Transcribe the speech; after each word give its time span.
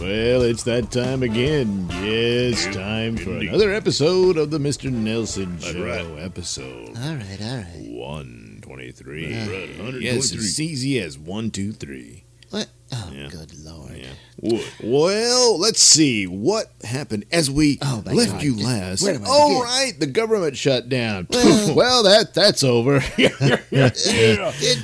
Well, 0.00 0.42
it's 0.42 0.62
that 0.62 0.90
time 0.90 1.22
again. 1.22 1.86
Yes, 1.90 2.64
time 2.74 3.16
for 3.16 3.30
another 3.32 3.72
episode 3.72 4.36
of 4.38 4.50
the 4.50 4.58
Mr. 4.58 4.90
Nailsin 4.92 5.60
Show. 5.60 5.84
right. 5.84 6.24
Episode 6.24 6.96
All 6.96 7.14
right, 7.14 7.38
all 7.42 7.56
right. 7.56 7.66
123. 7.78 9.24
Right, 9.24 9.32
Yes, 9.32 9.48
123. 9.78 10.38
it's 10.38 10.60
easy 10.60 10.98
as 11.00 11.18
123. 11.18 12.24
What? 12.50 12.68
Oh, 12.92 13.10
Yeah. 13.14 13.28
good 13.28 13.52
lord. 13.58 13.92
Yeah. 14.40 14.60
Well, 14.82 15.58
let's 15.58 15.82
see 15.82 16.26
what 16.26 16.70
happened 16.84 17.24
as 17.32 17.50
we 17.50 17.78
Oh, 17.82 18.02
left 18.06 18.32
God. 18.32 18.42
you 18.42 18.56
last. 18.56 19.02
Where 19.02 19.18
oh, 19.26 19.62
right, 19.62 19.92
the 19.98 20.06
government 20.06 20.56
shut 20.56 20.88
down. 20.88 21.26
Well- 21.30 21.74
well, 21.76 22.02
that 22.04 22.32
that's 22.34 22.62
over. 22.62 23.00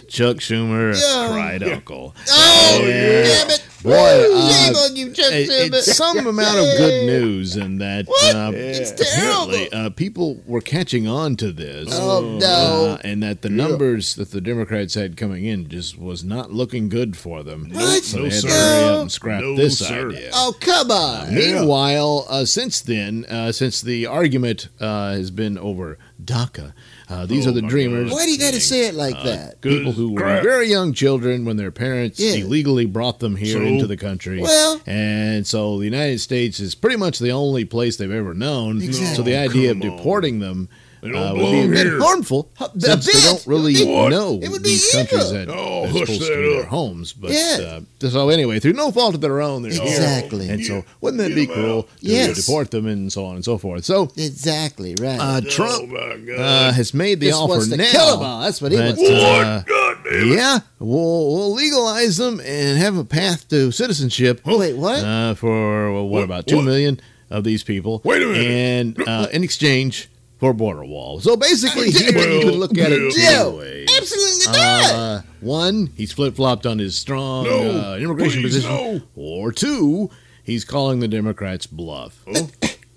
Chuck 0.08 0.38
Schumer 0.38 0.94
Yeah. 1.00 1.28
cried 1.30 1.62
uncle. 1.62 2.14
oh, 2.28 2.80
Yeah. 2.82 3.22
damn 3.22 3.50
it. 3.50 3.64
Boy, 3.84 3.92
uh, 3.92 4.88
you, 4.94 5.12
Chuck 5.12 5.30
It- 5.30 5.74
it's 5.74 5.94
some 5.94 6.16
amount 6.26 6.58
of 6.58 6.64
good 6.78 7.06
news 7.06 7.54
in 7.56 7.78
that 7.78 8.06
What? 8.08 8.34
uh, 8.34 8.50
It's 8.54 8.90
apparently 8.92 9.68
terrible. 9.68 9.86
uh, 9.86 9.90
people 9.90 10.42
were 10.46 10.62
catching 10.62 11.06
on 11.06 11.36
to 11.36 11.52
this. 11.52 11.88
Oh, 11.92 12.38
no. 12.40 12.46
Uh, 12.94 12.98
and 13.04 13.22
that 13.22 13.42
the 13.42 13.50
numbers 13.50 14.14
that 14.14 14.30
the 14.30 14.40
Democrats 14.40 14.94
had 14.94 15.18
coming 15.18 15.44
in 15.44 15.68
just 15.68 15.98
was 15.98 16.24
not 16.24 16.50
looking 16.50 16.88
good 16.88 17.14
for 17.16 17.42
them. 17.42 17.68
What? 17.72 18.02
So 18.04 18.18
No, 18.20 18.22
they 18.24 18.30
had 18.34 18.42
to 18.42 18.48
sir. 18.48 18.54
hurry 18.56 18.84
up 18.94 19.00
and 19.02 19.12
scrap 19.12 19.40
No, 19.42 19.54
this 19.56 19.78
sir. 19.78 20.08
idea. 20.08 20.30
Oh, 20.32 20.54
come 20.58 20.90
on. 20.90 21.34
Meanwhile, 21.34 22.26
uh, 22.30 22.44
since 22.46 22.80
then, 22.80 23.26
uh, 23.28 23.52
since 23.52 23.82
the 23.82 24.06
argument 24.06 24.68
uh, 24.80 25.12
has 25.12 25.30
been 25.30 25.58
over 25.58 25.98
DACA, 26.24 26.72
uh, 27.08 27.26
these 27.26 27.46
Oh, 27.46 27.50
are 27.50 27.52
the 27.52 27.62
my 27.62 27.68
dreamers. 27.68 28.10
Why 28.12 28.24
do 28.24 28.32
you 28.32 28.38
got 28.38 28.54
to 28.54 28.60
say 28.60 28.86
it 28.88 28.94
like 28.94 29.22
that? 29.24 29.60
People 29.60 29.92
Good 29.92 29.94
who 29.94 30.12
were 30.12 30.20
very 30.42 30.68
young 30.68 30.92
children 30.92 31.44
when 31.44 31.56
their 31.56 31.70
parents 31.70 32.18
Yeah. 32.18 32.34
illegally 32.34 32.86
brought 32.86 33.18
them 33.20 33.36
here 33.36 33.58
So? 33.58 33.62
into 33.62 33.86
the 33.86 33.96
country. 33.96 34.40
Well- 34.40 34.80
and 34.86 35.46
so 35.46 35.78
the 35.78 35.84
United 35.84 36.20
States 36.20 36.60
is 36.60 36.74
pretty 36.74 36.96
much 36.96 37.18
the 37.18 37.30
only 37.32 37.64
place 37.64 37.96
they've 37.96 38.10
ever 38.10 38.32
known. 38.34 38.80
Exactly. 38.82 39.14
So 39.16 39.22
the 39.22 39.36
idea 39.36 39.70
of 39.72 39.80
come 39.80 39.90
on. 39.90 39.96
deporting 39.96 40.38
them 40.40 40.68
They 41.04 41.10
don't 41.10 41.22
uh, 41.22 41.32
would 41.34 41.40
be 41.40 41.44
a 41.44 41.50
belong 41.52 41.70
bit 41.70 41.86
here. 41.86 42.00
harmful 42.00 42.50
A 42.60 42.70
since 42.78 43.06
they 43.06 43.20
don't 43.20 43.46
really 43.46 43.74
It 43.74 43.86
would- 43.86 44.10
know 44.10 44.40
it 44.42 44.48
would 44.48 44.62
be 44.62 44.70
these 44.70 44.90
countries 44.90 45.30
evil. 45.30 45.32
that 45.34 45.48
Oh, 45.50 45.82
they're 45.82 45.90
hush 45.92 46.00
supposed 46.00 46.20
to 46.22 46.28
that 46.28 46.36
be 46.42 46.52
their 46.54 46.64
homes. 46.64 47.12
But 47.12 47.30
Yeah. 47.32 47.80
uh, 48.02 48.08
so 48.10 48.28
anyway, 48.30 48.58
through 48.58 48.72
no 48.72 48.90
fault 48.90 49.14
of 49.14 49.20
their 49.20 49.42
own, 49.42 49.62
they're 49.62 49.72
here. 49.72 49.82
Exactly. 49.82 50.48
And 50.48 50.64
so 50.64 50.82
wouldn't 51.02 51.22
that 51.22 51.34
be 51.34 51.46
cruel 51.46 51.80
out. 51.80 51.88
to 52.00 52.06
Yes. 52.06 52.36
deport 52.36 52.70
them 52.70 52.86
and 52.86 53.12
so 53.12 53.26
on 53.26 53.34
and 53.36 53.44
so 53.44 53.58
forth? 53.58 53.84
So 53.84 54.10
Exactly, 54.16 54.94
right. 54.98 55.18
uh, 55.20 55.40
Oh, 55.44 55.48
Trump 55.50 55.90
my 55.90 56.16
God. 56.26 56.40
uh, 56.40 56.72
has 56.72 56.94
made 56.94 57.20
the 57.20 57.26
Just 57.28 57.38
offer 57.38 57.50
wants 57.50 57.68
to 57.68 57.76
now. 57.76 57.90
kill 57.92 58.14
'em 58.14 58.22
all. 58.22 58.40
That's 58.40 58.62
what 58.62 58.72
he 58.72 58.78
that, 58.78 58.96
wants 58.96 59.02
what? 59.02 59.12
uh, 59.12 59.62
God 59.66 59.96
damn 60.10 60.32
yeah, 60.32 60.58
we'll, 60.78 61.34
we'll 61.34 61.52
legalize 61.54 62.16
them 62.16 62.40
and 62.40 62.78
have 62.78 62.96
a 62.96 63.04
path 63.04 63.46
to 63.50 63.70
citizenship 63.72 64.40
Oh, 64.46 64.58
Wait, 64.58 64.74
what? 64.76 65.04
uh, 65.04 65.34
for 65.34 65.92
well, 65.92 66.02
what, 66.04 66.10
What- 66.10 66.22
about 66.24 66.46
two 66.46 66.56
what? 66.56 66.64
million 66.64 66.98
of 67.30 67.44
these 67.44 67.62
people? 67.62 68.00
Wait 68.04 68.22
a 68.22 68.26
minute. 68.26 68.46
And 68.46 69.08
uh, 69.08 69.26
in 69.32 69.42
exchange 69.44 70.08
for 70.44 70.52
border 70.52 70.84
wall. 70.84 71.20
So 71.20 71.36
basically, 71.36 71.90
he, 71.90 72.14
Well, 72.14 72.28
you 72.28 72.40
can 72.40 72.50
look 72.60 72.76
at 72.76 72.92
it 72.92 73.14
yeah. 73.16 73.44
two 73.44 73.50
ways. 73.56 73.88
Absolutely 73.96 74.52
not. 74.52 74.92
Uh, 74.94 75.22
one, 75.40 75.86
he's 75.96 76.12
flip 76.12 76.36
flopped 76.36 76.66
on 76.66 76.78
his 76.78 76.94
strong 76.96 77.44
No, 77.44 77.92
uh, 77.92 77.96
immigration 77.96 78.42
please, 78.42 78.56
position. 78.56 78.70
no. 78.70 79.00
Or 79.16 79.52
two, 79.52 80.10
he's 80.42 80.66
calling 80.66 81.00
the 81.00 81.08
Democrats 81.08 81.66
bluff. 81.66 82.20
Huh? 82.30 82.42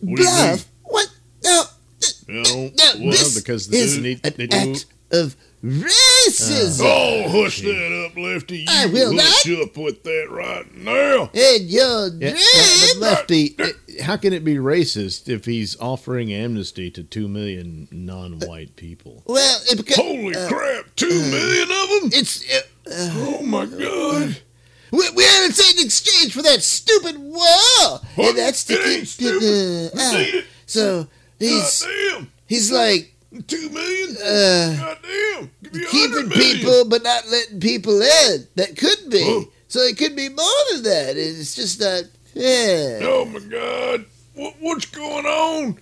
What 0.02 0.18
Bluff? 0.18 0.66
What? 0.84 1.08
No. 1.46 1.64
No. 2.28 2.44
No, 2.44 2.70
What? 2.70 3.12
this 3.12 3.40
because 3.40 3.70
the- 3.70 3.78
is 3.78 4.02
they- 4.02 4.20
an 4.26 4.34
they- 4.36 4.50
act 4.52 4.86
of 5.12 5.38
racism. 6.30 6.82
Oh, 6.84 7.44
hush 7.44 7.62
that 7.62 8.06
up, 8.12 8.18
Lefty. 8.18 8.60
You 8.60 8.66
I 8.70 8.86
will 8.88 9.14
hush 9.20 9.50
up 9.62 9.78
with 9.78 10.04
that 10.04 10.28
right 10.30 10.76
now. 10.76 11.30
And 11.34 11.64
your 11.70 12.08
Yeah, 12.10 12.32
dream. 12.32 12.40
but 12.96 12.98
Lefty, 13.00 13.56
it- 13.58 14.02
how 14.02 14.18
can 14.18 14.32
it 14.34 14.44
be 14.44 14.56
racist 14.56 15.28
if 15.28 15.46
he's 15.46 15.76
offering 15.80 16.32
amnesty 16.32 16.92
to 16.92 17.04
two 17.04 17.28
million 17.28 17.88
non-white 17.92 18.76
people? 18.76 19.24
well, 19.26 19.60
it 19.72 19.78
beca- 19.80 19.96
Holy 19.96 20.36
uh, 20.36 20.48
crap, 20.48 20.96
two 20.96 21.08
million 21.10 21.64
of 21.72 22.02
them? 22.02 22.10
It's 22.14 22.44
uh, 22.54 22.62
Oh, 22.90 23.42
my 23.44 23.66
God. 23.66 24.38
we, 24.92 25.10
we 25.16 25.24
haven't 25.24 25.54
seen 25.54 25.80
in 25.80 25.86
exchange 25.86 26.34
for 26.34 26.42
that 26.44 26.62
stupid 26.64 27.18
wall, 27.18 28.02
What? 28.16 28.30
and 28.30 28.38
that's 28.38 28.64
the 28.66 28.76
It 28.76 28.88
ain't 29.00 29.08
stupid. 29.08 29.92
uh, 29.94 30.12
We 30.14 30.18
need 30.20 30.34
it. 30.36 30.46
so 30.66 31.08
he's 31.40 31.84
God 31.84 32.28
he's 32.46 32.72
like 32.72 33.02
damn. 33.02 33.17
Two 33.48 33.70
million? 33.70 34.16
uh, 34.18 34.76
God 34.80 34.98
damn. 35.04 35.52
Give 35.64 35.74
me 35.74 35.84
a 35.84 35.88
keeping 35.88 36.30
million. 36.30 36.58
people 36.58 36.86
but 36.90 37.04
not 37.04 37.28
letting 37.30 37.60
people 37.60 38.02
in. 38.02 38.48
That 38.56 38.76
could 38.78 39.10
be. 39.10 39.22
Huh? 39.24 39.46
So 39.68 39.80
it 39.82 39.98
could 39.98 40.16
be 40.16 40.30
more 40.30 40.46
than 40.74 40.84
that. 40.84 41.18
It's 41.18 41.56
just 41.56 41.80
not 41.82 42.04
fair. 42.34 43.00
Oh 43.04 43.26
my 43.26 43.40
God! 43.40 44.06
What, 44.34 44.56
what's 44.60 44.86
going 44.86 45.26
on? 45.26 45.78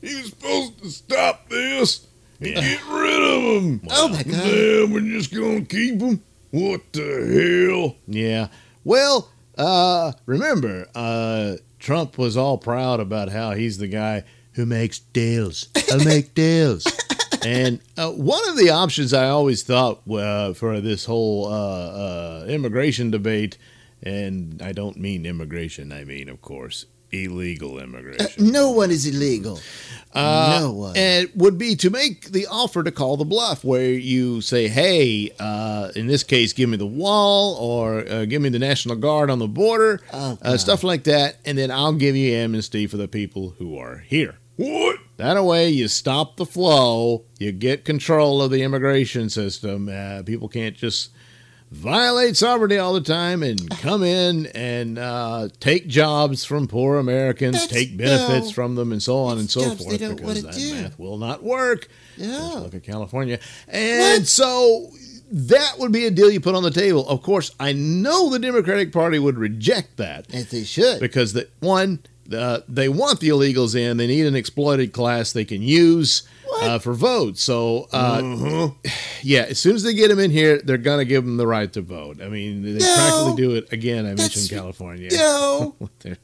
You 0.00 0.16
was 0.18 0.30
supposed 0.30 0.78
to 0.82 0.90
stop 0.90 1.48
this 1.50 2.06
and 2.40 2.54
get 2.54 2.86
rid 2.86 3.22
of 3.22 3.62
them. 3.62 3.80
Oh 3.90 4.08
my 4.08 4.22
god. 4.22 4.32
Damn, 4.44 4.92
we're 4.92 5.00
just 5.00 5.34
gonna 5.34 5.62
keep 5.62 5.98
them. 5.98 6.22
What 6.50 6.80
the 6.92 7.68
hell? 7.70 7.96
Yeah. 8.06 8.48
Well, 8.84 9.30
uh, 9.58 10.12
remember, 10.24 10.86
uh, 10.94 11.56
Trump 11.78 12.16
was 12.16 12.36
all 12.36 12.56
proud 12.56 13.00
about 13.00 13.28
how 13.30 13.50
he's 13.52 13.76
the 13.78 13.88
guy 13.88 14.24
who 14.56 14.66
makes 14.66 14.98
deals. 14.98 15.68
I'll 15.92 16.04
make 16.04 16.34
deals. 16.34 16.84
And 17.44 17.80
uh, 17.96 18.10
one 18.10 18.48
of 18.48 18.56
the 18.56 18.70
options 18.70 19.12
I 19.12 19.28
always 19.28 19.62
thought 19.62 20.00
uh, 20.10 20.52
for 20.54 20.80
this 20.80 21.04
whole 21.04 21.46
uh, 21.46 22.40
uh, 22.42 22.46
immigration 22.48 23.12
debate, 23.12 23.56
and 24.02 24.60
I 24.60 24.72
don't 24.72 24.96
mean 24.96 25.24
immigration, 25.24 25.92
I 25.92 26.02
mean, 26.02 26.28
of 26.28 26.42
course, 26.42 26.86
illegal 27.12 27.78
immigration. 27.78 28.50
No 28.50 28.72
one 28.72 28.90
is 28.90 29.06
illegal. 29.06 29.60
Uh, 30.12 30.58
no 30.60 30.72
one. 30.72 30.96
And 30.96 31.30
would 31.36 31.56
be 31.56 31.76
to 31.76 31.90
make 31.90 32.32
the 32.32 32.48
offer 32.48 32.82
to 32.82 32.90
call 32.90 33.16
the 33.16 33.24
bluff, 33.24 33.62
where 33.62 33.90
you 33.90 34.40
say, 34.40 34.66
"Hey, 34.66 35.30
uh, 35.38 35.92
in 35.94 36.08
this 36.08 36.24
case, 36.24 36.52
give 36.52 36.68
me 36.68 36.76
the 36.78 36.86
wall, 36.86 37.54
or 37.56 38.08
uh, 38.08 38.24
give 38.24 38.42
me 38.42 38.48
the 38.48 38.58
National 38.58 38.96
Guard 38.96 39.30
on 39.30 39.38
the 39.38 39.46
border, 39.48 40.00
Oh, 40.12 40.36
uh, 40.42 40.56
stuff 40.56 40.82
like 40.82 41.04
that, 41.04 41.36
and 41.44 41.56
then 41.56 41.70
I'll 41.70 41.92
give 41.92 42.16
you 42.16 42.34
amnesty 42.34 42.88
for 42.88 42.96
the 42.96 43.08
people 43.08 43.54
who 43.58 43.78
are 43.78 43.98
here." 43.98 44.38
What? 44.56 44.98
That 45.18 45.42
way, 45.44 45.70
you 45.70 45.88
stop 45.88 46.36
the 46.36 46.46
flow, 46.46 47.24
you 47.38 47.52
get 47.52 47.84
control 47.84 48.40
of 48.42 48.50
the 48.50 48.62
immigration 48.62 49.28
system. 49.30 49.88
Uh, 49.88 50.22
people 50.24 50.48
can't 50.48 50.76
just 50.76 51.10
violate 51.70 52.36
sovereignty 52.36 52.78
all 52.78 52.92
the 52.94 53.00
time 53.00 53.42
and 53.42 53.68
come 53.80 54.02
in 54.02 54.46
and 54.54 54.98
uh, 54.98 55.48
take 55.60 55.88
jobs 55.88 56.44
from 56.44 56.68
poor 56.68 56.96
Americans, 56.98 57.54
That's- 57.54 57.70
take 57.70 57.96
benefits 57.96 58.46
no. 58.46 58.52
from 58.52 58.74
them, 58.76 58.92
and 58.92 59.02
so 59.02 59.18
on 59.18 59.38
and 59.38 59.50
so 59.50 59.74
forth. 59.74 59.98
because 59.98 60.42
that 60.42 60.54
do. 60.54 60.74
math 60.74 60.98
will 60.98 61.18
not 61.18 61.42
work. 61.42 61.88
No. 62.18 62.60
look 62.62 62.74
at 62.74 62.82
California, 62.82 63.38
and 63.68 64.20
What? 64.22 64.26
so 64.28 64.90
that 65.32 65.74
would 65.78 65.92
be 65.92 66.06
a 66.06 66.10
deal 66.10 66.30
you 66.30 66.40
put 66.40 66.54
on 66.54 66.62
the 66.62 66.70
table. 66.70 67.06
Of 67.08 67.22
course, 67.22 67.50
I 67.58 67.72
know 67.72 68.30
the 68.30 68.38
Democratic 68.38 68.92
Party 68.92 69.18
would 69.18 69.36
reject 69.38 69.96
that 69.96 70.32
As 70.32 70.50
they 70.50 70.62
should. 70.64 71.00
because 71.00 71.32
the 71.32 71.48
one 71.60 71.98
uh, 72.32 72.60
they 72.68 72.88
want 72.88 73.20
the 73.20 73.28
illegals 73.28 73.74
in. 73.74 73.96
They 73.96 74.06
need 74.06 74.26
an 74.26 74.34
exploited 74.36 74.92
class 74.92 75.32
they 75.32 75.44
can 75.44 75.62
use 75.62 76.22
uh, 76.62 76.78
for 76.78 76.94
votes. 76.94 77.42
So 77.42 77.88
uh, 77.92 78.20
Uh-huh. 78.22 78.70
yeah, 79.22 79.42
as 79.48 79.58
soon 79.58 79.74
as 79.76 79.82
they 79.82 79.94
get 79.94 80.08
them 80.08 80.18
in 80.18 80.30
here, 80.30 80.60
they're 80.62 80.78
gonna 80.78 81.04
give 81.04 81.24
them 81.24 81.36
the 81.36 81.46
right 81.46 81.72
to 81.74 81.80
vote. 81.82 82.20
I 82.22 82.28
mean, 82.28 82.62
they 82.62 82.78
No. 82.84 82.94
practically 82.94 83.42
do 83.42 83.54
it 83.56 83.72
again. 83.72 84.06
I 84.06 84.14
mentioned 84.14 84.48
California. 84.50 85.08
No. 85.12 85.74
with 85.80 85.98
their 86.00 86.16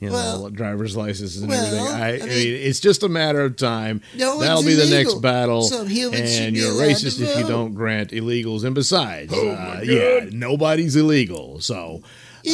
you 0.00 0.08
know 0.08 0.14
Well- 0.14 0.50
driver's 0.50 0.96
licenses 0.96 1.42
and 1.42 1.50
well, 1.50 1.66
everything. 1.66 1.86
I, 1.88 2.08
I 2.08 2.14
I 2.14 2.18
mean- 2.20 2.28
mean, 2.28 2.54
it's 2.54 2.78
just 2.80 3.02
a 3.02 3.08
matter 3.08 3.40
of 3.40 3.56
time. 3.56 4.00
No 4.16 4.38
That'll 4.38 4.62
be 4.62 4.74
the 4.74 4.82
illegal. 4.82 5.12
next 5.12 5.14
battle. 5.22 5.62
Some 5.62 5.88
humans 5.88 6.38
and 6.38 6.56
you're 6.56 6.70
racist 6.72 7.20
if 7.20 7.36
you 7.36 7.46
don't 7.48 7.74
grant 7.74 8.10
illegals. 8.12 8.64
And 8.64 8.74
besides, 8.76 9.32
Oh, 9.34 9.48
uh, 9.48 9.80
yeah, 9.84 10.28
nobody's 10.30 10.94
illegal. 10.96 11.60
So. 11.60 12.02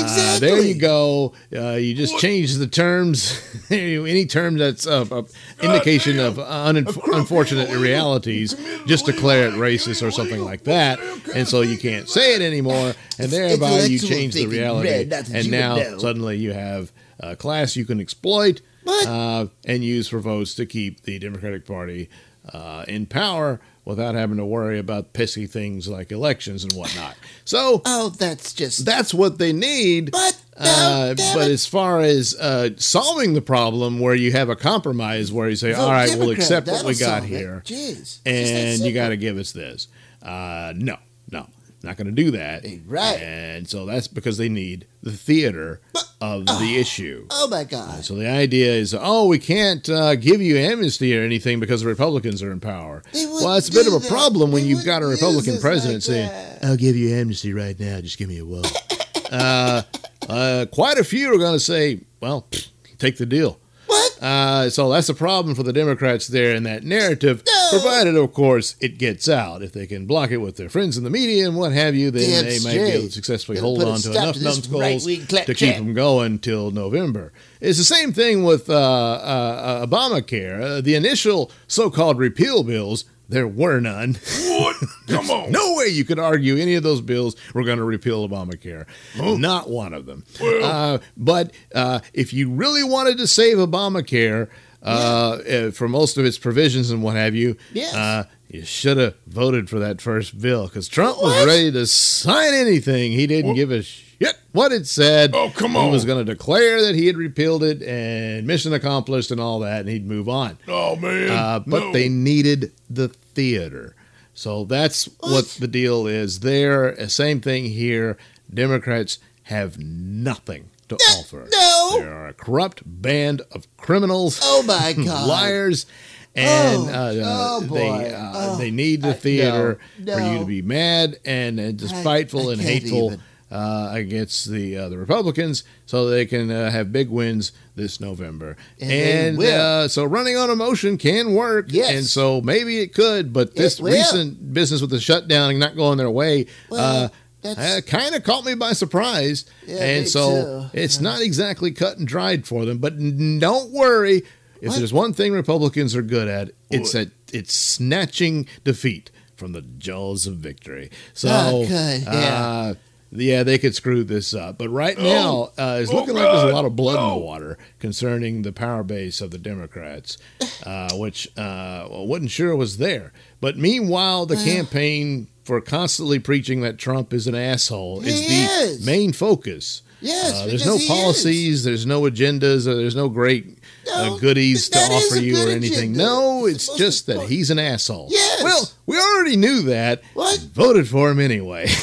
Uh, 0.02 0.38
there 0.38 0.60
you 0.60 0.74
go. 0.74 1.32
Uh, 1.54 1.72
you 1.72 1.94
just 1.94 2.12
What? 2.14 2.22
change 2.22 2.54
the 2.54 2.66
terms. 2.66 3.40
Any 3.70 4.26
term 4.26 4.56
that's 4.56 4.86
uh, 4.86 5.04
uh, 5.10 5.22
indication 5.62 6.18
of 6.18 6.38
un- 6.38 6.86
unfortunate 7.12 7.70
realities, 7.76 8.54
just 8.86 9.06
declare 9.06 9.48
it 9.48 9.54
racist 9.54 10.06
or 10.06 10.10
something 10.10 10.40
like 10.42 10.64
that, 10.64 10.98
and 11.34 11.46
so 11.46 11.60
you 11.62 11.78
can't 11.78 12.08
say 12.08 12.34
it 12.34 12.42
anymore. 12.42 12.94
And 13.18 13.30
thereby 13.30 13.82
you 13.84 13.98
change 13.98 14.34
the 14.34 14.46
reality. 14.46 14.88
And 15.32 15.50
now 15.50 15.98
suddenly 15.98 16.36
you 16.36 16.52
have 16.52 16.92
a 17.20 17.36
class 17.36 17.76
you 17.76 17.84
can 17.84 18.00
exploit. 18.00 18.60
Uh, 18.86 19.46
and 19.64 19.84
use 19.84 20.08
for 20.08 20.18
votes 20.18 20.54
to 20.54 20.66
keep 20.66 21.02
the 21.02 21.18
Democratic 21.18 21.66
Party 21.66 22.08
uh, 22.52 22.84
in 22.88 23.06
power 23.06 23.60
without 23.86 24.14
having 24.14 24.36
to 24.38 24.44
worry 24.44 24.78
about 24.78 25.12
pissy 25.12 25.48
things 25.48 25.88
like 25.88 26.10
elections 26.10 26.64
and 26.64 26.72
whatnot. 26.72 27.16
So 27.46 27.82
Oh, 27.84 28.08
that's 28.08 28.54
just. 28.54 28.86
that's 28.86 29.12
what 29.12 29.36
they 29.38 29.52
need. 29.52 30.10
But 30.10 30.40
Uh, 30.56 31.14
but 31.34 31.50
as 31.50 31.66
far 31.66 32.00
as 32.00 32.34
uh, 32.40 32.70
solving 32.76 33.34
the 33.34 33.42
problem, 33.42 33.98
where 34.00 34.14
you 34.14 34.32
have 34.32 34.48
a 34.48 34.56
compromise, 34.56 35.30
where 35.30 35.50
you 35.50 35.56
say, 35.56 35.72
Vote 35.72 35.80
"All 35.82 35.90
right, 35.90 36.16
we'll 36.16 36.30
accept 36.30 36.68
what 36.68 36.86
we 36.86 36.94
got 36.94 37.24
here," 37.24 37.62
Jeez, 37.66 38.20
and 38.24 38.80
you 38.80 38.92
got 38.92 39.08
to 39.10 39.16
give 39.18 39.36
us 39.36 39.52
this. 39.52 39.88
Uh, 40.22 40.72
no, 40.76 40.96
no, 41.30 41.48
not 41.84 41.96
going 41.96 42.06
to 42.06 42.12
do 42.12 42.30
that. 42.32 42.64
Right. 42.86 43.20
And 43.20 43.68
so 43.68 43.86
that's 43.86 44.08
because 44.08 44.38
they 44.38 44.48
need 44.48 44.86
the 45.02 45.12
theater 45.12 45.80
of 46.20 46.46
the 46.46 46.76
issue. 46.78 47.26
Oh 47.30 47.48
my 47.48 47.64
God. 47.64 48.04
So 48.04 48.14
the 48.14 48.28
idea 48.28 48.72
is, 48.72 48.94
oh, 48.98 49.26
we 49.28 49.38
can't 49.38 49.88
uh, 49.88 50.14
give 50.16 50.40
you 50.40 50.56
amnesty 50.56 51.16
or 51.16 51.22
anything 51.22 51.60
because 51.60 51.82
the 51.82 51.88
Republicans 51.88 52.42
are 52.42 52.50
in 52.50 52.60
power. 52.60 53.02
Well, 53.12 53.54
it's 53.56 53.68
a 53.68 53.72
bit 53.72 53.86
of 53.86 53.92
a 53.94 53.98
that. 53.98 54.08
problem 54.10 54.50
when 54.52 54.62
They 54.62 54.68
you've 54.70 54.84
got 54.84 55.02
a 55.02 55.06
Republican 55.06 55.60
president 55.60 55.96
like 55.96 56.02
saying. 56.30 56.58
"I'll 56.62 56.76
give 56.76 56.96
you 56.96 57.14
amnesty 57.14 57.52
right 57.52 57.78
now. 57.78 58.00
Just 58.00 58.18
give 58.18 58.28
me 58.28 58.38
a 58.38 58.44
vote." 58.44 58.72
uh, 59.32 59.82
uh, 60.28 60.66
quite 60.72 60.98
a 60.98 61.04
few 61.04 61.32
are 61.34 61.38
going 61.38 61.52
to 61.54 61.60
say, 61.60 62.00
"Well, 62.20 62.46
pfft, 62.50 62.68
take 62.98 63.18
the 63.18 63.26
deal." 63.26 63.58
What? 63.86 64.22
Uh, 64.22 64.70
so 64.70 64.88
that's 64.90 65.10
a 65.10 65.14
problem 65.14 65.54
for 65.54 65.62
the 65.62 65.72
Democrats 65.72 66.26
there 66.28 66.54
in 66.54 66.62
that 66.62 66.84
narrative, 66.84 67.42
No. 67.46 67.52
Provided, 67.70 68.16
of 68.16 68.32
course, 68.32 68.76
it 68.80 68.98
gets 68.98 69.28
out. 69.28 69.62
If 69.62 69.72
they 69.72 69.86
can 69.86 70.06
block 70.06 70.30
it 70.30 70.38
with 70.38 70.56
their 70.56 70.68
friends 70.68 70.96
in 70.96 71.04
the 71.04 71.10
media 71.10 71.46
and 71.48 71.56
what 71.56 71.72
have 71.72 71.94
you, 71.94 72.10
then 72.10 72.22
Damn 72.28 72.44
they 72.44 72.50
might 72.50 72.58
straight. 72.58 72.76
be 72.86 72.92
able 72.92 73.06
to 73.06 73.12
successfully 73.12 73.58
It'll 73.58 73.76
hold 73.76 73.88
on 73.88 73.94
to 73.96 74.00
stop 74.00 74.14
enough 74.16 74.34
to 74.34 74.38
this 74.40 74.54
numbskulls 74.56 74.80
right-wing 75.06 75.26
to 75.46 75.54
keep 75.54 75.76
them 75.76 75.94
going 75.94 76.38
till 76.38 76.70
November. 76.70 77.32
It's 77.60 77.78
the 77.78 77.84
same 77.84 78.12
thing 78.12 78.44
with 78.44 78.68
uh, 78.70 78.74
uh, 78.74 79.86
Obamacare. 79.86 80.60
Uh, 80.62 80.80
the 80.80 80.94
initial 80.94 81.50
so-called 81.66 82.18
repeal 82.18 82.62
bills, 82.62 83.04
there 83.28 83.48
were 83.48 83.80
none. 83.80 84.14
What? 84.48 84.76
Come 85.08 85.30
on. 85.30 85.50
No 85.54 85.74
way 85.76 85.86
you 85.88 86.04
could 86.04 86.18
argue 86.18 86.56
any 86.56 86.74
of 86.74 86.82
those 86.82 87.00
bills 87.00 87.36
were 87.54 87.64
going 87.64 87.78
to 87.78 87.84
repeal 87.84 88.28
Obamacare. 88.28 88.86
Not 89.18 89.68
one 89.70 89.94
of 89.94 90.06
them. 90.06 90.24
Well- 90.40 90.64
Uh, 90.64 90.98
but 91.16 91.52
uh, 91.74 92.00
if 92.12 92.32
you 92.34 92.50
really 92.50 92.84
wanted 92.84 93.16
to 93.18 93.26
save 93.26 93.56
Obamacare 93.56 94.48
uh, 94.84 94.88
uh, 94.88 95.70
for 95.70 95.88
most 95.88 96.18
of 96.18 96.24
its 96.24 96.38
provisions 96.38 96.90
and 96.90 97.02
what 97.02 97.16
have 97.16 97.34
you, 97.34 97.56
Yes. 97.72 97.94
uh, 97.94 98.24
you 98.48 98.64
should 98.64 98.96
have 98.98 99.14
voted 99.26 99.68
for 99.70 99.78
that 99.80 100.00
first 100.00 100.38
bill 100.40 100.64
because 100.68 100.86
Trump 100.88 101.20
was 101.22 101.46
ready 101.46 101.72
to 101.72 101.86
sign 101.86 102.54
anything. 102.54 103.12
He 103.12 103.26
didn't 103.26 103.46
Well- 103.46 103.54
give 103.56 103.70
a 103.72 103.82
shit 103.82 104.36
what 104.52 104.70
it 104.72 104.86
said. 104.86 105.32
Oh, 105.34 105.50
come 105.54 105.74
on. 105.76 105.82
He 105.82 105.86
on. 105.88 105.92
was 105.92 106.04
going 106.04 106.24
to 106.24 106.32
declare 106.32 106.80
that 106.82 106.94
he 106.94 107.06
had 107.08 107.16
repealed 107.16 107.64
it 107.64 107.82
and 107.82 108.46
mission 108.46 108.72
accomplished 108.72 109.30
and 109.32 109.40
all 109.40 109.58
that, 109.60 109.80
and 109.80 109.88
he'd 109.88 110.06
move 110.06 110.28
on. 110.28 110.58
Oh 110.68 110.94
man. 110.96 111.30
Uh, 111.30 111.58
but 111.66 111.80
no. 111.80 111.92
they 111.92 112.08
needed 112.08 112.70
the 112.88 113.08
theater. 113.08 113.96
So 114.32 114.64
that's 114.64 115.06
what, 115.20 115.30
What? 115.32 115.46
the 115.60 115.66
deal 115.68 116.06
is 116.06 116.40
there. 116.40 116.98
Uh, 117.00 117.08
Same 117.08 117.40
thing 117.40 117.64
here. 117.66 118.16
Democrats 118.52 119.18
have 119.44 119.78
nothing 119.78 120.70
to 120.98 121.04
offer. 121.18 121.48
no. 121.50 121.98
They 122.00 122.06
are 122.06 122.28
a 122.28 122.32
corrupt 122.32 122.82
band 122.84 123.42
of 123.52 123.66
criminals, 123.76 124.40
Oh 124.42 124.62
my 124.62 124.92
God. 125.04 125.28
liars, 125.28 125.86
and 126.34 126.88
Oh, 126.88 126.88
uh, 126.88 126.92
uh, 126.92 127.22
oh, 127.24 127.60
they 127.60 128.12
uh, 128.14 128.32
oh, 128.34 128.56
they 128.58 128.70
need 128.70 129.02
the 129.02 129.10
I- 129.10 129.12
theater 129.12 129.78
no, 129.98 130.16
for 130.16 130.20
you 130.32 130.38
to 130.40 130.44
be 130.44 130.62
mad 130.62 131.18
and, 131.24 131.60
and 131.60 131.78
despiteful 131.78 132.48
I 132.50 132.52
and 132.54 132.60
hateful. 132.60 133.06
even. 133.06 133.20
Uh, 133.52 133.90
against 133.92 134.50
the 134.50 134.76
uh, 134.76 134.88
the 134.88 134.98
Republicans, 134.98 135.62
so 135.86 136.08
they 136.08 136.26
can 136.26 136.50
uh, 136.50 136.72
have 136.72 136.90
big 136.90 137.08
wins 137.08 137.52
this 137.76 138.00
November. 138.00 138.56
And 138.80 139.38
And, 139.38 139.42
uh, 139.44 139.86
so 139.86 140.02
running 140.02 140.36
on 140.36 140.50
emotion 140.50 140.98
can 140.98 141.34
work. 141.34 141.66
Yes. 141.68 141.90
And 141.94 142.04
so 142.04 142.40
maybe 142.40 142.80
it 142.80 142.94
could, 142.94 143.32
but 143.32 143.54
this 143.54 143.78
recent 143.78 144.52
business 144.52 144.80
with 144.80 144.90
the 144.90 144.98
shutdown 144.98 145.50
and 145.50 145.60
not 145.60 145.76
going 145.76 145.98
their 145.98 146.10
way 146.10 146.46
Well, 146.68 147.12
uh, 147.44 147.54
that's- 147.54 147.78
uh, 147.78 147.80
kind 147.82 148.14
of 148.14 148.24
caught 148.24 148.44
me 148.44 148.54
by 148.54 148.72
surprise. 148.72 149.44
Yeah, 149.66 149.76
and 149.84 150.08
so 150.08 150.68
too. 150.72 150.78
it's 150.78 151.00
not 151.00 151.20
exactly 151.20 151.70
cut 151.72 151.98
and 151.98 152.06
dried 152.06 152.46
for 152.46 152.64
them. 152.64 152.78
But 152.78 152.94
n- 152.94 153.38
don't 153.38 153.70
worry. 153.70 154.22
If 154.60 154.68
What? 154.70 154.78
there's 154.78 154.92
one 154.92 155.12
thing 155.12 155.32
Republicans 155.32 155.94
are 155.94 156.02
good 156.02 156.28
at, 156.28 156.50
it's 156.70 156.94
What? 156.94 157.08
at 157.08 157.08
it's 157.32 157.52
snatching 157.54 158.46
defeat 158.62 159.10
from 159.36 159.52
the 159.52 159.60
jaws 159.62 160.26
of 160.26 160.36
victory. 160.36 160.88
So, 161.12 161.64
good, 161.68 162.02
yeah. 162.04 162.08
uh, 162.10 162.74
yeah, 163.10 163.42
they 163.42 163.58
could 163.58 163.74
screw 163.74 164.04
this 164.04 164.32
up. 164.32 164.56
But 164.58 164.68
right 164.70 164.96
Oh. 164.98 165.02
now, 165.02 165.42
uh, 165.58 165.78
it's 165.82 165.90
Oh, 165.90 165.96
looking 165.96 166.14
like 166.14 166.24
there's 166.30 166.50
a 166.50 166.54
lot 166.54 166.64
of 166.64 166.74
blood 166.76 166.98
in 167.02 167.18
the 167.18 167.24
water 167.24 167.58
concerning 167.80 168.42
the 168.42 168.52
power 168.52 168.82
base 168.84 169.20
of 169.20 169.32
the 169.32 169.38
Democrats, 169.38 170.16
uh, 170.64 170.94
which 170.94 171.26
uh, 171.36 171.88
well, 171.90 172.06
wasn't 172.06 172.30
sure 172.30 172.54
was 172.56 172.78
there. 172.78 173.12
But 173.40 173.58
meanwhile, 173.58 174.24
the 174.26 174.36
campaign 174.36 175.26
for 175.44 175.60
constantly 175.60 176.18
preaching 176.18 176.60
that 176.62 176.78
Trump 176.78 177.12
is 177.12 177.26
an 177.26 177.34
asshole 177.34 178.00
is 178.04 178.18
He 178.20 178.28
the 178.28 178.42
is. 178.64 178.86
main 178.86 179.12
focus. 179.12 179.82
Yes, 180.00 180.32
Uh, 180.34 180.46
there's 180.46 180.66
no 180.66 180.76
policies, 180.86 181.64
there's 181.64 181.86
no 181.86 182.02
agendas, 182.02 182.68
uh, 182.70 182.74
there's 182.74 182.96
no 182.96 183.08
great 183.08 183.58
uh, 183.90 184.16
goodies 184.18 184.68
to 184.68 184.78
offer 184.78 185.16
you 185.16 185.36
or 185.46 185.48
anything. 185.48 185.92
agenda. 185.92 185.98
No, 185.98 186.46
It's 186.46 186.68
it's 186.68 186.76
just 186.78 187.06
that 187.06 187.26
he's 187.28 187.50
an 187.50 187.58
asshole. 187.58 188.08
Yes. 188.10 188.42
Well, 188.42 188.70
we 188.84 188.98
already 188.98 189.36
knew 189.36 189.62
that. 189.62 190.02
What? 190.12 190.38
Voted 190.52 190.88
for 190.88 191.10
him 191.10 191.20
anyway. 191.20 191.68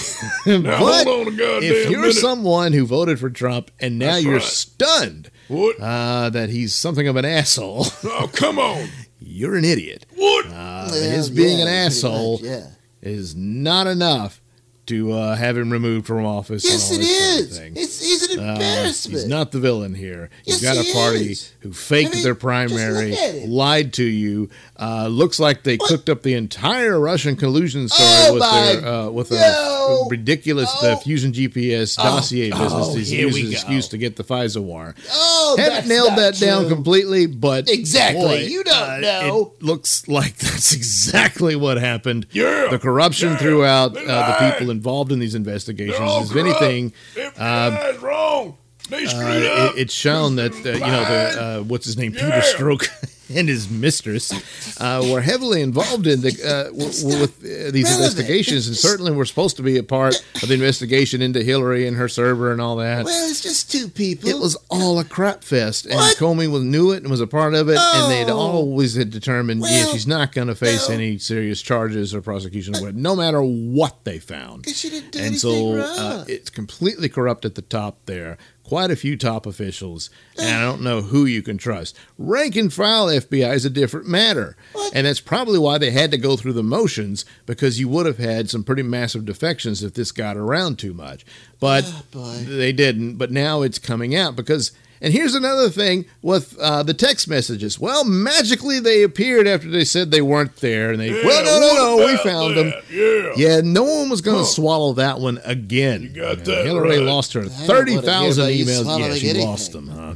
Now 0.46 0.62
but 0.62 1.06
hold 1.08 1.28
on 1.28 1.34
a 1.34 1.38
goddamn 1.38 1.64
if 1.72 1.90
you're 1.90 2.02
minute. 2.02 2.16
someone 2.16 2.74
who 2.74 2.86
voted 2.86 3.20
for 3.20 3.30
Trump 3.32 3.70
and 3.80 3.98
now 4.00 4.14
That's 4.14 4.24
you're 4.24 4.34
right. 4.36 4.42
stunned 4.44 5.32
what? 5.48 5.80
uh, 5.80 6.30
that 6.32 6.50
he's 6.50 6.74
something 6.76 7.08
of 7.08 7.16
an 7.16 7.26
asshole, 7.26 7.86
oh 8.06 8.30
come 8.34 8.60
on. 8.60 8.88
you're 9.20 9.56
an 9.56 9.66
idiot. 9.66 10.06
What? 10.16 10.46
Uh, 10.48 10.92
his 10.92 11.30
being 11.32 11.58
yeah, 11.58 11.64
an 11.66 11.68
asshole 11.70 12.34
much, 12.38 12.42
yeah. 12.48 12.68
Is 13.02 13.36
not 13.36 13.88
enough 13.88 14.41
to 14.88 15.12
uh, 15.14 15.36
have 15.36 15.58
him 15.58 15.72
removed 15.72 16.06
from 16.08 16.26
office. 16.26 16.64
Yes, 16.66 16.92
all 16.92 16.98
this 16.98 17.36
sort 17.38 17.62
of 17.70 17.78
is. 17.78 17.84
It's, 17.84 18.00
he's 18.04 18.30
an 18.32 18.40
Uh, 18.40 18.54
embarrassment. 18.54 19.20
he's 19.20 19.28
not 19.28 19.52
the 19.52 19.60
villain 19.60 19.94
here. 19.94 20.30
Yes, 20.44 20.62
got 20.62 20.76
a 20.78 20.94
party 20.94 21.32
is. 21.34 21.54
who 21.60 21.72
faked 21.72 22.12
I 22.12 22.16
mean, 22.16 22.24
their 22.24 22.36
primary, 22.36 23.14
it. 23.14 23.48
lied 23.48 23.94
to 23.94 24.04
you. 24.04 24.50
Uh, 24.78 25.08
looks 25.08 25.40
like 25.40 25.64
they 25.64 25.78
cooked 25.78 26.10
up 26.10 26.24
the 26.24 26.34
entire 26.34 27.00
Russian 27.00 27.36
collusion 27.36 27.88
story 27.88 28.10
Oh, 28.10 28.34
with 28.34 28.42
their 28.82 28.86
uh, 28.94 29.10
with 29.12 29.32
No. 29.32 29.38
a 29.38 30.10
ridiculous 30.10 30.70
Oh. 30.82 30.92
uh, 30.92 30.96
Fusion 30.98 31.32
GPS 31.32 31.96
dossier 31.96 32.50
business. 32.50 32.72
Oh, 32.74 32.96
He's 32.96 33.12
used 33.14 33.38
as 33.38 33.44
an 33.46 33.52
excuse 33.52 33.88
to 33.90 33.98
get 33.98 34.16
the 34.16 34.24
FISA 34.24 34.62
war. 34.62 34.96
oh, 35.14 35.56
Haven't 35.60 35.88
nailed 35.88 36.18
that 36.18 36.36
down 36.40 36.68
completely, 36.68 37.28
but 37.28 37.70
Exactly. 37.70 38.22
boy, 38.22 38.38
You 38.48 38.64
don't 38.64 38.76
uh, 38.76 38.98
know. 39.00 39.54
It 39.60 39.64
looks 39.64 40.08
like 40.08 40.38
that's 40.38 40.74
exactly 40.74 41.56
what 41.56 41.78
happened. 41.78 42.26
Yeah. 42.32 42.68
the 42.72 42.80
corruption 42.80 43.30
Yeah. 43.34 43.38
throughout 43.38 43.96
uh, 43.96 44.02
the 44.02 44.08
lied. 44.08 44.71
People 44.72 44.90
involved 44.90 45.12
in 45.12 45.20
these 45.20 45.36
investigations. 45.36 46.32
If 46.32 46.36
anything, 46.38 46.94
um, 47.38 47.78
wrong. 48.02 48.58
Uh, 48.92 49.72
it, 49.76 49.80
it's 49.80 49.94
shown 49.94 50.36
that 50.36 50.52
uh, 50.54 50.70
you 50.72 50.80
know 50.80 51.04
the 51.06 51.42
uh, 51.60 51.64
what's 51.64 51.86
his 51.86 51.98
name 51.98 52.12
Peter 52.12 52.28
Yeah. 52.28 52.42
Stroke 52.42 52.88
and 53.36 53.48
his 53.50 53.70
mistress 53.70 54.32
uh, 54.80 55.06
were 55.12 55.22
heavily 55.22 55.62
involved 55.62 56.08
in 56.08 56.22
the 56.22 56.30
uh, 56.44 56.64
w- 56.72 57.20
with 57.22 57.40
uh, 57.40 57.72
these 57.72 57.86
relevant. 57.86 57.88
investigations, 58.12 58.68
and 58.68 58.76
certainly 58.76 59.12
were 59.12 59.26
supposed 59.26 59.56
to 59.58 59.64
be 59.64 59.78
a 59.78 59.84
part 59.84 60.16
of 60.42 60.48
the 60.48 60.54
investigation 60.54 61.22
into 61.22 61.44
Hillary 61.44 61.88
and 61.88 61.98
her 61.98 62.08
server 62.08 62.52
and 62.52 62.62
all 62.62 62.76
that. 62.78 63.06
Well, 63.06 63.30
it's 63.30 63.42
just 63.42 63.72
two 63.72 63.88
people. 63.88 64.30
It 64.30 64.40
was 64.40 64.56
all 64.70 65.00
a 65.00 65.04
crap 65.04 65.44
fest, 65.44 65.86
and 65.86 65.96
What? 65.96 66.18
Comey 66.18 66.50
was 66.52 66.64
knew 66.64 66.92
it 66.92 67.02
and 67.04 67.10
was 67.12 67.22
a 67.22 67.28
part 67.28 67.54
of 67.54 67.70
it, 67.70 67.78
and 67.78 68.12
they'd 68.12 68.32
Oh. 68.32 68.38
always 68.38 68.96
had 68.96 69.10
determined, 69.12 69.62
yeah, 69.62 69.86
Well, 69.86 69.94
she's 69.94 70.08
not 70.08 70.32
going 70.32 70.48
to 70.48 70.56
face 70.56 70.88
no. 70.90 70.96
any 70.96 71.18
serious 71.18 71.62
charges 71.62 72.14
or 72.14 72.22
prosecution, 72.22 72.76
or 72.76 72.82
what, 72.82 72.96
no 72.96 73.16
matter 73.16 73.42
what 73.42 74.04
they 74.04 74.20
found. 74.20 74.64
Because 74.64 74.78
she 74.78 74.90
didn't 74.90 75.12
do 75.12 75.20
And 75.20 75.28
anything 75.28 75.40
so 75.40 75.76
wrong. 75.76 76.00
uh, 76.00 76.26
it's 76.28 76.50
completely 76.50 77.10
corrupt 77.10 77.46
at 77.46 77.56
the 77.56 77.62
top 77.62 77.98
there. 78.06 78.38
Quite 78.72 78.90
a 78.90 78.96
few 78.96 79.18
top 79.18 79.46
officials, 79.46 80.10
and 80.40 80.48
I 80.56 80.62
don't 80.62 80.80
know 80.82 81.02
who 81.02 81.26
you 81.26 81.42
can 81.42 81.58
trust. 81.58 82.00
Rank 82.18 82.56
and 82.56 82.72
file 82.72 83.08
FBI 83.08 83.54
is 83.54 83.66
a 83.66 83.70
different 83.70 84.08
matter, 84.08 84.56
What? 84.72 84.96
and 84.96 85.06
that's 85.06 85.20
probably 85.20 85.60
why 85.60 85.78
they 85.78 85.92
had 85.92 86.10
to 86.12 86.18
go 86.18 86.38
through 86.38 86.54
the 86.54 86.64
motions 86.64 87.26
because 87.46 87.82
you 87.82 87.90
would 87.90 88.06
have 88.06 88.18
had 88.18 88.50
some 88.50 88.64
pretty 88.64 88.84
massive 88.84 89.26
defections 89.26 89.84
if 89.84 89.94
this 89.96 90.14
got 90.14 90.38
around 90.38 90.80
too 90.80 90.94
much. 90.94 91.26
But 91.60 91.84
Oh, 92.16 92.32
they 92.48 92.72
didn't. 92.72 93.16
But 93.18 93.30
now 93.30 93.62
it's 93.62 93.78
coming 93.78 94.16
out 94.16 94.38
because. 94.38 94.72
And 95.04 95.12
here's 95.12 95.34
another 95.34 95.70
thing 95.70 96.06
with 96.22 96.56
uh, 96.60 96.84
the 96.84 96.94
text 96.94 97.28
messages. 97.28 97.80
Well, 97.80 98.06
magically 98.06 98.80
they 98.80 99.02
appeared 99.02 99.48
after 99.48 99.68
they 99.70 99.84
said 99.84 100.12
they 100.12 100.22
weren't 100.22 100.58
there, 100.58 100.92
and 100.92 101.00
they 101.02 101.10
Yeah, 101.10 101.26
well, 101.26 101.44
no, 101.44 101.60
no, 101.60 101.98
no, 101.98 102.06
we 102.06 102.12
about 102.14 102.24
found 102.24 102.56
them. 102.58 102.74
Yeah. 102.92 103.34
Yeah, 103.36 103.62
no 103.64 103.84
one 103.84 104.10
was 104.10 104.22
going 104.22 104.38
to 104.38 104.44
Huh. 104.44 104.50
swallow 104.50 104.94
that 104.94 105.20
one 105.20 105.40
again. 105.44 106.04
You 106.04 106.10
got 106.10 106.46
that 106.46 106.66
Hillary 106.66 106.98
right. 106.98 107.00
lost 107.02 107.34
her 107.34 107.42
I 107.42 107.44
don't 107.46 107.52
thirty 107.54 107.96
wanna 107.96 108.08
hear 108.08 108.14
thousand 108.14 108.44
about 108.44 108.54
you 108.54 108.66
emails. 108.66 109.00
Yeah, 109.00 109.14
she 109.16 109.30
anything. 109.30 109.48
lost 109.48 109.72
them, 109.72 109.88
huh? 109.90 110.14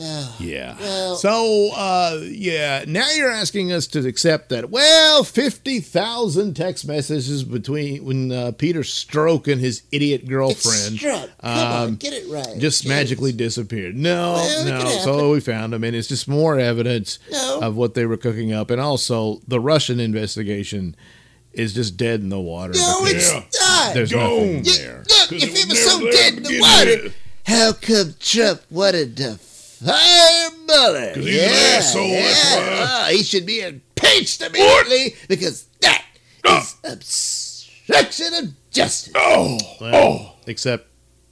Oh, 0.00 0.36
Yeah. 0.40 0.76
Well- 0.78 1.16
so, 1.16 1.70
uh, 1.74 2.20
yeah, 2.24 2.84
now 2.86 3.08
you're 3.10 3.30
asking 3.30 3.72
us 3.72 3.86
to 3.88 4.06
accept 4.06 4.48
that, 4.50 4.70
well, 4.70 5.24
50,000 5.24 6.54
text 6.54 6.86
messages 6.86 7.44
between 7.44 8.04
when 8.04 8.32
uh, 8.32 8.52
Peter 8.52 8.82
Stroke 8.84 9.48
and 9.48 9.60
his 9.60 9.82
idiot 9.92 10.26
girlfriend 10.28 10.98
struck. 10.98 11.28
Come 11.40 11.50
on, 11.50 11.82
um, 11.88 11.96
get 11.96 12.12
it 12.12 12.28
right. 12.30 12.58
just 12.58 12.84
Jeez. 12.84 12.88
magically 12.88 13.32
disappeared. 13.32 13.96
No, 13.96 14.34
Well, 14.34 14.64
no. 14.66 14.88
So 15.04 15.30
we 15.32 15.40
found 15.40 15.72
them, 15.72 15.84
and 15.84 15.94
it's 15.96 16.08
just 16.08 16.28
more 16.28 16.58
evidence 16.58 17.18
No. 17.30 17.60
of 17.62 17.76
what 17.76 17.94
they 17.94 18.06
were 18.06 18.16
cooking 18.16 18.52
up. 18.52 18.70
And 18.70 18.80
also, 18.80 19.40
the 19.46 19.60
Russian 19.60 20.00
investigation 20.00 20.96
is 21.52 21.74
just 21.74 21.96
dead 21.96 22.20
in 22.20 22.30
the 22.30 22.40
water. 22.40 22.72
No, 22.74 23.04
because 23.04 23.30
it's 23.30 23.60
not. 23.60 23.94
There's 23.94 24.10
Gone. 24.12 24.20
nothing 24.22 24.64
You- 24.64 24.72
there. 24.78 24.96
look, 25.08 25.28
'Cause 25.28 25.32
if 25.32 25.42
it 25.42 25.58
it 25.58 25.68
was 25.68 25.78
was 25.78 25.84
so 25.92 26.10
dead 26.10 26.36
in 26.38 26.42
the 26.44 26.60
water, 26.60 27.02
with. 27.04 27.14
how 27.46 27.72
come 27.74 28.14
Trump 28.18 28.62
wanted 28.70 29.16
to 29.18 29.38
fire 29.84 30.50
Mueller? 30.66 31.14
'Cause 31.14 31.24
he's 31.24 31.42
an 31.42 31.48
asshole, 31.50 32.10
that's 32.10 32.54
why. 32.54 32.78
Ah, 32.82 33.08
he 33.10 33.22
should 33.22 33.46
be 33.46 33.60
impeached 33.60 34.40
immediately 34.42 35.16
because 35.28 35.66
that 35.80 36.04
is 36.44 36.74
obstruction 36.84 38.34
of 38.34 38.70
justice. 38.70 39.12
Oh, 39.16 39.58
Well, 39.80 39.94
oh. 39.94 40.32
except 40.46 40.88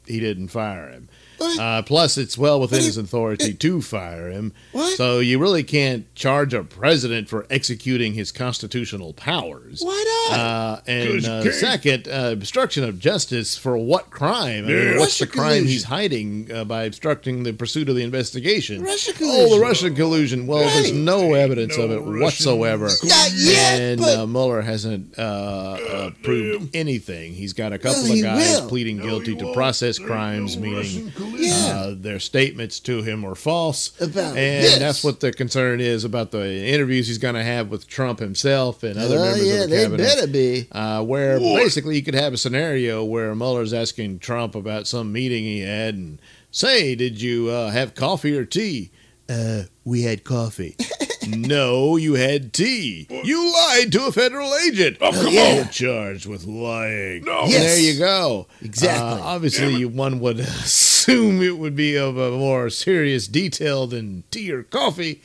he 0.07 0.21
didn't 0.21 0.49
fire 0.49 0.89
him. 0.91 1.09
What? 1.41 1.59
Uh, 1.59 1.83
plus, 1.83 2.19
it's 2.19 2.37
well 2.37 2.61
within 2.61 2.81
What 2.81 2.85
his 2.85 2.97
authority 2.99 3.55
to 3.55 3.81
fire 3.81 4.29
him. 4.31 4.53
What? 4.73 4.97
So 4.97 5.21
you 5.21 5.39
really 5.39 5.63
can't 5.65 6.13
charge 6.15 6.53
a 6.53 6.63
president 6.63 7.29
for 7.31 7.47
executing 7.49 8.13
his 8.13 8.31
constitutional 8.31 9.15
powers. 9.15 9.81
Why 9.81 10.27
not? 10.29 10.39
Uh, 10.39 10.81
and 10.87 11.09
'Cause 11.09 11.25
you 11.45 11.51
uh, 11.51 11.53
second, 11.55 12.09
uh, 12.09 12.31
obstruction 12.33 12.85
of 12.85 12.99
justice 12.99 13.57
for 13.57 13.79
what 13.79 14.11
crime? 14.11 14.67
I 14.67 14.69
mean, 14.69 14.77
Yeah. 14.93 14.99
what's 14.99 15.19
the 15.19 15.27
crime 15.27 15.49
collusion. 15.49 15.67
he's 15.69 15.85
hiding 15.85 16.51
uh, 16.53 16.65
by 16.65 16.85
obstructing 16.85 17.43
the 17.45 17.53
pursuit 17.55 17.89
of 17.89 17.97
the 17.97 18.03
investigation? 18.03 18.83
Russia 18.83 19.13
Oh, 19.23 19.55
the 19.55 19.61
Russian 19.61 19.95
collusion. 19.95 20.47
Well, 20.47 20.61
there's 20.61 20.93
no 20.93 21.33
evidence 21.35 21.77
no 21.79 21.85
of 21.85 21.91
it 21.91 22.01
Russian 22.01 22.21
whatsoever. 22.21 22.91
Not 23.03 23.33
yet, 23.35 23.81
and 23.81 24.01
but 24.01 24.19
uh, 24.19 24.27
Mueller 24.27 24.61
hasn't 24.61 25.19
uh, 25.19 25.23
uh, 25.23 26.11
proved 26.23 26.75
anything. 26.77 27.33
He's 27.33 27.53
got 27.55 27.73
a 27.73 27.79
couple 27.79 28.03
Well, 28.03 28.13
of 28.13 28.23
guys 28.23 28.61
will. 28.61 28.69
pleading 28.69 28.99
No, 28.99 29.05
guilty 29.05 29.33
he 29.33 29.39
to 29.39 29.53
process 29.55 29.97
There 29.99 30.07
ain't 30.07 30.13
crimes, 30.13 30.57
no 30.57 30.63
meaning 30.63 31.13
Russian. 31.33 31.47
Yeah. 31.47 31.75
uh, 31.77 31.95
their 31.97 32.19
statements 32.21 32.81
to 32.81 33.03
him 33.03 33.23
were 33.23 33.35
false. 33.35 33.99
About 34.01 34.37
and 34.37 34.65
this. 34.65 34.79
that's 34.79 35.05
what 35.05 35.21
the 35.21 35.33
concern 35.33 35.81
is 35.81 36.05
about 36.05 36.31
the 36.31 36.67
interviews 36.67 37.09
he's 37.09 37.19
going 37.19 37.35
to 37.35 37.43
have 37.43 37.71
with 37.71 37.87
Trump 37.87 38.19
himself 38.19 38.83
and 38.83 38.99
other 38.99 39.19
oh, 39.19 39.23
members 39.25 39.47
yeah, 39.47 39.55
of 39.65 39.71
the 39.71 39.77
they 39.77 39.83
cabinet. 39.85 39.99
better 40.03 40.27
be. 40.27 40.69
Uh, 40.73 41.03
where 41.03 41.39
What? 41.41 41.57
basically 41.63 41.97
you 41.97 42.03
could 42.03 42.15
have 42.15 42.33
a 42.33 42.37
scenario 42.39 43.05
where 43.05 43.35
Mueller's 43.35 43.73
asking 43.73 44.19
Trump 44.21 44.55
about 44.55 44.87
some 44.87 45.13
meeting 45.13 45.45
he 45.45 45.61
had 45.61 45.95
and 45.95 46.21
say, 46.51 46.95
"Did 46.95 47.21
you 47.21 47.49
uh, 47.51 47.71
have 47.71 47.95
coffee 47.95 48.37
or 48.37 48.45
tea?" 48.45 48.91
Uh, 49.29 49.63
we 49.85 50.03
had 50.03 50.25
coffee. 50.25 50.77
no, 51.29 51.97
you 51.97 52.15
had 52.15 52.53
tea. 52.53 53.07
You 53.23 53.53
lied 53.53 53.93
to 53.93 54.07
a 54.07 54.13
federal 54.13 54.53
agent. 54.67 54.97
Oh, 55.01 55.13
come 55.13 55.33
yeah. 55.33 55.55
You're 55.57 55.65
charged 55.67 56.27
with 56.27 56.47
lying. 56.47 57.25
No. 57.25 57.45
Yes. 57.47 57.63
There 57.63 57.81
you 57.81 57.99
go. 57.99 58.49
Exactly. 58.63 59.21
Uh, 59.21 59.25
obviously, 59.25 59.85
one 59.85 60.19
would 60.21 60.41
assume 61.01 61.43
it 61.43 61.59
would 61.59 61.77
be 61.77 61.97
of 61.97 62.17
a 62.17 62.31
more 62.31 62.71
serious 62.71 63.27
detail 63.27 63.87
than 63.87 64.25
tea 64.31 64.53
or 64.53 64.63
coffee, 64.63 65.23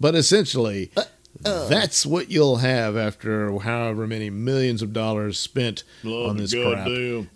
but 0.00 0.14
essentially, 0.14 0.90
uh. 1.44 1.68
that's 1.68 2.06
what 2.06 2.30
you'll 2.30 2.56
have 2.56 2.96
after 2.96 3.56
however 3.58 4.06
many 4.06 4.30
millions 4.30 4.80
of 4.82 4.92
dollars 4.92 5.38
spent 5.38 5.84
on 6.04 6.36
this 6.38 6.54
crap 6.54 6.88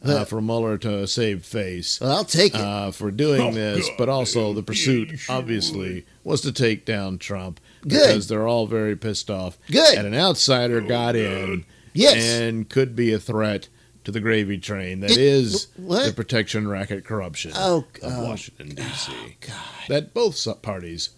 uh, 0.05 0.25
for 0.25 0.41
Mueller 0.41 0.79
to 0.79 1.07
save 1.07 1.45
face. 1.45 2.01
Well, 2.01 2.17
I'll 2.17 2.25
take 2.25 2.55
it. 2.55 2.61
Uh, 2.61 2.91
for 2.91 3.11
doing 3.11 3.41
Oh, 3.41 3.53
this, 3.53 3.89
God 3.89 3.95
but 3.99 4.09
also 4.09 4.53
the 4.53 4.63
pursuit, 4.63 5.09
Yeah, 5.09 5.13
you 5.13 5.19
sure 5.19 5.35
obviously, 5.37 6.07
was 6.25 6.41
to 6.43 6.53
take 6.53 6.85
down 6.85 7.19
Trump 7.19 7.61
Good. 7.83 7.91
because 7.91 8.29
they're 8.29 8.49
all 8.49 8.67
very 8.67 8.97
pissed 8.97 9.31
off. 9.31 9.59
Good. 9.71 9.99
And 9.99 10.07
an 10.07 10.15
outsider 10.15 10.81
got 10.81 11.15
in 11.15 11.65
yes. 11.93 12.17
and 12.41 12.69
could 12.69 12.97
be 12.97 13.13
a 13.13 13.19
threat 13.19 13.69
to 14.05 14.11
the 14.13 14.21
gravy 14.21 14.59
train 14.59 15.01
that 15.01 15.11
It- 15.13 15.19
is 15.19 15.69
what? 15.77 16.07
the 16.07 16.13
protection 16.13 16.67
racket 16.69 17.05
corruption 17.05 17.53
Oh, 17.55 17.85
of 18.03 18.13
oh, 18.13 18.25
Washington 18.25 18.75
D.C. 18.75 19.13
God. 19.41 19.55
that 19.89 20.13
both 20.15 20.47
parties 20.63 21.11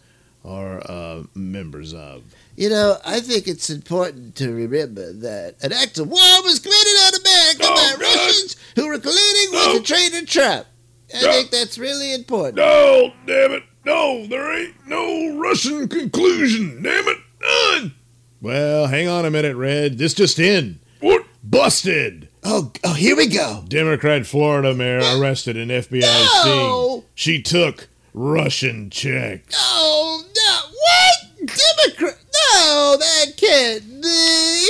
are 0.45 0.83
uh, 0.91 1.23
members 1.35 1.95
of. 1.95 2.23
You 2.57 2.69
know, 2.69 2.99
I 3.05 3.21
think 3.21 3.49
it's 3.49 3.71
important 3.71 4.37
to 4.37 4.53
remember 4.53 5.13
that 5.13 5.57
an 5.63 5.73
act 5.73 5.99
of 5.99 6.09
war 6.09 6.43
was 6.43 6.59
committed 6.61 6.87
on 7.07 7.15
America 7.21 7.63
Oh, 7.63 7.97
by. 7.99 8.05
Russians 8.05 8.57
who 8.77 8.87
were 8.89 8.99
colluding 8.99 9.51
with 9.53 9.77
the 9.79 9.83
traitor 9.85 10.27
Trump. 10.27 10.67
I 11.15 11.19
think 11.21 11.51
that's 11.51 11.79
really 11.79 12.13
important. 12.15 12.57
No, 12.57 13.13
damn 13.27 13.53
it. 13.53 13.63
No, 13.87 14.27
there 14.27 14.53
ain't 14.61 14.75
no 14.87 15.37
Russian 15.39 15.89
conclusion. 15.89 16.83
Damn 16.83 17.09
it. 17.09 17.19
None. 17.43 17.95
Well, 18.41 18.87
hang 18.89 19.09
on 19.09 19.25
a 19.25 19.31
minute, 19.31 19.57
Red. 19.57 19.97
This 19.99 20.13
just 20.15 20.39
in. 20.39 20.81
What? 21.01 21.25
Busted! 21.43 22.29
Oh, 22.47 22.71
oh, 22.85 22.93
here 22.95 23.17
we 23.17 23.27
go. 23.27 23.65
Democrat 23.69 24.27
Florida 24.27 24.75
mayor 24.75 25.01
arrested 25.19 25.57
in 25.57 25.69
FBI 25.69 26.01
No. 26.03 26.91
sting. 27.01 27.09
She 27.15 27.41
took 27.43 27.89
Russian 28.13 28.91
checks. 28.91 29.55
Oh, 29.59 30.23
no. 30.37 30.77
What? 30.77 31.59
Democrat? 31.87 32.19
No, 32.53 32.97
that 32.99 33.37
can't 33.37 34.03
be. 34.03 34.69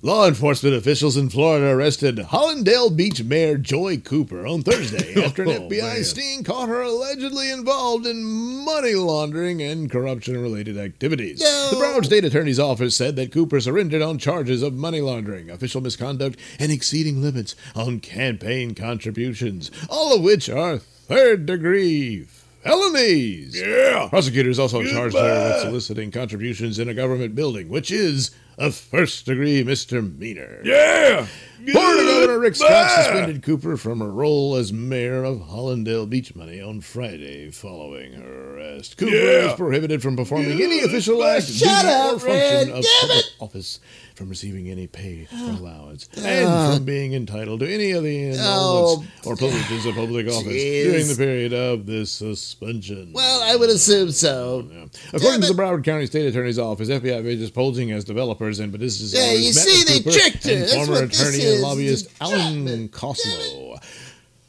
Law 0.00 0.28
enforcement 0.28 0.76
officials 0.76 1.16
in 1.16 1.28
Florida 1.28 1.66
arrested 1.66 2.18
Hollandale 2.18 2.88
Beach 2.94 3.24
Mayor 3.24 3.58
Joy 3.58 3.96
Cooper 3.96 4.46
on 4.46 4.62
Thursday 4.62 5.14
oh, 5.16 5.22
after 5.22 5.42
an 5.42 5.48
Oh, 5.48 5.60
FBI 5.68 5.82
man. 5.82 6.04
sting 6.04 6.44
caught 6.44 6.68
her 6.68 6.82
allegedly 6.82 7.50
involved 7.50 8.06
in 8.06 8.22
money 8.24 8.94
laundering 8.94 9.60
and 9.60 9.90
corruption 9.90 10.40
related 10.40 10.78
activities. 10.78 11.40
No. 11.40 11.70
The 11.72 11.76
Broward 11.78 12.04
State 12.04 12.24
Attorney's 12.24 12.60
Office 12.60 12.94
said 12.94 13.16
that 13.16 13.32
Cooper 13.32 13.58
surrendered 13.58 14.00
on 14.02 14.18
charges 14.18 14.62
of 14.62 14.72
money 14.72 15.00
laundering, 15.00 15.50
official 15.50 15.80
misconduct, 15.80 16.38
and 16.60 16.70
exceeding 16.70 17.20
limits 17.20 17.56
on 17.74 17.98
campaign 17.98 18.76
contributions, 18.76 19.68
all 19.90 20.14
of 20.14 20.22
which 20.22 20.48
are 20.48 20.78
third 20.78 21.44
degree 21.44 22.24
felonies. 22.68 23.60
Yeah. 23.60 24.08
Prosecutors 24.10 24.58
also 24.58 24.82
charged 24.84 25.16
her 25.16 25.52
with 25.52 25.62
soliciting 25.62 26.10
contributions 26.10 26.78
in 26.78 26.88
a 26.88 26.94
government 26.94 27.34
building, 27.34 27.68
which 27.68 27.90
is 27.90 28.30
a 28.56 28.70
first 28.72 29.26
degree 29.26 29.62
misdemeanor. 29.62 30.60
Yeah. 30.64 31.26
Florida 31.72 32.02
Governor 32.04 32.38
Rick 32.38 32.54
Scott 32.56 32.68
Goodbye. 32.70 33.02
suspended 33.02 33.42
Cooper 33.42 33.76
from 33.76 34.00
her 34.00 34.10
role 34.10 34.54
as 34.56 34.72
mayor 34.72 35.22
of 35.24 35.40
Hollandale 35.40 36.08
Beach 36.08 36.34
Money 36.34 36.60
on 36.60 36.80
Friday 36.80 37.50
following 37.50 38.12
her 38.14 38.54
arrest. 38.56 38.96
Cooper 38.96 39.14
Yeah. 39.14 39.50
is 39.50 39.54
prohibited 39.54 40.00
from 40.02 40.16
performing 40.16 40.60
any 40.62 40.80
official 40.80 41.22
act, 41.24 41.46
Shut 41.46 41.82
duty, 41.82 41.92
up, 41.92 42.14
or 42.14 42.18
function 42.20 42.32
Red. 42.38 42.68
of 42.70 42.84
Damn 42.84 43.00
public 43.00 43.18
it. 43.18 43.32
office, 43.40 43.80
from 44.18 44.28
receiving 44.28 44.68
any 44.68 44.86
pay 44.86 45.28
or 45.32 45.50
allowance, 45.50 46.08
and 46.16 46.46
uh. 46.46 46.74
from 46.74 46.84
being 46.84 47.14
entitled 47.14 47.60
to 47.60 47.72
any 47.72 47.92
of 47.92 48.02
the 48.02 48.30
endowments 48.30 48.42
oh. 48.44 49.30
or 49.30 49.36
privileges 49.36 49.86
of 49.86 49.94
public 49.94 50.26
office 50.28 50.52
Jeez. 50.52 50.84
during 50.84 51.08
the 51.08 51.14
period 51.16 51.54
of 51.54 51.86
this 51.86 52.10
suspension. 52.10 53.12
Well, 53.12 53.42
I 53.42 53.56
would 53.56 53.70
assume 53.70 54.10
so. 54.10 54.68
Yeah. 54.70 54.86
According 55.14 55.42
to 55.42 55.46
the 55.46 55.54
Broward 55.54 55.84
County 55.84 56.06
State 56.06 56.26
Attorney's 56.26 56.58
Office, 56.58 56.88
FBI 56.88 57.24
agents 57.24 57.50
posing 57.50 57.92
as 57.92 58.04
developers 58.04 58.58
and 58.58 58.72
businesses 58.72 59.14
Yeah, 59.14 59.30
owners 59.30 59.40
you 59.40 59.54
met 59.54 59.54
see, 59.54 59.78
with 59.78 59.88
they 59.88 59.98
Cooper 59.98 60.18
tricked 60.18 60.44
her. 60.44 60.52
and 60.52 60.62
That's 60.62 60.74
former 60.74 61.02
attorney 61.04 61.46
and 61.46 61.60
lobbyist 61.62 62.10
Alan. 62.20 62.88
Koslow, 62.88 63.80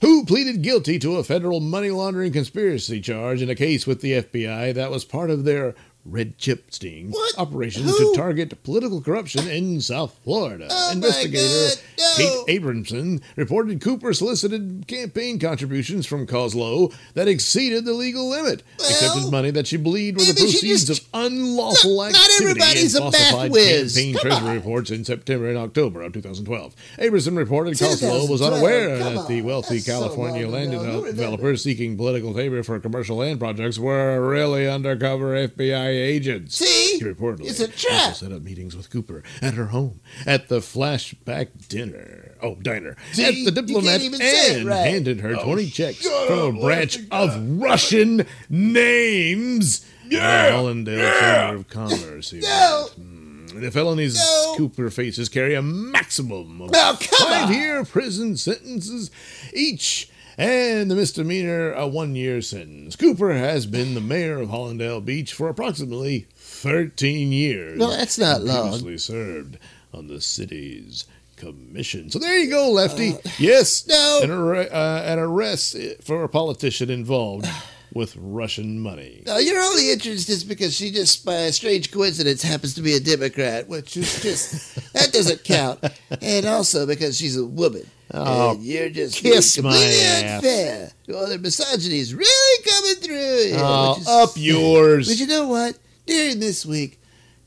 who 0.01 0.25
pleaded 0.25 0.61
guilty 0.61 0.97
to 0.99 1.17
a 1.17 1.23
federal 1.23 1.59
money 1.59 1.91
laundering 1.91 2.31
conspiracy 2.31 3.01
charge 3.01 3.41
in 3.41 3.49
a 3.49 3.55
case 3.55 3.85
with 3.85 4.01
the 4.01 4.13
FBI 4.23 4.73
that 4.73 4.91
was 4.91 5.05
part 5.05 5.29
of 5.29 5.43
their 5.43 5.75
Red 6.05 6.37
Chip 6.37 6.65
Sting 6.73 7.11
What? 7.11 7.37
operation 7.37 7.83
Who? 7.83 8.13
to 8.13 8.17
target 8.17 8.63
political 8.63 9.01
corruption 9.01 9.47
in 9.47 9.79
South 9.81 10.17
Florida. 10.23 10.67
Oh, 10.71 10.91
Investigator 10.93 11.75
God, 11.75 11.77
no. 11.97 12.43
Kate 12.45 12.61
Abramson 12.61 13.21
reported 13.35 13.79
Cooper 13.81 14.13
solicited 14.13 14.85
campaign 14.87 15.37
contributions 15.39 16.05
from 16.07 16.25
Koslow 16.25 16.93
that 17.13 17.27
exceeded 17.27 17.85
the 17.85 17.93
legal 17.93 18.27
limit, 18.29 18.63
Well, 18.79 18.89
accepted 18.89 19.29
money 19.29 19.51
that 19.51 19.67
she 19.67 19.77
believed 19.77 20.17
were 20.19 20.25
the 20.25 20.33
proceeds 20.33 20.85
just- 20.85 21.01
of 21.01 21.07
unlawful 21.13 21.97
Not- 21.97 22.13
not 22.13 22.21
activity 22.21 22.49
everybody's 22.61 22.95
and 22.95 23.05
a 23.05 23.11
falsified 23.11 23.51
whiz. 23.51 23.93
campaign 23.93 24.13
Come 24.15 24.21
treasury 24.21 24.47
on. 24.49 24.55
reports 24.55 24.91
in 24.91 25.05
September 25.05 25.49
and 25.49 25.57
October 25.57 26.01
of 26.01 26.13
2012. 26.13 26.75
Abramson 26.97 27.37
reported 27.37 27.75
Koslow 27.77 28.27
was 28.27 28.41
unaware 28.41 28.97
come 28.99 29.15
that 29.15 29.27
the 29.27 29.41
wealthy 29.41 29.75
that's 29.75 29.85
California 29.85 30.43
long 30.47 30.53
land 30.53 30.73
ago. 30.73 30.79
Who 30.79 30.85
devel- 30.85 30.93
remembers? 30.95 31.13
developers 31.15 31.63
seeking 31.63 31.97
political 31.97 32.33
favor 32.33 32.63
for 32.63 32.79
commercial 32.79 33.17
land 33.17 33.39
projects 33.39 33.77
were 33.77 34.27
really 34.27 34.67
undercover 34.67 35.35
FBI 35.35 35.88
agents. 35.95 36.57
See? 36.57 36.99
Reportedly 37.01 37.49
It's 37.49 37.59
a 37.59 37.67
trap. 37.67 38.09
also 38.09 38.25
set 38.25 38.35
up 38.35 38.41
meetings 38.41 38.75
with 38.75 38.89
Cooper 38.89 39.23
at 39.41 39.53
her 39.55 39.67
home 39.67 39.99
at 40.25 40.47
the 40.49 40.59
flashback 40.59 41.67
dinner. 41.67 42.35
Oh, 42.41 42.55
diner 42.55 42.95
See? 43.13 43.25
at 43.25 43.45
the 43.45 43.61
diplomat 43.61 44.01
even 44.01 44.19
say 44.19 44.51
it 44.53 44.57
and 44.59 44.67
right. 44.67 44.85
handed 44.89 45.19
her 45.21 45.33
20 45.35 45.69
checks 45.69 46.05
from 46.27 46.57
a 46.57 46.61
branch 46.61 46.99
of. 47.11 47.35
Russian 47.59 48.25
names. 48.49 49.85
Yeah, 50.07 50.49
The 50.49 50.55
Hollandale 50.57 50.97
yeah. 50.97 51.19
Chamber 51.47 51.55
of 51.59 51.67
Commerce. 51.69 52.33
No. 52.33 52.81
wrote. 52.81 52.89
Hmm. 52.95 53.59
The 53.61 53.71
felonies 53.71 54.15
No. 54.15 54.53
Cooper 54.57 54.89
faces 54.89 55.27
carry 55.29 55.53
a 55.55 55.61
maximum 55.61 56.61
of 56.61 56.71
Oh, 56.73 56.95
five 56.95 57.47
on. 57.49 57.53
year 57.53 57.83
prison 57.83 58.37
sentences 58.37 59.11
each 59.53 60.08
and 60.39 60.89
the 60.89 60.95
misdemeanor 60.95 61.73
a 61.73 61.85
one 61.87 62.15
year 62.15 62.41
sentence. 62.41 62.95
Cooper 62.95 63.33
has 63.33 63.65
been 63.65 63.93
the 63.93 64.01
mayor 64.01 64.39
of 64.39 64.49
Hollandale 64.49 65.01
Beach 65.03 65.33
for 65.33 65.49
approximately 65.49 66.27
13 66.35 67.31
years. 67.31 67.77
No, 67.77 67.91
that's 67.91 68.17
not 68.17 68.41
long. 68.41 68.69
Previously 68.69 68.97
served 68.97 69.57
on 69.93 70.07
the 70.07 70.21
city's 70.21 71.05
commission. 71.35 72.09
So 72.09 72.19
there 72.19 72.37
you 72.37 72.49
go, 72.49 72.71
Lefty. 72.71 73.15
yes, 73.37 73.85
no. 73.87 74.21
an, 74.23 74.31
arre- 74.31 74.71
uh, 74.71 75.03
an 75.05 75.19
arrest 75.19 75.75
for 76.01 76.23
a 76.23 76.29
politician 76.29 76.89
involved 76.89 77.45
with 77.93 78.15
Russian 78.17 78.79
money. 78.79 79.23
No, 79.25 79.37
you're 79.39 79.59
only 79.59 79.91
interested 79.91 80.47
because 80.47 80.73
she 80.73 80.91
just, 80.91 81.25
by 81.25 81.33
a 81.33 81.51
strange 81.51 81.91
coincidence, 81.91 82.43
happens 82.43 82.75
to 82.75 82.81
be 82.81 82.93
a 82.93 82.99
Democrat, 82.99 83.67
which 83.67 83.97
is 83.97 84.21
just 84.21 84.93
that 84.93 85.11
doesn't 85.11 85.43
count. 85.43 85.83
And 86.21 86.45
also 86.45 86.85
because 86.85 87.17
she's 87.17 87.35
a 87.35 87.45
woman. 87.45 87.85
Oh, 88.11 88.51
and 88.51 88.63
you're 88.63 88.89
just 88.89 89.17
kiss 89.17 89.55
being 89.57 89.67
my 89.67 89.73
completely 89.73 90.01
ass. 90.03 90.33
unfair. 90.35 90.91
Well, 91.07 91.27
the 91.29 91.37
misogyny 91.37 91.99
is 91.99 92.13
really 92.15 92.63
coming 92.63 92.95
through. 92.95 93.51
Oh, 93.61 93.97
is 93.99 94.07
up 94.07 94.31
yours. 94.35 95.07
But 95.07 95.17
you 95.19 95.27
know 95.27 95.47
what? 95.47 95.77
During 96.05 96.39
this 96.39 96.65
week, 96.65 96.99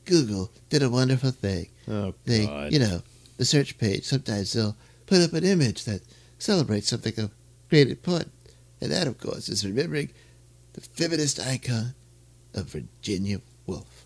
Google 0.05 0.51
did 0.69 0.81
a 0.83 0.89
wonderful 0.89 1.31
thing. 1.31 1.67
Oh, 1.89 2.13
They, 2.25 2.45
God. 2.45 2.71
you 2.71 2.79
know, 2.79 3.01
the 3.37 3.45
search 3.45 3.77
page. 3.77 4.05
Sometimes 4.05 4.53
they'll 4.53 4.77
put 5.05 5.21
up 5.21 5.33
an 5.33 5.43
image 5.43 5.83
that 5.85 6.01
celebrates 6.39 6.87
something 6.87 7.17
of 7.19 7.31
great 7.69 7.89
importance, 7.89 8.31
and 8.79 8.91
that, 8.91 9.07
of 9.07 9.17
course, 9.19 9.49
is 9.49 9.65
remembering 9.65 10.11
the 10.73 10.81
feminist 10.81 11.39
icon 11.39 11.93
of 12.53 12.67
Virginia 12.67 13.41
Woolf. 13.65 14.02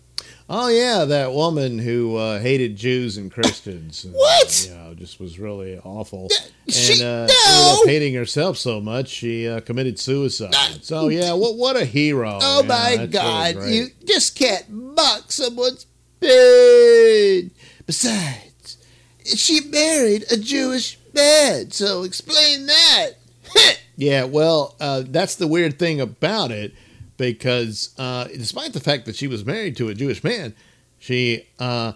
Oh 0.50 0.68
yeah, 0.68 1.04
that 1.04 1.32
woman 1.32 1.78
who 1.78 2.16
uh, 2.16 2.38
hated 2.40 2.74
Jews 2.76 3.18
and 3.18 3.30
Christians. 3.30 4.04
and, 4.04 4.14
What? 4.14 4.68
Uh, 4.68 4.72
you 4.72 4.78
know, 4.78 4.94
just 4.94 5.20
was 5.20 5.38
really 5.38 5.78
awful. 5.84 6.28
And 6.64 6.74
she- 6.74 7.02
uh, 7.04 7.26
no! 7.26 7.26
ended 7.26 7.82
up 7.82 7.86
hating 7.86 8.14
herself 8.14 8.56
so 8.56 8.80
much 8.80 9.08
she 9.08 9.46
uh, 9.46 9.60
committed 9.60 9.98
suicide. 9.98 10.52
Ah. 10.54 10.74
so 10.80 11.08
yeah, 11.08 11.32
what 11.34 11.56
what 11.56 11.76
a 11.76 11.84
hero! 11.84 12.38
Oh 12.40 12.62
Yeah, 12.62 12.68
my 12.96 13.06
God! 13.06 13.56
really 13.56 13.76
you 13.76 13.86
just 14.06 14.36
can't 14.36 14.68
mock 14.70 15.30
someone's 15.30 15.84
pain. 16.20 17.50
Besides, 17.86 18.76
she 19.24 19.60
married 19.60 20.24
a 20.32 20.36
Jewish 20.36 20.98
man, 21.14 21.70
so 21.70 22.02
explain 22.04 22.66
that. 22.66 23.10
Yeah, 24.00 24.24
well, 24.24 24.76
uh, 24.78 25.02
that's 25.04 25.34
the 25.34 25.48
weird 25.48 25.76
thing 25.80 26.00
about 26.00 26.52
it 26.52 26.72
because 27.18 27.90
uh, 27.98 28.24
despite 28.28 28.72
the 28.72 28.80
fact 28.80 29.04
that 29.04 29.16
she 29.16 29.26
was 29.28 29.44
married 29.44 29.76
to 29.76 29.88
a 29.88 29.94
Jewish 29.94 30.24
man, 30.24 30.54
she 30.98 31.46
uh, 31.58 31.92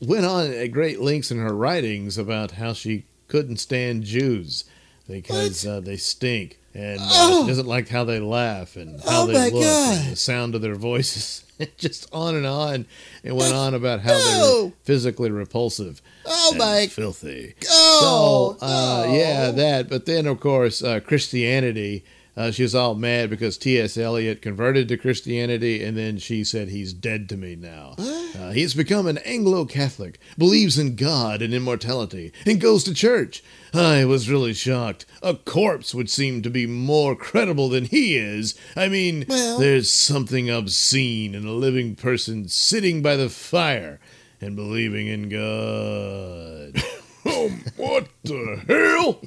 went 0.00 0.24
on 0.24 0.52
at 0.52 0.68
great 0.68 1.00
lengths 1.00 1.32
in 1.32 1.38
her 1.38 1.54
writings 1.54 2.16
about 2.16 2.52
how 2.52 2.72
she 2.72 3.04
couldn't 3.26 3.56
stand 3.56 4.04
Jews 4.04 4.62
because 5.08 5.66
uh, 5.66 5.80
they 5.80 5.96
stink 5.96 6.60
and 6.74 7.00
uh, 7.00 7.04
Oh. 7.10 7.46
doesn't 7.48 7.66
like 7.66 7.88
how 7.88 8.04
they 8.04 8.20
laugh 8.20 8.76
and 8.76 9.00
how 9.00 9.22
Oh, 9.22 9.26
they 9.26 9.50
look 9.50 9.62
God. 9.64 9.98
and 9.98 10.12
the 10.12 10.16
sound 10.16 10.54
of 10.54 10.62
their 10.62 10.76
voices. 10.76 11.44
Just 11.76 12.06
on 12.12 12.36
and 12.36 12.46
on. 12.46 12.86
It 13.24 13.34
went 13.34 13.52
on 13.52 13.74
about 13.74 14.00
how 14.00 14.12
they 14.16 14.38
No. 14.38 14.64
were 14.66 14.72
physically 14.84 15.30
repulsive 15.30 16.00
Oh 16.24 16.50
and 16.50 16.58
my! 16.58 16.86
filthy. 16.86 17.54
Oh, 17.68 18.56
So, 18.60 18.64
uh, 18.64 19.04
no. 19.08 19.12
yeah, 19.14 19.50
that. 19.50 19.88
But 19.88 20.06
then, 20.06 20.26
of 20.26 20.38
course, 20.38 20.82
uh, 20.84 21.00
Christianity. 21.00 22.04
Uh, 22.38 22.52
she 22.52 22.62
was 22.62 22.72
all 22.72 22.94
mad 22.94 23.28
because 23.28 23.58
T.S. 23.58 23.98
Eliot 23.98 24.40
converted 24.40 24.86
to 24.86 24.96
Christianity, 24.96 25.82
and 25.82 25.96
then 25.96 26.18
she 26.18 26.44
said 26.44 26.68
he's 26.68 26.92
dead 26.92 27.28
to 27.30 27.36
me 27.36 27.56
now. 27.56 27.96
Uh, 27.98 28.52
he's 28.52 28.74
become 28.74 29.08
an 29.08 29.18
Anglo 29.18 29.64
Catholic, 29.64 30.20
believes 30.38 30.78
in 30.78 30.94
God 30.94 31.42
and 31.42 31.52
immortality, 31.52 32.32
and 32.46 32.60
goes 32.60 32.84
to 32.84 32.94
church. 32.94 33.42
I 33.74 34.04
was 34.04 34.30
really 34.30 34.54
shocked. 34.54 35.04
A 35.20 35.34
corpse 35.34 35.92
would 35.96 36.08
seem 36.08 36.40
to 36.42 36.48
be 36.50 36.64
more 36.64 37.16
credible 37.16 37.68
than 37.68 37.86
he 37.86 38.16
is. 38.16 38.54
I 38.76 38.88
mean, 38.88 39.24
Well- 39.28 39.58
there's 39.58 39.90
something 39.90 40.48
obscene 40.48 41.34
in 41.34 41.44
a 41.44 41.50
living 41.52 41.96
person 41.96 42.46
sitting 42.46 43.02
by 43.02 43.16
the 43.16 43.28
fire 43.30 43.98
and 44.40 44.54
believing 44.54 45.08
in 45.08 45.28
God. 45.28 46.80
Oh, 47.30 47.50
what 47.76 48.06
the 48.22 48.62
hell? 48.66 49.20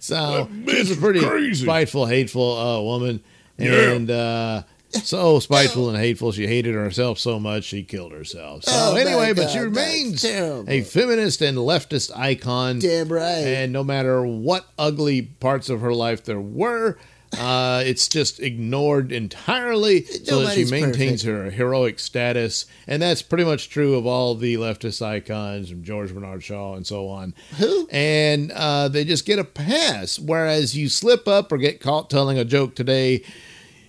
So 0.00 0.48
she's 0.68 0.90
a 0.90 0.96
pretty 0.96 1.20
crazy. 1.20 1.64
spiteful, 1.64 2.06
hateful 2.06 2.56
uh, 2.56 2.80
woman, 2.80 3.20
Yeah. 3.58 3.90
and 3.92 4.10
uh, 4.10 4.62
so 4.90 5.38
spiteful 5.40 5.88
and 5.88 5.98
hateful. 5.98 6.30
She 6.32 6.46
hated 6.46 6.74
herself 6.74 7.18
so 7.18 7.38
much 7.40 7.64
she 7.64 7.82
killed 7.82 8.12
herself. 8.12 8.64
So 8.64 8.70
Oh, 8.72 8.96
anyway, 8.96 9.32
but 9.32 9.50
she 9.50 9.58
remains 9.58 10.24
a 10.24 10.82
feminist 10.82 11.42
and 11.42 11.58
leftist 11.58 12.16
icon. 12.16 12.78
Damn 12.78 13.08
right. 13.08 13.44
And 13.44 13.72
no 13.72 13.82
matter 13.82 14.24
what 14.24 14.66
ugly 14.78 15.22
parts 15.22 15.68
of 15.68 15.80
her 15.80 15.92
life 15.92 16.24
there 16.24 16.40
were, 16.40 16.96
uh, 17.38 17.82
it's 17.84 18.08
just 18.08 18.40
ignored 18.40 19.12
entirely 19.12 20.04
so 20.04 20.40
that 20.40 20.54
she 20.54 20.64
maintains 20.66 21.22
her 21.22 21.50
heroic 21.50 21.98
status. 21.98 22.66
And 22.86 23.00
that's 23.02 23.22
pretty 23.22 23.44
much 23.44 23.68
true 23.70 23.94
of 23.94 24.06
all 24.06 24.34
the 24.34 24.54
leftist 24.56 25.00
icons 25.04 25.70
from 25.70 25.82
George 25.84 26.12
Bernard 26.14 26.42
Shaw 26.42 26.74
and 26.74 26.86
so 26.86 27.08
on. 27.08 27.34
Who? 27.58 27.88
And 27.90 28.52
uh, 28.52 28.88
they 28.88 29.04
just 29.04 29.26
get 29.26 29.38
a 29.38 29.44
pass. 29.44 30.18
Whereas 30.18 30.76
you 30.76 30.88
slip 30.88 31.26
up 31.28 31.50
or 31.52 31.58
get 31.58 31.80
caught 31.80 32.10
telling 32.10 32.38
a 32.38 32.44
joke 32.44 32.74
today, 32.74 33.22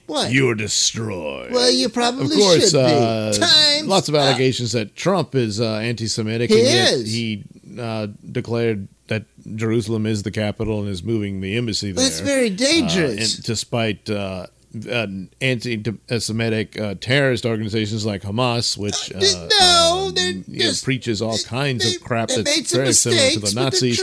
What? 0.07 0.31
you're 0.31 0.55
destroyed. 0.55 1.51
well, 1.51 1.71
you 1.71 1.89
probably 1.89 2.25
Of 2.25 2.31
course, 2.31 2.71
should 2.71 2.85
be. 2.85 2.93
uh, 2.93 3.33
Times 3.33 3.87
lots 3.87 4.09
of 4.09 4.15
up. 4.15 4.21
allegations 4.21 4.71
that 4.73 4.95
Trump 4.95 5.35
is 5.35 5.59
uh, 5.59 5.75
anti-Semitic, 5.75 6.49
He 6.49 6.59
and 6.67 7.01
is. 7.01 7.11
he 7.13 7.43
uh, 7.79 8.07
declared 8.31 8.87
that 9.07 9.25
Jerusalem 9.55 10.05
is 10.05 10.23
the 10.23 10.31
capital 10.31 10.79
and 10.79 10.89
is 10.89 11.03
moving 11.03 11.41
the 11.41 11.55
embassy 11.57 11.91
there. 11.91 12.03
That's 12.03 12.19
very 12.21 12.47
Uh, 12.51 12.55
dangerous. 12.55 13.35
and 13.35 13.43
despite 13.45 14.09
uh, 14.09 14.47
uh, 14.91 15.07
anti-Semitic 15.41 16.79
uh, 16.79 16.95
terrorist 16.99 17.45
organizations 17.45 18.05
like 18.05 18.23
Hamas, 18.23 18.77
which 18.77 19.11
uh, 19.13 19.19
No, 19.19 20.07
uh, 20.07 20.11
they're 20.11 20.31
you 20.47 20.63
know, 20.65 20.71
preaches 20.83 21.21
all 21.21 21.37
kinds 21.39 21.83
they- 21.89 21.95
of 21.95 22.01
crap 22.03 22.29
that's 22.29 22.71
very 22.73 22.93
similar 22.93 23.29
to 23.31 23.39
the 23.39 23.53
Nazis 23.55 24.01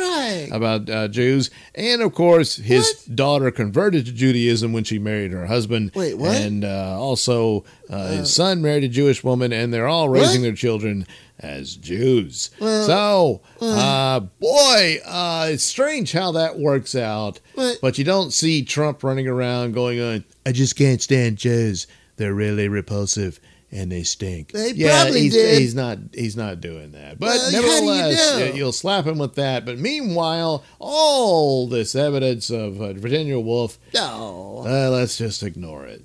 about 0.51 0.89
uh, 0.89 1.09
Jews, 1.09 1.51
and 1.75 2.03
of 2.03 2.15
course 2.15 2.57
his 2.57 2.87
What? 3.07 3.17
daughter 3.17 3.51
converted 3.51 4.07
to 4.07 4.13
Judaism 4.13 4.73
when 4.73 4.85
she 4.85 4.99
married 4.99 5.33
her 5.33 5.47
husband. 5.47 5.93
Wait, 5.95 6.15
what? 6.17 6.37
And 6.37 6.65
uh, 6.65 6.97
also 6.99 7.65
uh, 7.91 8.09
his 8.13 8.33
son 8.33 8.63
married 8.63 8.85
a 8.85 8.89
Jewish 8.89 9.23
woman, 9.23 9.53
and 9.53 9.73
they're 9.73 9.89
all 9.89 10.09
raising 10.09 10.41
What? 10.41 10.47
their 10.49 10.57
children 10.57 11.07
as 11.43 11.77
Jews. 11.77 12.51
Well, 12.61 12.87
so, 12.87 13.67
uh, 13.67 14.21
boy, 14.21 14.99
uh, 15.05 15.49
it's 15.51 15.65
strange 15.65 16.13
how 16.13 16.33
that 16.33 16.59
works 16.59 16.95
out. 16.95 17.41
What? 17.55 17.79
But 17.83 17.99
you 17.99 18.05
don't 18.05 18.33
see 18.33 18.63
Trump 18.65 19.03
running 19.03 19.27
around 19.29 19.73
going 19.73 20.01
on. 20.01 20.25
I 20.47 20.53
just 20.53 20.77
can't 20.77 21.03
stand 21.03 21.37
Jews. 21.39 21.87
They're 22.17 22.35
really 22.35 22.69
repulsive. 22.69 23.41
And 23.75 23.91
they 23.91 24.03
stink. 24.03 24.53
They 24.53 24.73
yeah, 24.73 25.05
probably 25.05 25.21
he's, 25.23 25.33
did. 25.33 25.59
he's 25.59 25.75
not. 25.75 25.97
He's 26.13 26.37
not 26.37 26.61
doing 26.61 26.93
that. 26.93 27.19
But 27.19 27.29
Well, 27.29 27.51
do 27.51 27.57
you 27.57 27.63
nevertheless, 27.63 28.39
know? 28.39 28.45
uh, 28.45 28.49
you'll 28.55 28.73
slap 28.73 29.07
him 29.07 29.17
with 29.17 29.35
that. 29.37 29.65
But 29.65 29.79
meanwhile, 29.79 30.63
all 30.79 31.67
this 31.67 31.95
evidence 31.95 32.51
of 32.51 32.83
uh, 32.83 32.93
Virginia 32.93 33.39
Woolf, 33.41 33.79
no. 33.95 34.63
uh, 34.67 34.91
let's 34.91 35.17
just 35.17 35.43
ignore 35.43 35.87
it. 35.87 36.05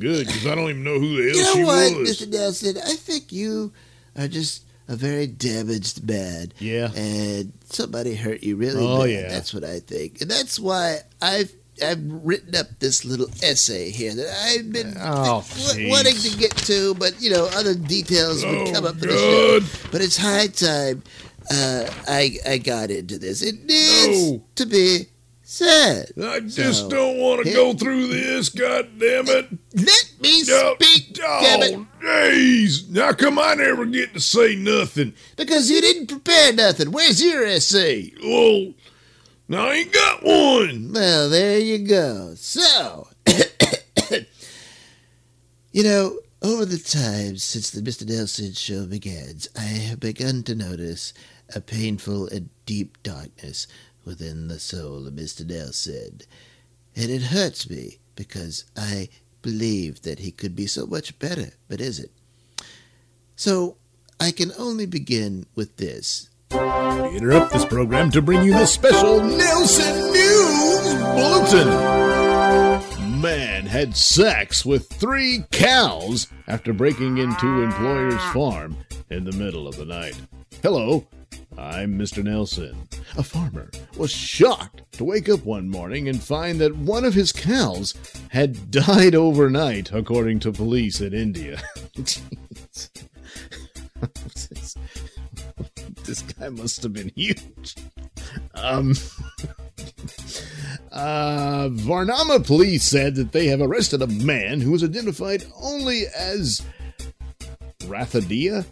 Good, 0.00 0.26
because 0.26 0.44
I 0.44 0.56
don't 0.56 0.70
even 0.70 0.82
know 0.82 0.98
who 0.98 1.16
the 1.22 1.28
hell 1.28 1.36
You 1.38 1.42
know 1.44 1.52
she 1.54 1.64
what, 1.92 1.98
was. 2.00 2.20
Mr. 2.20 2.32
Nailsin? 2.32 2.76
I 2.84 2.94
think 2.96 3.30
you 3.32 3.72
are 4.18 4.28
just 4.28 4.64
a 4.88 4.96
very 4.96 5.26
damaged 5.26 6.06
man. 6.08 6.52
Yeah. 6.58 6.90
And 6.96 7.52
somebody 7.70 8.14
hurt 8.14 8.42
you 8.42 8.56
really 8.56 8.84
Oh, 8.84 9.02
bad. 9.02 9.10
yeah. 9.10 9.28
That's 9.28 9.52
what 9.54 9.64
I 9.64 9.80
think. 9.80 10.20
And 10.20 10.30
that's 10.30 10.58
why 10.58 11.00
I've 11.22 11.52
I've 11.80 12.02
written 12.02 12.56
up 12.56 12.66
this 12.80 13.04
little 13.04 13.28
essay 13.40 13.90
here 13.90 14.12
that 14.12 14.26
I've 14.46 14.72
been 14.72 14.94
Oh, 14.98 15.44
jeez. 15.46 15.88
wanting 15.88 16.16
to 16.16 16.36
get 16.36 16.56
to, 16.66 16.94
but 16.94 17.20
you 17.22 17.30
know, 17.30 17.46
other 17.54 17.74
details 17.76 18.44
would 18.44 18.54
Oh, 18.68 18.72
come 18.72 18.84
up 18.84 18.94
in 18.94 19.08
the 19.08 19.16
show. 19.16 19.88
But 19.92 20.00
it's 20.00 20.16
high 20.16 20.48
time 20.48 21.04
uh, 21.50 21.88
I 22.08 22.38
I 22.46 22.58
got 22.58 22.90
into 22.90 23.16
this. 23.18 23.42
It 23.42 23.62
needs 23.64 24.30
No. 24.32 24.42
to 24.56 24.66
be 24.66 25.06
said. 25.48 26.12
I 26.22 26.40
just 26.40 26.80
So, 26.82 26.90
don't 26.90 27.16
want 27.16 27.44
to 27.46 27.52
go 27.52 27.72
through 27.72 28.08
this, 28.08 28.50
God 28.50 28.86
damn 28.98 29.26
it. 29.28 29.48
Let 29.74 30.12
me 30.20 30.42
No, 30.46 30.74
speak, 30.78 31.14
damn 31.14 31.62
it. 31.62 31.74
Oh, 31.74 31.86
jeez. 32.02 32.94
How 32.94 33.14
come 33.14 33.38
I 33.38 33.54
never 33.54 33.86
get 33.86 34.12
to 34.12 34.20
say 34.20 34.56
nothing? 34.56 35.14
Because 35.36 35.70
you 35.70 35.80
didn't 35.80 36.08
prepare 36.08 36.52
nothing. 36.52 36.92
Where's 36.92 37.22
your 37.22 37.46
essay? 37.46 38.12
Well, 38.22 38.74
now 39.48 39.68
I 39.68 39.74
ain't 39.74 39.92
got 39.92 40.22
one. 40.22 40.92
Well, 40.92 41.30
there 41.30 41.58
you 41.58 41.78
go. 41.78 42.34
So, 42.36 43.08
you 45.72 45.82
know, 45.82 46.18
over 46.42 46.66
the 46.66 46.78
time 46.78 47.38
since 47.38 47.70
the 47.70 47.80
Mr. 47.80 48.04
Nailsin 48.04 48.56
show 48.56 48.84
begins, 48.84 49.48
I 49.56 49.62
have 49.62 50.00
begun 50.00 50.42
to 50.42 50.54
notice 50.54 51.14
a 51.54 51.62
painful 51.62 52.28
and 52.28 52.50
deep 52.66 53.02
darkness 53.02 53.66
within 54.08 54.48
the 54.48 54.58
soul 54.58 55.06
of 55.06 55.12
Mr. 55.12 55.44
Nailsin. 55.44 56.24
And 56.96 57.10
it 57.10 57.24
hurts 57.24 57.68
me 57.68 57.98
because 58.16 58.64
I 58.74 59.10
believe 59.42 60.00
that 60.02 60.18
he 60.18 60.30
could 60.30 60.56
be 60.56 60.66
so 60.66 60.86
much 60.86 61.18
better, 61.18 61.50
but 61.68 61.80
isn't. 61.80 62.10
So, 63.36 63.76
I 64.18 64.32
can 64.32 64.50
only 64.58 64.86
begin 64.86 65.46
with 65.54 65.76
this. 65.76 66.30
We 66.50 67.18
interrupt 67.18 67.52
this 67.52 67.66
program 67.66 68.10
to 68.12 68.22
bring 68.22 68.42
you 68.42 68.52
the 68.52 68.64
special 68.66 69.20
Nailsin 69.20 70.12
News 70.12 70.94
bulletin. 71.14 71.68
Man 73.20 73.66
had 73.66 73.94
sex 73.94 74.64
with 74.64 74.88
three 74.88 75.44
cows 75.52 76.28
after 76.46 76.72
breaking 76.72 77.18
into 77.18 77.62
employer's 77.62 78.22
farm 78.32 78.78
in 79.10 79.24
the 79.24 79.32
middle 79.32 79.68
of 79.68 79.76
the 79.76 79.84
night. 79.84 80.18
Hello, 80.62 81.06
I'm 81.56 81.98
Mr. 81.98 82.22
Nailsin. 82.22 82.76
A 83.16 83.22
farmer 83.22 83.70
was 83.96 84.12
shocked 84.12 84.82
to 84.92 85.04
wake 85.04 85.28
up 85.28 85.44
one 85.44 85.68
morning 85.68 86.08
and 86.08 86.22
find 86.22 86.60
that 86.60 86.76
one 86.76 87.04
of 87.04 87.14
his 87.14 87.32
cows 87.32 87.94
had 88.30 88.70
died 88.70 89.14
overnight, 89.14 89.92
according 89.92 90.40
to 90.40 90.52
police 90.52 91.00
in 91.00 91.12
India. 91.12 91.60
this 96.04 96.22
guy 96.38 96.48
must 96.48 96.82
have 96.82 96.92
been 96.92 97.10
huge. 97.14 97.74
Um, 98.54 98.90
uh, 100.92 101.68
Varnama 101.70 102.46
police 102.46 102.84
said 102.84 103.16
that 103.16 103.32
they 103.32 103.48
have 103.48 103.60
arrested 103.60 104.02
a 104.02 104.06
man 104.06 104.60
who 104.60 104.70
was 104.70 104.84
identified 104.84 105.44
only 105.60 106.04
as 106.16 106.62
Rathadia, 107.80 108.64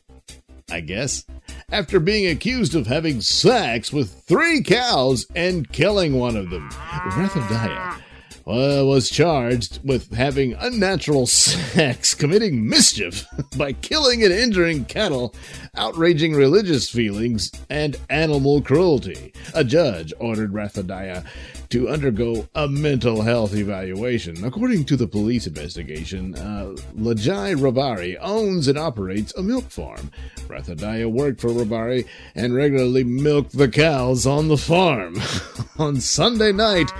I 0.68 0.81
guess, 0.81 1.24
after 1.70 2.00
being 2.00 2.26
accused 2.26 2.74
of 2.74 2.88
having 2.88 3.20
sex 3.20 3.92
with 3.92 4.22
three 4.24 4.62
cows 4.62 5.24
and 5.37 5.70
killing 5.70 6.18
one 6.18 6.37
of 6.37 6.50
them. 6.50 6.68
Rathadiah 6.70 8.00
uh, 8.47 8.85
was 8.85 9.11
charged 9.11 9.81
with 9.85 10.15
having 10.15 10.55
unnatural 10.55 11.27
sex, 11.27 12.15
committing 12.15 12.69
mischief 12.69 13.27
by 13.59 13.73
killing 13.73 14.23
and 14.23 14.33
injuring 14.33 14.85
cattle, 14.85 15.35
outraging 15.75 16.33
religious 16.33 16.89
feelings, 16.89 17.51
and 17.69 17.97
animal 18.09 18.63
cruelty. 18.63 19.33
A 19.55 19.65
judge 19.65 20.13
ordered 20.21 20.53
Rathadiah 20.53 21.25
to 21.71 21.89
undergo 21.89 22.49
a 22.55 22.69
mental 22.69 23.23
health 23.23 23.55
evaluation. 23.55 24.45
According 24.45 24.85
to 24.85 24.97
the 24.97 25.09
police 25.09 25.47
investigation, 25.47 26.37
uh, 26.37 26.77
Lajai 26.97 27.57
Rabari 27.57 28.17
owns 28.21 28.69
and 28.69 28.79
operates 28.79 29.35
a 29.35 29.43
milk 29.43 29.65
farm. 29.71 30.11
Rathadiah 30.47 31.11
worked 31.11 31.41
for 31.41 31.49
Rabari 31.49 32.07
and 32.37 32.55
regularly 32.55 33.03
milked 33.03 33.57
the 33.57 33.69
cows 33.69 34.27
on 34.27 34.47
the 34.47 34.57
farm. 34.57 35.17
on 35.79 36.01
Sunday 36.01 36.53
night, 36.53 36.91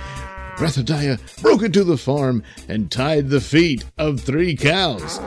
Rathadiah 0.57 1.41
broke 1.41 1.61
into 1.61 1.83
the 1.83 1.97
farm 1.97 2.41
and 2.67 2.91
tied 2.91 3.29
the 3.29 3.41
feet 3.41 3.85
of 3.97 4.19
three 4.19 4.55
cows. 4.55 5.19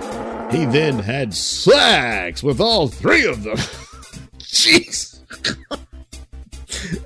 He 0.51 0.65
then 0.65 0.99
had 0.99 1.33
sex 1.35 2.43
with 2.43 2.61
all 2.61 2.89
three 2.89 3.25
of 3.25 3.45
them. 3.45 3.57
Jeez. 4.39 5.21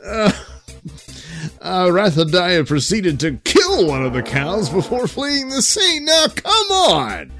uh, 0.04 0.32
uh, 1.60 1.86
Rathadiah 1.88 2.66
proceeded 2.66 3.20
to 3.20 3.36
kill 3.44 3.86
one 3.86 4.04
of 4.04 4.14
the 4.14 4.22
cows 4.22 4.70
before 4.70 5.06
fleeing 5.06 5.50
the 5.50 5.60
scene. 5.60 6.06
Now, 6.06 6.26
come 6.28 6.70
on! 6.72 7.32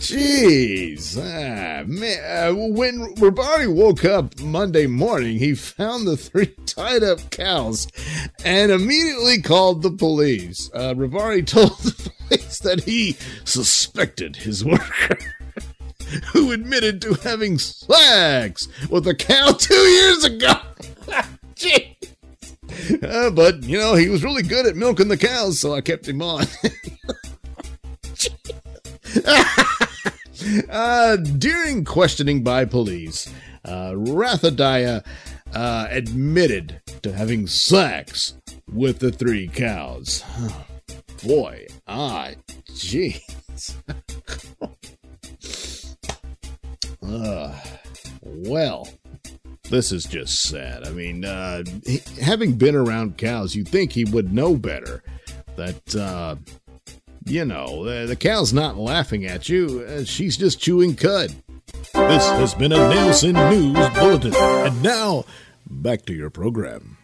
Jeez, 0.00 1.18
ah, 1.18 1.84
man. 1.86 2.18
Uh, 2.24 2.54
when 2.54 3.14
Rabari 3.16 3.70
woke 3.70 4.02
up 4.02 4.40
Monday 4.40 4.86
morning, 4.86 5.38
he 5.38 5.54
found 5.54 6.08
the 6.08 6.16
three 6.16 6.46
tied 6.66 7.02
up 7.02 7.30
cows 7.30 7.86
and 8.42 8.72
immediately 8.72 9.42
called 9.42 9.82
the 9.82 9.90
police. 9.90 10.70
Uh, 10.72 10.94
Rabari 10.94 11.46
told 11.46 11.78
the 11.80 12.10
police 12.28 12.60
that 12.60 12.84
he 12.84 13.18
suspected 13.44 14.36
his 14.36 14.64
worker, 14.64 15.18
who 16.32 16.50
admitted 16.50 17.02
to 17.02 17.12
having 17.22 17.58
sex 17.58 18.68
with 18.88 19.06
a 19.06 19.14
cow 19.14 19.52
two 19.52 19.74
years 19.74 20.24
ago. 20.24 20.54
Jeez. 21.56 21.96
Uh, 23.02 23.28
but, 23.30 23.62
you 23.64 23.76
know, 23.76 23.96
he 23.96 24.08
was 24.08 24.24
really 24.24 24.44
good 24.44 24.64
at 24.64 24.76
milking 24.76 25.08
the 25.08 25.18
cows, 25.18 25.60
so 25.60 25.74
I 25.74 25.82
kept 25.82 26.08
him 26.08 26.22
on. 26.22 26.46
Uh, 30.70 31.16
during 31.16 31.84
questioning 31.84 32.42
by 32.42 32.64
police, 32.64 33.28
uh, 33.64 33.90
Rathadiah 33.92 35.04
uh, 35.52 35.86
admitted 35.90 36.80
to 37.02 37.12
having 37.12 37.46
sex 37.46 38.34
with 38.72 39.00
the 39.00 39.12
three 39.12 39.48
cows. 39.48 40.24
boy, 41.22 41.66
ah, 41.86 42.30
jeez. 42.70 43.74
uh, 47.02 47.60
well, 48.22 48.88
this 49.68 49.92
is 49.92 50.04
just 50.04 50.42
sad. 50.42 50.86
I 50.86 50.90
mean, 50.90 51.24
uh, 51.24 51.64
he, 51.84 52.00
having 52.20 52.54
been 52.54 52.74
around 52.74 53.18
cows, 53.18 53.54
you'd 53.54 53.68
think 53.68 53.92
he 53.92 54.04
would 54.04 54.32
know 54.32 54.56
better. 54.56 55.02
That, 55.56 55.94
uh, 55.94 56.36
you 57.24 57.44
know, 57.44 57.84
the, 57.84 58.06
the 58.06 58.16
cow's 58.16 58.52
not 58.52 58.76
laughing 58.76 59.26
at 59.26 59.48
you, 59.48 59.86
uh, 59.88 60.04
she's 60.04 60.36
just 60.36 60.60
chewing 60.60 60.96
cud. 60.96 61.34
This 61.92 62.28
has 62.28 62.54
been 62.54 62.72
a 62.72 62.76
Nailsin 62.76 63.50
News 63.50 63.88
Bulletin. 63.98 64.34
And 64.34 64.82
now, 64.82 65.24
back 65.68 66.06
to 66.06 66.12
your 66.12 66.30
program. 66.30 66.96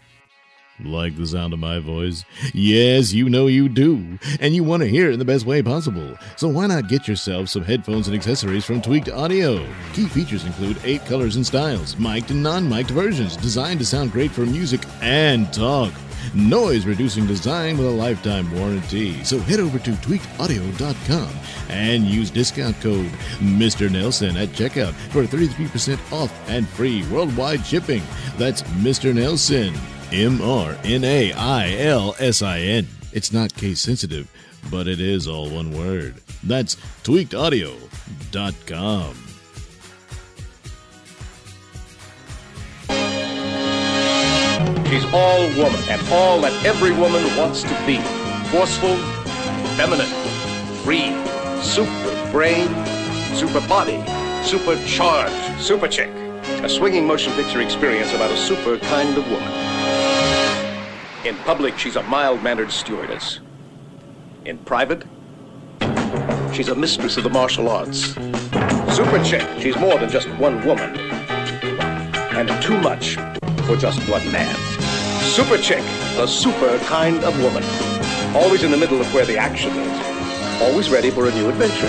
Like 0.84 1.16
the 1.16 1.26
sound 1.26 1.54
of 1.54 1.58
my 1.58 1.78
voice? 1.78 2.24
Yes, 2.52 3.12
you 3.12 3.30
know 3.30 3.46
you 3.46 3.68
do. 3.68 4.18
And 4.40 4.54
you 4.54 4.62
want 4.62 4.82
to 4.82 4.88
hear 4.88 5.08
it 5.08 5.14
in 5.14 5.18
the 5.18 5.24
best 5.24 5.46
way 5.46 5.62
possible. 5.62 6.18
So 6.36 6.48
why 6.48 6.66
not 6.66 6.88
get 6.88 7.08
yourself 7.08 7.48
some 7.48 7.64
headphones 7.64 8.08
and 8.08 8.16
accessories 8.16 8.64
from 8.64 8.82
Tweaked 8.82 9.08
Audio? 9.08 9.66
Key 9.94 10.06
features 10.06 10.44
include 10.44 10.78
eight 10.84 11.04
colors 11.06 11.36
and 11.36 11.46
styles, 11.46 11.96
mic'd 11.96 12.30
and 12.30 12.42
non 12.42 12.68
mic'd 12.68 12.90
versions, 12.90 13.36
designed 13.38 13.78
to 13.80 13.86
sound 13.86 14.12
great 14.12 14.30
for 14.30 14.44
music 14.44 14.82
and 15.00 15.50
talk. 15.52 15.92
Noise 16.34 16.86
reducing 16.86 17.26
design 17.26 17.78
with 17.78 17.86
a 17.86 17.90
lifetime 17.90 18.52
warranty. 18.58 19.22
So 19.24 19.38
head 19.38 19.60
over 19.60 19.78
to 19.78 19.90
tweakedaudio.com 19.92 21.30
and 21.68 22.04
use 22.04 22.30
discount 22.30 22.80
code 22.80 23.10
Mr. 23.38 23.88
Nailsin 23.88 24.40
at 24.40 24.50
checkout 24.50 24.92
for 25.10 25.24
33% 25.24 26.12
off 26.12 26.32
and 26.48 26.68
free 26.68 27.06
worldwide 27.08 27.64
shipping. 27.64 28.02
That's 28.36 28.62
Mr. 28.62 29.12
Nailsin. 29.12 29.76
M 30.12 30.40
R 30.40 30.78
N 30.84 31.02
A 31.02 31.32
I 31.32 31.72
L 31.78 32.14
S 32.20 32.40
I 32.40 32.60
N. 32.60 32.86
It's 33.12 33.32
not 33.32 33.52
case 33.54 33.80
sensitive, 33.80 34.30
but 34.70 34.86
it 34.86 35.00
is 35.00 35.26
all 35.26 35.50
one 35.50 35.72
word. 35.72 36.22
That's 36.44 36.76
tweakedaudio.com. 37.02 39.25
She's 44.88 45.04
all 45.12 45.40
woman 45.56 45.82
and 45.88 46.00
all 46.12 46.40
that 46.42 46.64
every 46.64 46.92
woman 46.92 47.24
wants 47.36 47.62
to 47.62 47.86
be. 47.86 47.98
Forceful, 48.50 48.96
feminine, 49.74 50.06
free, 50.84 51.10
super 51.60 52.30
brain, 52.30 52.68
super 53.34 53.60
body, 53.66 53.98
super 54.44 54.76
supercharged, 54.76 55.60
super 55.60 55.88
chick. 55.88 56.08
A 56.62 56.68
swinging 56.68 57.04
motion 57.04 57.32
picture 57.32 57.60
experience 57.60 58.12
about 58.12 58.30
a 58.30 58.36
super 58.36 58.78
kind 58.78 59.18
of 59.18 59.28
woman. 59.28 59.52
In 61.26 61.34
public, 61.44 61.76
she's 61.76 61.96
a 61.96 62.02
mild-mannered 62.04 62.70
stewardess. 62.70 63.40
In 64.44 64.56
private, 64.58 65.04
she's 66.52 66.68
a 66.68 66.74
mistress 66.76 67.16
of 67.16 67.24
the 67.24 67.30
martial 67.30 67.68
arts. 67.68 68.14
Super 68.94 69.22
chick, 69.24 69.44
she's 69.60 69.76
more 69.76 69.98
than 69.98 70.08
just 70.08 70.28
one 70.38 70.64
woman. 70.64 70.96
And 72.36 72.48
too 72.62 72.80
much 72.80 73.16
for 73.66 73.76
just 73.76 74.08
one 74.08 74.30
man. 74.30 74.75
Super 75.34 75.58
chick, 75.58 75.82
a 76.18 76.26
super 76.26 76.78
kind 76.80 77.22
of 77.22 77.38
woman. 77.42 77.62
Always 78.34 78.62
in 78.62 78.70
the 78.70 78.76
middle 78.76 79.00
of 79.00 79.12
where 79.12 79.26
the 79.26 79.36
action 79.36 79.70
is. 79.70 80.62
Always 80.62 80.88
ready 80.88 81.10
for 81.10 81.28
a 81.28 81.32
new 81.32 81.48
adventure. 81.48 81.88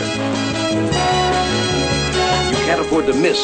You 2.50 2.66
can't 2.66 2.82
afford 2.82 3.06
to 3.06 3.14
miss 3.14 3.40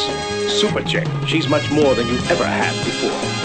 Super 0.52 0.82
Chick. 0.82 1.06
She's 1.26 1.48
much 1.48 1.70
more 1.70 1.94
than 1.94 2.06
you've 2.08 2.30
ever 2.30 2.44
had 2.44 2.74
before. 2.84 3.43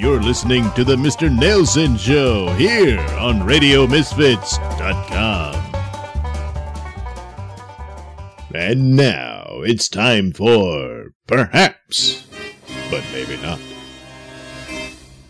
You're 0.00 0.22
listening 0.22 0.64
to 0.76 0.82
the 0.82 0.96
Mr. 0.96 1.28
Nailsin 1.28 1.98
Show 1.98 2.48
here 2.54 2.98
on 3.18 3.40
RadioMisfits.com. 3.40 5.54
And 8.54 8.96
now 8.96 9.60
it's 9.60 9.90
time 9.90 10.32
for 10.32 11.12
perhaps, 11.26 12.26
but 12.90 13.04
maybe 13.12 13.36
not. 13.42 13.60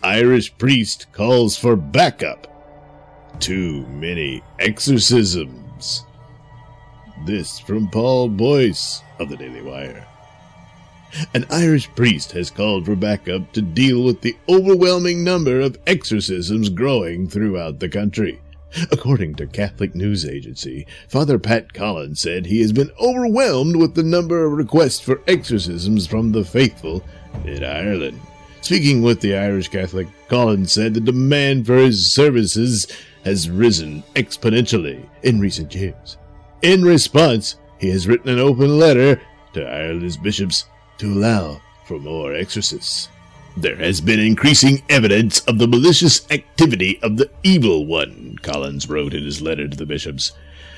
Irish 0.04 0.56
priest 0.56 1.08
calls 1.10 1.58
for 1.58 1.74
backup. 1.74 2.46
Too 3.40 3.84
many 3.88 4.40
exorcisms. 4.60 6.04
This 7.26 7.58
from 7.58 7.88
Paul 7.88 8.28
Bois 8.28 9.00
of 9.18 9.30
the 9.30 9.36
Daily 9.36 9.62
Wire. 9.62 10.06
An 11.34 11.46
Irish 11.50 11.88
priest 11.94 12.32
has 12.32 12.50
called 12.50 12.86
for 12.86 12.94
backup 12.94 13.52
to 13.52 13.62
deal 13.62 14.02
with 14.04 14.20
the 14.20 14.36
overwhelming 14.48 15.24
number 15.24 15.60
of 15.60 15.78
exorcisms 15.86 16.68
growing 16.68 17.28
throughout 17.28 17.80
the 17.80 17.88
country. 17.88 18.40
According 18.92 19.34
to 19.36 19.46
Catholic 19.46 19.94
News 19.94 20.24
Agency, 20.24 20.86
Father 21.08 21.38
Pat 21.38 21.72
Collins 21.72 22.20
said 22.20 22.46
he 22.46 22.60
has 22.60 22.72
been 22.72 22.90
overwhelmed 23.00 23.76
with 23.76 23.94
the 23.94 24.04
number 24.04 24.44
of 24.44 24.52
requests 24.52 25.00
for 25.00 25.20
exorcisms 25.26 26.06
from 26.06 26.30
the 26.30 26.44
faithful 26.44 27.02
in 27.44 27.64
Ireland. 27.64 28.20
Speaking 28.60 29.02
with 29.02 29.20
the 29.20 29.36
Irish 29.36 29.68
Catholic, 29.68 30.06
Collins 30.28 30.70
said 30.70 30.94
the 30.94 31.00
demand 31.00 31.66
for 31.66 31.78
his 31.78 32.12
services 32.12 32.86
has 33.24 33.50
risen 33.50 34.04
exponentially 34.14 35.04
in 35.22 35.40
recent 35.40 35.74
years. 35.74 36.18
In 36.62 36.84
response, 36.84 37.56
he 37.78 37.88
has 37.90 38.06
written 38.06 38.30
an 38.30 38.38
open 38.38 38.78
letter 38.78 39.20
to 39.54 39.66
Ireland's 39.66 40.16
bishops 40.16 40.66
to 41.00 41.14
allow 41.14 41.62
for 41.86 41.98
more 41.98 42.34
exorcists. 42.34 43.08
There 43.56 43.76
has 43.76 44.02
been 44.02 44.20
increasing 44.20 44.82
evidence 44.90 45.40
of 45.40 45.58
the 45.58 45.66
malicious 45.66 46.30
activity 46.30 47.00
of 47.02 47.16
the 47.16 47.30
evil 47.42 47.86
one, 47.86 48.36
Collins 48.42 48.86
wrote 48.86 49.14
in 49.14 49.24
his 49.24 49.40
letter 49.40 49.66
to 49.66 49.76
the 49.76 49.86
bishops. 49.86 50.32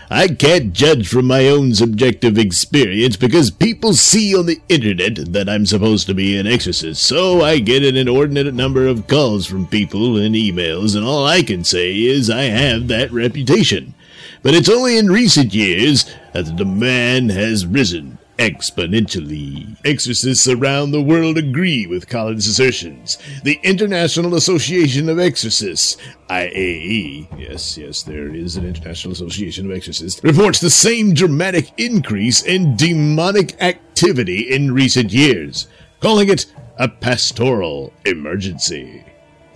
I 0.09 0.29
can't 0.29 0.73
judge 0.73 1.09
from 1.09 1.27
my 1.27 1.49
own 1.49 1.75
subjective 1.75 2.39
experience 2.39 3.17
because 3.17 3.51
people 3.51 3.95
see 3.95 4.37
on 4.37 4.47
the 4.47 4.61
internet 4.69 5.33
that 5.33 5.49
I'm 5.49 5.67
supposed 5.67 6.07
to 6.07 6.15
be 6.15 6.39
an 6.39 6.47
exorcist, 6.47 7.03
so 7.03 7.43
I 7.43 7.59
get 7.59 7.85
an 7.85 7.97
inordinate 7.97 8.55
number 8.55 8.87
of 8.87 9.09
calls 9.09 9.45
from 9.45 9.67
people 9.67 10.17
and 10.17 10.37
emails, 10.37 10.95
and 10.95 11.05
all 11.05 11.27
I 11.27 11.43
can 11.43 11.65
say 11.65 12.01
is 12.01 12.31
I 12.31 12.45
have 12.45 12.87
that 12.89 13.11
reputation. 13.11 13.95
But 14.43 14.55
it's 14.55 14.69
only 14.69 14.99
in 14.99 15.11
recent 15.11 15.53
years 15.53 16.05
that 16.33 16.47
the 16.47 16.53
demand 16.53 17.33
has 17.33 17.67
risen 17.67 18.19
exponentially. 18.43 19.77
Exorcists 19.85 20.49
around 20.49 20.91
the 20.91 21.01
world 21.01 21.39
agree 21.39 21.87
with 21.87 22.09
Collins' 22.09 22.49
assertions. 22.49 23.17
The 23.45 23.61
International 23.63 24.35
Association 24.35 25.09
of 25.09 25.21
Exorcists, 25.21 25.97
IAE, 26.29 27.29
yes, 27.39 27.79
yes, 27.79 28.03
there 28.03 28.35
is 28.35 28.57
an 28.57 28.67
International 28.67 29.13
Association 29.13 29.67
of 29.67 29.77
Exorcists, 29.77 30.25
reports 30.25 30.59
the 30.59 30.71
same 30.71 31.15
dramatic 31.15 31.71
increase 31.77 32.43
in 32.43 32.75
demonic 32.75 33.63
activity 33.63 34.53
in 34.53 34.75
recent 34.75 35.13
years, 35.13 35.69
calling 36.01 36.29
it 36.29 36.47
a 36.79 36.89
pastoral 36.89 37.93
emergency. 38.05 39.05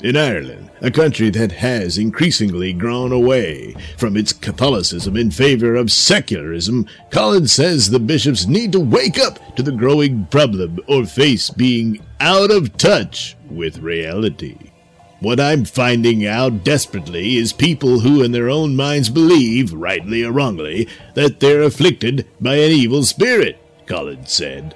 In 0.02 0.14
Ireland, 0.14 0.70
a 0.82 0.90
country 0.90 1.30
that 1.30 1.52
has 1.52 1.96
increasingly 1.96 2.74
grown 2.74 3.12
away 3.12 3.74
from 3.96 4.14
its 4.14 4.34
Catholicism 4.34 5.16
in 5.16 5.30
favor 5.30 5.74
of 5.74 5.90
secularism, 5.90 6.86
Collins 7.10 7.52
says 7.52 7.88
the 7.88 7.98
bishops 7.98 8.46
need 8.46 8.72
to 8.72 8.80
wake 8.80 9.18
up 9.18 9.56
to 9.56 9.62
the 9.62 9.72
growing 9.72 10.26
problem 10.26 10.80
or 10.86 11.06
face 11.06 11.48
being 11.48 12.02
out 12.20 12.50
of 12.50 12.76
touch 12.76 13.36
with 13.48 13.78
reality. 13.78 14.58
What 15.20 15.40
I'm 15.40 15.64
finding 15.64 16.26
out 16.26 16.62
desperately 16.62 17.36
is 17.36 17.54
people 17.54 18.00
who 18.00 18.22
in 18.22 18.32
their 18.32 18.50
own 18.50 18.76
minds 18.76 19.08
believe, 19.08 19.72
rightly 19.72 20.22
or 20.22 20.30
wrongly, 20.30 20.88
that 21.14 21.40
they're 21.40 21.62
afflicted 21.62 22.26
by 22.38 22.56
an 22.56 22.70
evil 22.70 23.02
spirit, 23.02 23.58
Collins 23.86 24.30
said. 24.30 24.74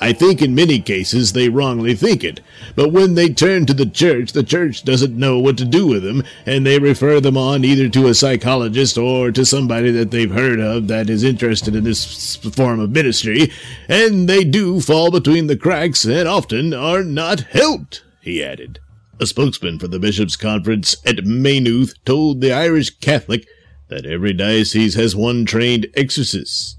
I 0.00 0.12
think 0.12 0.40
in 0.40 0.54
many 0.54 0.80
cases 0.80 1.32
they 1.32 1.48
wrongly 1.48 1.94
think 1.94 2.22
it, 2.22 2.40
but 2.76 2.92
when 2.92 3.14
they 3.14 3.28
turn 3.28 3.66
to 3.66 3.74
the 3.74 3.86
church, 3.86 4.32
the 4.32 4.42
church 4.42 4.84
doesn't 4.84 5.16
know 5.16 5.38
what 5.38 5.58
to 5.58 5.64
do 5.64 5.86
with 5.86 6.02
them, 6.02 6.22
and 6.46 6.64
they 6.64 6.78
refer 6.78 7.20
them 7.20 7.36
on 7.36 7.64
either 7.64 7.88
to 7.88 8.06
a 8.06 8.14
psychologist 8.14 8.96
or 8.96 9.32
to 9.32 9.44
somebody 9.44 9.90
that 9.90 10.10
they've 10.10 10.30
heard 10.30 10.60
of 10.60 10.88
that 10.88 11.10
is 11.10 11.24
interested 11.24 11.74
in 11.74 11.84
this 11.84 12.36
form 12.36 12.78
of 12.78 12.90
ministry, 12.90 13.50
and 13.88 14.28
they 14.28 14.44
do 14.44 14.80
fall 14.80 15.10
between 15.10 15.48
the 15.48 15.56
cracks 15.56 16.04
and 16.04 16.28
often 16.28 16.72
are 16.72 17.02
not 17.02 17.40
helped, 17.40 18.04
he 18.20 18.42
added. 18.42 18.78
A 19.20 19.26
spokesman 19.26 19.80
for 19.80 19.88
the 19.88 19.98
Bishops' 19.98 20.36
Conference 20.36 20.94
at 21.04 21.24
Maynooth 21.24 21.94
told 22.04 22.40
the 22.40 22.52
Irish 22.52 22.90
Catholic 23.00 23.48
that 23.88 24.06
every 24.06 24.32
diocese 24.32 24.94
has 24.94 25.16
one 25.16 25.44
trained 25.44 25.88
exorcist. 25.96 26.77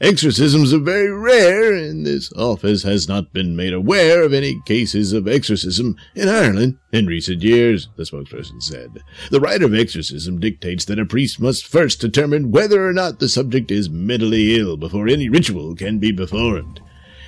Exorcisms 0.00 0.72
are 0.72 0.78
very 0.78 1.10
rare, 1.10 1.74
and 1.74 2.06
this 2.06 2.32
office 2.34 2.84
has 2.84 3.08
not 3.08 3.32
been 3.32 3.56
made 3.56 3.72
aware 3.72 4.22
of 4.22 4.32
any 4.32 4.60
cases 4.64 5.12
of 5.12 5.26
exorcism 5.26 5.96
in 6.14 6.28
Ireland 6.28 6.78
in 6.92 7.06
recent 7.06 7.42
years, 7.42 7.88
the 7.96 8.04
spokesperson 8.04 8.62
said. 8.62 9.02
The 9.30 9.40
rite 9.40 9.62
of 9.62 9.74
exorcism 9.74 10.38
dictates 10.38 10.84
that 10.84 11.00
a 11.00 11.04
priest 11.04 11.40
must 11.40 11.66
first 11.66 12.00
determine 12.00 12.52
whether 12.52 12.86
or 12.86 12.92
not 12.92 13.18
the 13.18 13.28
subject 13.28 13.72
is 13.72 13.90
mentally 13.90 14.56
ill 14.56 14.76
before 14.76 15.08
any 15.08 15.28
ritual 15.28 15.74
can 15.74 15.98
be 15.98 16.12
performed. 16.12 16.80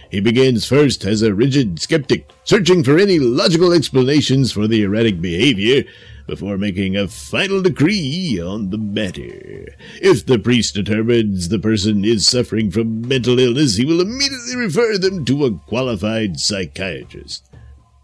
He 0.08 0.20
begins 0.20 0.64
first 0.64 1.04
as 1.04 1.22
a 1.22 1.34
rigid 1.34 1.80
skeptic, 1.80 2.30
searching 2.44 2.84
for 2.84 2.98
any 2.98 3.18
logical 3.18 3.72
explanations 3.72 4.52
for 4.52 4.68
the 4.68 4.82
erratic 4.82 5.20
behavior, 5.20 5.84
before 6.30 6.56
making 6.56 6.96
a 6.96 7.08
final 7.08 7.60
decree 7.60 8.40
on 8.40 8.70
the 8.70 8.78
matter. 8.78 9.66
If 10.00 10.24
the 10.24 10.38
priest 10.38 10.76
determines 10.76 11.48
the 11.48 11.58
person 11.58 12.04
is 12.04 12.24
suffering 12.24 12.70
from 12.70 13.06
mental 13.06 13.40
illness, 13.40 13.76
he 13.76 13.84
will 13.84 14.00
immediately 14.00 14.54
refer 14.54 14.96
them 14.96 15.24
to 15.24 15.44
a 15.44 15.58
qualified 15.58 16.38
psychiatrist. 16.38 17.50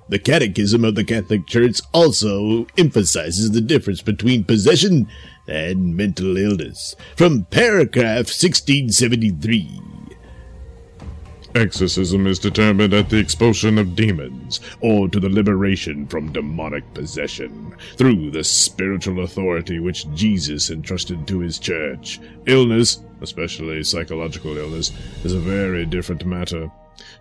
The 0.08 0.18
Catechism 0.18 0.84
of 0.84 0.96
the 0.96 1.04
Catholic 1.04 1.46
Church 1.46 1.80
also 1.94 2.66
emphasizes 2.76 3.52
the 3.52 3.60
difference 3.60 4.02
between 4.02 4.42
possession 4.42 5.06
and 5.46 5.96
mental 5.96 6.36
illness. 6.36 6.96
From 7.14 7.44
paragraph 7.44 8.26
1673. 8.26 9.95
Exorcism 11.56 12.26
is 12.26 12.38
determined 12.38 12.92
at 12.92 13.08
the 13.08 13.16
expulsion 13.16 13.78
of 13.78 13.96
demons, 13.96 14.60
or 14.82 15.08
to 15.08 15.18
the 15.18 15.30
liberation 15.30 16.06
from 16.06 16.30
demonic 16.30 16.84
possession, 16.92 17.74
through 17.96 18.30
the 18.30 18.44
spiritual 18.44 19.24
authority 19.24 19.78
which 19.78 20.06
Jesus 20.12 20.68
entrusted 20.68 21.26
to 21.26 21.38
his 21.38 21.58
church. 21.58 22.20
Illness, 22.44 23.00
especially 23.22 23.82
psychological 23.84 24.58
illness, 24.58 24.92
is 25.24 25.32
a 25.32 25.38
very 25.38 25.86
different 25.86 26.26
matter. 26.26 26.70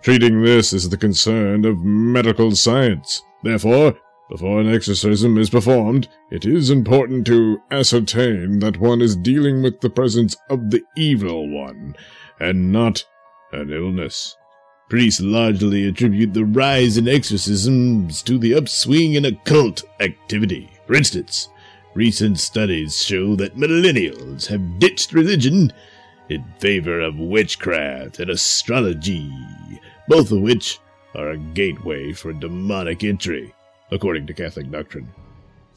Treating 0.02 0.42
this 0.42 0.74
is 0.74 0.90
the 0.90 0.98
concern 0.98 1.64
of 1.64 1.82
medical 1.82 2.54
science. 2.54 3.22
Therefore, 3.42 3.98
before 4.28 4.60
an 4.60 4.68
exorcism 4.68 5.38
is 5.38 5.48
performed, 5.48 6.08
it 6.30 6.44
is 6.44 6.68
important 6.68 7.26
to 7.28 7.62
ascertain 7.70 8.58
that 8.58 8.76
one 8.76 9.00
is 9.00 9.16
dealing 9.16 9.62
with 9.62 9.80
the 9.80 9.88
presence 9.88 10.36
of 10.50 10.70
the 10.70 10.82
evil 10.94 11.48
one, 11.48 11.96
and 12.38 12.70
not 12.70 13.02
an 13.52 13.72
illness. 13.72 14.36
Priests 14.88 15.20
largely 15.20 15.88
attribute 15.88 16.32
the 16.32 16.44
rise 16.44 16.96
in 16.96 17.08
exorcisms 17.08 18.22
to 18.22 18.38
the 18.38 18.54
upswing 18.54 19.14
in 19.14 19.24
occult 19.24 19.82
activity. 20.00 20.70
For 20.86 20.94
instance, 20.94 21.48
recent 21.94 22.38
studies 22.38 23.02
show 23.02 23.34
that 23.36 23.56
millennials 23.56 24.46
have 24.46 24.78
ditched 24.78 25.12
religion 25.12 25.72
in 26.28 26.44
favor 26.58 27.00
of 27.00 27.18
witchcraft 27.18 28.20
and 28.20 28.30
astrology, 28.30 29.30
both 30.08 30.30
of 30.30 30.40
which 30.40 30.78
are 31.14 31.30
a 31.30 31.38
gateway 31.38 32.12
for 32.12 32.32
demonic 32.32 33.02
entry, 33.02 33.54
according 33.90 34.26
to 34.26 34.34
Catholic 34.34 34.70
doctrine. 34.70 35.12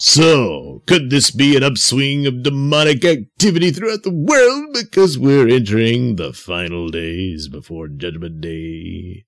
So, 0.01 0.81
could 0.87 1.09
this 1.09 1.29
be 1.29 1.57
an 1.57 1.63
upswing 1.63 2.25
of 2.25 2.41
demonic 2.41 3.03
activity 3.03 3.69
throughout 3.69 4.03
the 4.03 4.15
world 4.15 4.67
because 4.73 5.19
we're 5.19 5.49
entering 5.49 6.15
the 6.15 6.31
final 6.31 6.87
days 6.87 7.49
before 7.49 7.89
Judgment 7.89 8.39
Day? 8.39 9.25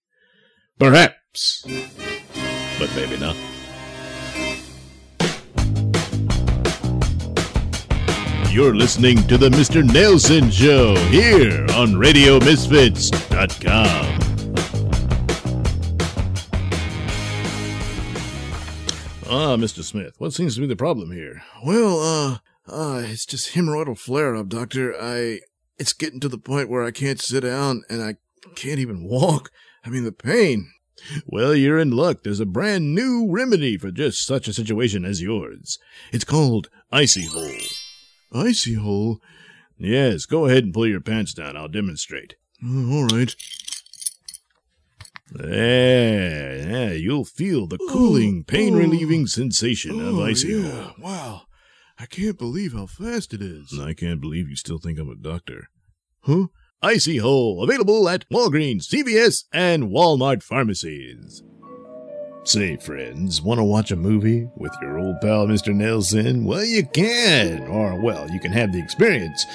Perhaps, 0.79 1.65
but 2.79 2.89
maybe 2.95 3.17
not. 3.17 3.35
You're 8.49 8.73
listening 8.73 9.27
to 9.27 9.37
the 9.37 9.49
Mr. 9.49 9.83
Nailsin 9.83 10.53
Show 10.53 10.95
here 11.09 11.63
on 11.75 11.95
RadioMisfits.com. 11.95 14.30
Ah, 19.33 19.55
Mr. 19.55 19.81
Smith, 19.81 20.15
what 20.17 20.33
seems 20.33 20.55
to 20.55 20.59
be 20.61 20.67
the 20.67 20.75
problem 20.75 21.13
here? 21.13 21.41
Well, 21.63 22.01
uh, 22.01 22.37
uh, 22.67 23.01
it's 23.05 23.25
just 23.25 23.53
hemorrhoidal 23.55 23.97
flare 23.97 24.35
up, 24.35 24.49
doctor. 24.49 24.93
I, 24.93 25.39
it's 25.79 25.93
getting 25.93 26.19
to 26.19 26.27
the 26.27 26.37
point 26.37 26.67
where 26.69 26.83
I 26.83 26.91
can't 26.91 27.21
sit 27.21 27.39
down 27.39 27.83
and 27.89 28.03
I 28.03 28.17
can't 28.55 28.79
even 28.79 29.05
walk. 29.05 29.49
I 29.85 29.89
mean, 29.89 30.03
the 30.03 30.11
pain. 30.11 30.69
Well, 31.25 31.55
you're 31.55 31.79
in 31.79 31.91
luck. 31.91 32.23
There's 32.23 32.41
a 32.41 32.45
brand 32.45 32.93
new 32.93 33.25
remedy 33.31 33.77
for 33.77 33.89
just 33.89 34.25
such 34.25 34.49
a 34.49 34.53
situation 34.53 35.05
as 35.05 35.21
yours. 35.21 35.79
It's 36.11 36.25
called 36.25 36.69
Icy 36.91 37.27
Hole. 37.27 37.55
Icy 38.33 38.73
hole? 38.73 39.21
Yes, 39.77 40.25
go 40.25 40.45
ahead 40.45 40.65
and 40.65 40.73
pull 40.73 40.87
your 40.87 40.99
pants 40.99 41.33
down. 41.33 41.55
I'll 41.55 41.69
demonstrate. 41.69 42.35
Uh, 42.61 42.91
all 42.91 43.07
right. 43.07 43.33
There, 45.33 46.57
yeah, 46.57 46.91
you'll 46.91 47.23
feel 47.23 47.65
the 47.65 47.77
cooling, 47.89 48.43
pain 48.43 48.75
relieving 48.75 49.27
sensation 49.27 50.05
of 50.05 50.19
Icy 50.19 50.49
yeah. 50.49 50.69
Hole. 50.69 50.93
Wow. 50.99 51.41
I 51.97 52.05
can't 52.05 52.37
believe 52.37 52.73
how 52.73 52.85
fast 52.85 53.33
it 53.33 53.41
is. 53.41 53.79
I 53.79 53.93
can't 53.93 54.19
believe 54.19 54.49
you 54.49 54.57
still 54.57 54.77
think 54.77 54.99
I'm 54.99 55.09
a 55.09 55.15
doctor. 55.15 55.69
Huh? 56.21 56.47
Icy 56.81 57.17
Hole, 57.17 57.63
available 57.63 58.09
at 58.09 58.27
Walgreens, 58.29 58.87
CVS, 58.89 59.45
and 59.53 59.85
Walmart 59.85 60.43
pharmacies. 60.43 61.43
Say, 62.43 62.75
friends, 62.75 63.41
want 63.41 63.59
to 63.59 63.63
watch 63.63 63.91
a 63.91 63.95
movie 63.95 64.49
with 64.57 64.73
your 64.81 64.97
old 64.97 65.21
pal 65.21 65.45
Mr. 65.47 65.73
Nailsin? 65.73 66.43
Well, 66.43 66.65
you 66.65 66.85
can. 66.87 67.67
Or, 67.67 68.01
well, 68.01 68.29
you 68.31 68.39
can 68.39 68.51
have 68.51 68.73
the 68.73 68.81
experience. 68.81 69.45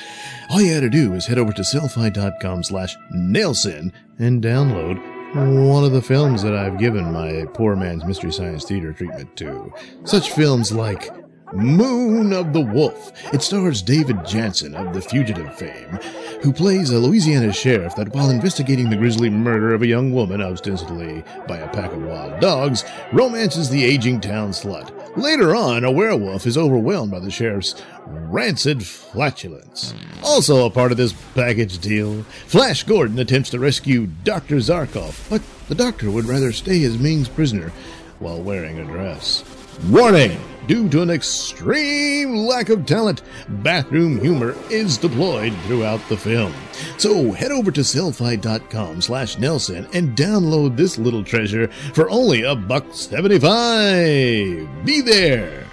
All 0.49 0.63
you 0.63 0.73
gotta 0.73 0.89
do 0.89 1.13
is 1.15 1.27
head 1.27 1.39
over 1.39 1.53
to 1.53 1.63
sellfy.com 1.63 2.63
slash 2.63 2.97
Nailsin 3.13 3.93
and 4.21 4.43
download 4.43 5.16
one 5.35 5.85
of 5.85 5.93
the 5.93 6.03
films 6.03 6.43
that 6.43 6.55
I've 6.55 6.79
given 6.79 7.13
my 7.13 7.47
poor 7.53 7.77
man's 7.77 8.05
Mystery 8.05 8.33
Science 8.33 8.65
Theater 8.65 8.93
treatment 8.93 9.37
to. 9.37 9.73
Such 10.05 10.31
films 10.31 10.73
like 10.73 11.11
Moon 11.53 12.33
of 12.33 12.53
the 12.53 12.61
Wolf. 12.61 13.13
It 13.33 13.41
stars 13.41 13.81
David 13.81 14.25
Janssen 14.27 14.75
of 14.75 14.93
The 14.93 15.01
Fugitive 15.01 15.55
fame, 15.57 15.99
who 16.43 16.53
plays 16.53 16.91
a 16.91 16.99
Louisiana 16.99 17.53
sheriff 17.53 17.95
that, 17.97 18.13
while 18.15 18.31
investigating 18.31 18.91
the 18.91 18.97
grisly 18.97 19.31
murder 19.31 19.73
of 19.73 19.83
a 19.83 19.87
young 19.87 20.13
woman, 20.13 20.43
ostensibly 20.43 21.23
by 21.47 21.59
a 21.59 21.69
pack 21.69 21.93
of 21.93 22.03
wild 22.03 22.41
dogs, 22.41 22.85
romances 23.13 23.71
the 23.71 23.85
aging 23.85 24.21
town 24.21 24.51
slut. 24.51 24.93
Later 25.17 25.55
on, 25.55 25.85
a 25.85 25.91
werewolf 25.91 26.47
is 26.47 26.59
overwhelmed 26.59 27.13
by 27.13 27.21
the 27.21 27.31
sheriff's 27.31 27.81
rancid 28.07 28.85
flatulence. 28.85 29.95
Also 30.23 30.67
a 30.67 30.71
part 30.71 30.91
of 30.91 30.99
this 30.99 31.15
package 31.35 31.79
deal, 31.79 32.23
Flash 32.47 32.83
Gordon 32.83 33.19
attempts 33.19 33.51
to 33.51 33.61
rescue 33.61 34.07
Dr. 34.25 34.57
Zarkov, 34.57 35.31
but 35.31 35.43
the 35.69 35.75
doctor 35.75 36.11
would 36.11 36.27
rather 36.27 36.53
stay 36.53 36.83
as 36.85 36.99
Ming's 36.99 37.29
prisoner 37.29 37.73
while 38.19 38.43
wearing 38.43 38.79
a 38.79 38.85
dress. 38.85 39.45
Warning! 39.89 40.39
Due 40.67 40.89
to 40.89 41.03
an 41.03 41.11
extreme 41.11 42.35
lack 42.35 42.69
of 42.69 42.87
talent, 42.87 43.23
bathroom 43.49 44.21
humor 44.21 44.57
is 44.71 44.99
deployed 44.99 45.55
throughout 45.67 46.01
the 46.09 46.17
film. 46.17 46.53
So 46.99 47.33
head 47.33 47.53
over 47.53 47.71
to 47.71 47.83
sellfy.com 47.83 49.01
slash 49.01 49.39
Nelson 49.39 49.87
and 49.93 50.17
download 50.17 50.77
this 50.77 50.99
little 50.99 51.23
treasure 51.23 51.69
for 51.95 52.11
only 52.11 52.43
a 52.43 52.55
buck 52.55 52.85
seventy-five. 52.93 54.85
Be 54.85 55.01
there 55.01 55.67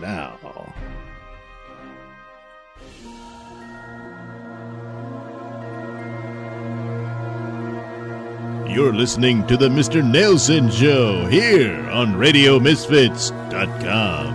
now. 0.00 0.38
Listening 8.80 9.46
to 9.48 9.58
the 9.58 9.68
Mr. 9.68 10.02
Nailsin 10.02 10.72
Show 10.72 11.26
here 11.26 11.78
on 11.90 12.14
RadioMisfits.com. 12.14 14.34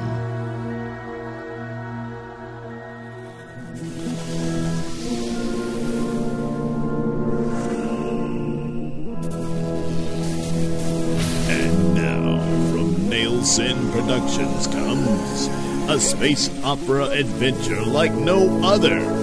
And 11.49 11.95
now, 11.95 12.37
from 12.71 12.93
Nailsin 13.09 13.91
Productions 13.91 14.67
comes 14.67 15.47
a 15.89 15.99
space 15.99 16.51
opera 16.63 17.05
adventure 17.05 17.81
like 17.81 18.13
no 18.13 18.63
other. 18.63 19.16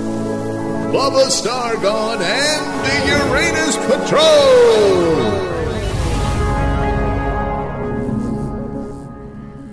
Bubba 0.95 1.27
Stargone 1.27 2.21
and 2.21 2.85
the 2.85 2.97
Uranus 3.27 3.77
Patrol! 3.79 5.25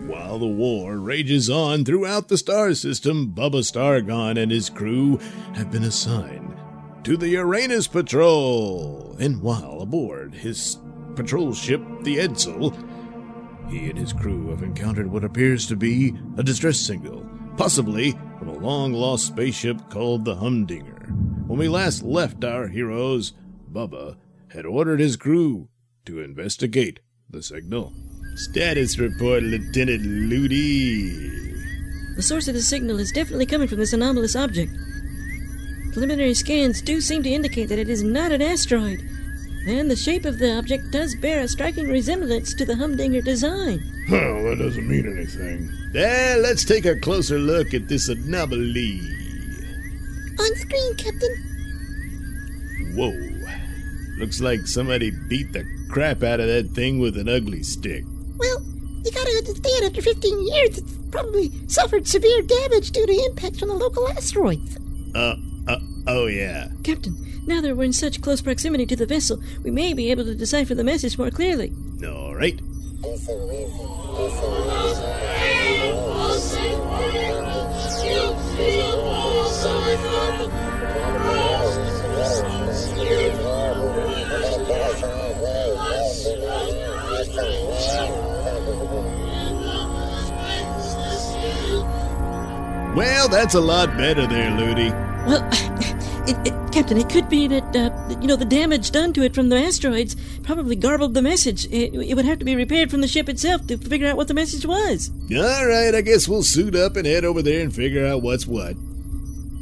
While 0.07 0.39
the 0.39 0.47
war 0.47 0.97
rages 0.97 1.47
on 1.47 1.85
throughout 1.85 2.27
the 2.27 2.39
star 2.39 2.73
system, 2.73 3.33
Bubba 3.35 3.61
Stargone 3.61 4.41
and 4.41 4.51
his 4.51 4.71
crew 4.71 5.19
have 5.53 5.69
been 5.69 5.83
assigned 5.83 6.55
to 7.03 7.15
the 7.15 7.29
Uranus 7.29 7.87
Patrol. 7.87 9.15
And 9.19 9.43
while 9.43 9.79
aboard 9.79 10.33
his 10.33 10.79
patrol 11.13 11.53
ship, 11.53 11.83
the 12.01 12.17
Edsel, 12.17 12.73
he 13.69 13.91
and 13.91 13.99
his 13.99 14.11
crew 14.11 14.49
have 14.49 14.63
encountered 14.63 15.11
what 15.11 15.23
appears 15.23 15.67
to 15.67 15.75
be 15.75 16.15
a 16.37 16.41
distress 16.41 16.79
signal, 16.79 17.23
possibly 17.57 18.13
from 18.39 18.47
a 18.47 18.57
long 18.57 18.91
lost 18.91 19.27
spaceship 19.27 19.87
called 19.91 20.25
the 20.25 20.37
Humdinger. 20.37 21.00
When 21.51 21.59
we 21.59 21.67
last 21.67 22.01
left 22.01 22.45
our 22.45 22.69
heroes, 22.69 23.33
Bubba 23.69 24.15
had 24.53 24.65
ordered 24.65 25.01
his 25.01 25.17
crew 25.17 25.67
to 26.05 26.21
investigate 26.21 27.01
the 27.29 27.43
signal. 27.43 27.91
Status 28.35 28.97
report, 28.97 29.43
Lieutenant 29.43 30.01
Ludi. 30.01 31.09
The 32.15 32.21
source 32.21 32.47
of 32.47 32.53
the 32.53 32.61
signal 32.61 33.01
is 33.01 33.11
definitely 33.11 33.47
coming 33.47 33.67
from 33.67 33.79
this 33.79 33.91
anomalous 33.91 34.33
object. 34.33 34.71
Preliminary 35.91 36.35
scans 36.35 36.81
do 36.81 37.01
seem 37.01 37.21
to 37.23 37.29
indicate 37.29 37.65
that 37.65 37.79
it 37.79 37.89
is 37.89 38.01
not 38.01 38.31
an 38.31 38.41
asteroid, 38.41 39.01
and 39.67 39.91
the 39.91 39.97
shape 39.97 40.23
of 40.23 40.39
the 40.39 40.57
object 40.57 40.89
does 40.91 41.15
bear 41.15 41.41
a 41.41 41.49
striking 41.49 41.89
resemblance 41.89 42.53
to 42.53 42.63
the 42.63 42.77
Humdinger 42.77 43.23
design. 43.23 43.83
Well, 44.09 44.45
that 44.45 44.55
doesn't 44.57 44.87
mean 44.87 45.05
anything. 45.05 45.69
Now, 45.91 46.37
let's 46.39 46.63
take 46.63 46.85
a 46.85 46.95
closer 46.95 47.37
look 47.37 47.73
at 47.73 47.89
this 47.89 48.07
anomaly. 48.07 49.20
On 50.41 50.55
screen, 50.55 50.95
Captain. 50.95 51.35
Whoa. 52.95 53.13
Looks 54.17 54.41
like 54.41 54.65
somebody 54.65 55.11
beat 55.29 55.53
the 55.53 55.65
crap 55.87 56.23
out 56.23 56.39
of 56.39 56.47
that 56.47 56.71
thing 56.71 56.97
with 56.99 57.15
an 57.17 57.29
ugly 57.29 57.61
stick. 57.61 58.03
Well, 58.37 58.63
you 59.03 59.11
gotta 59.11 59.31
understand, 59.37 59.85
after 59.85 60.01
15 60.01 60.47
years, 60.47 60.79
it's 60.79 60.93
probably 61.11 61.51
suffered 61.67 62.07
severe 62.07 62.41
damage 62.41 62.89
due 62.89 63.05
to 63.05 63.13
impacts 63.29 63.59
from 63.59 63.67
the 63.67 63.75
local 63.75 64.09
asteroids. 64.09 64.77
Uh, 65.13 65.35
uh, 65.67 65.77
oh 66.07 66.25
yeah. 66.25 66.69
Captain, 66.83 67.15
now 67.45 67.61
that 67.61 67.77
we're 67.77 67.83
in 67.83 67.93
such 67.93 68.19
close 68.21 68.41
proximity 68.41 68.87
to 68.87 68.95
the 68.95 69.05
vessel, 69.05 69.39
we 69.63 69.69
may 69.69 69.93
be 69.93 70.09
able 70.09 70.23
to 70.23 70.33
decipher 70.33 70.73
the 70.73 70.83
message 70.83 71.19
more 71.19 71.29
clearly. 71.29 71.71
All 72.03 72.33
right. 72.33 72.59
Well, 92.95 93.29
that's 93.29 93.55
a 93.55 93.61
lot 93.61 93.95
better 93.97 94.27
there, 94.27 94.51
Ludi. 94.51 94.89
Well, 95.25 95.47
it, 96.27 96.47
it, 96.47 96.71
Captain, 96.73 96.97
it 96.97 97.09
could 97.09 97.29
be 97.29 97.47
that, 97.47 97.75
uh, 97.75 97.89
you 98.19 98.27
know, 98.27 98.35
the 98.35 98.45
damage 98.45 98.91
done 98.91 99.13
to 99.13 99.23
it 99.23 99.33
from 99.33 99.49
the 99.49 99.57
asteroids 99.57 100.15
probably 100.53 100.75
garbled 100.75 101.13
the 101.13 101.21
message. 101.21 101.65
It, 101.67 101.93
it 101.93 102.13
would 102.13 102.25
have 102.25 102.39
to 102.39 102.45
be 102.45 102.57
repaired 102.57 102.91
from 102.91 102.99
the 102.99 103.07
ship 103.07 103.29
itself 103.29 103.65
to 103.67 103.77
figure 103.77 104.07
out 104.07 104.17
what 104.17 104.27
the 104.27 104.33
message 104.33 104.65
was. 104.65 105.09
All 105.33 105.65
right, 105.65 105.95
I 105.95 106.01
guess 106.01 106.27
we'll 106.27 106.43
suit 106.43 106.75
up 106.75 106.97
and 106.97 107.07
head 107.07 107.23
over 107.23 107.41
there 107.41 107.61
and 107.61 107.73
figure 107.73 108.05
out 108.05 108.21
what's 108.21 108.45
what. 108.45 108.75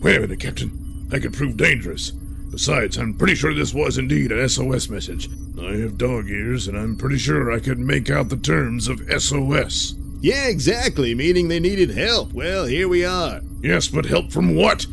Wait 0.01 0.17
a 0.17 0.21
minute, 0.21 0.39
Captain. 0.39 1.07
That 1.09 1.21
could 1.21 1.33
prove 1.33 1.57
dangerous. 1.57 2.09
Besides, 2.09 2.97
I'm 2.97 3.13
pretty 3.13 3.35
sure 3.35 3.53
this 3.53 3.71
was 3.71 3.99
indeed 3.99 4.31
an 4.31 4.49
SOS 4.49 4.89
message. 4.89 5.29
I 5.61 5.73
have 5.73 5.99
dog 5.99 6.27
ears, 6.27 6.67
and 6.67 6.75
I'm 6.75 6.97
pretty 6.97 7.19
sure 7.19 7.51
I 7.51 7.59
could 7.59 7.77
make 7.77 8.09
out 8.09 8.29
the 8.29 8.37
terms 8.37 8.87
of 8.87 8.99
SOS. 9.15 9.93
Yeah, 10.21 10.47
exactly, 10.47 11.13
meaning 11.13 11.49
they 11.49 11.59
needed 11.59 11.91
help. 11.91 12.33
Well, 12.33 12.65
here 12.65 12.87
we 12.87 13.05
are. 13.05 13.41
Yes, 13.61 13.87
but 13.89 14.05
help 14.05 14.31
from 14.31 14.55
what? 14.55 14.87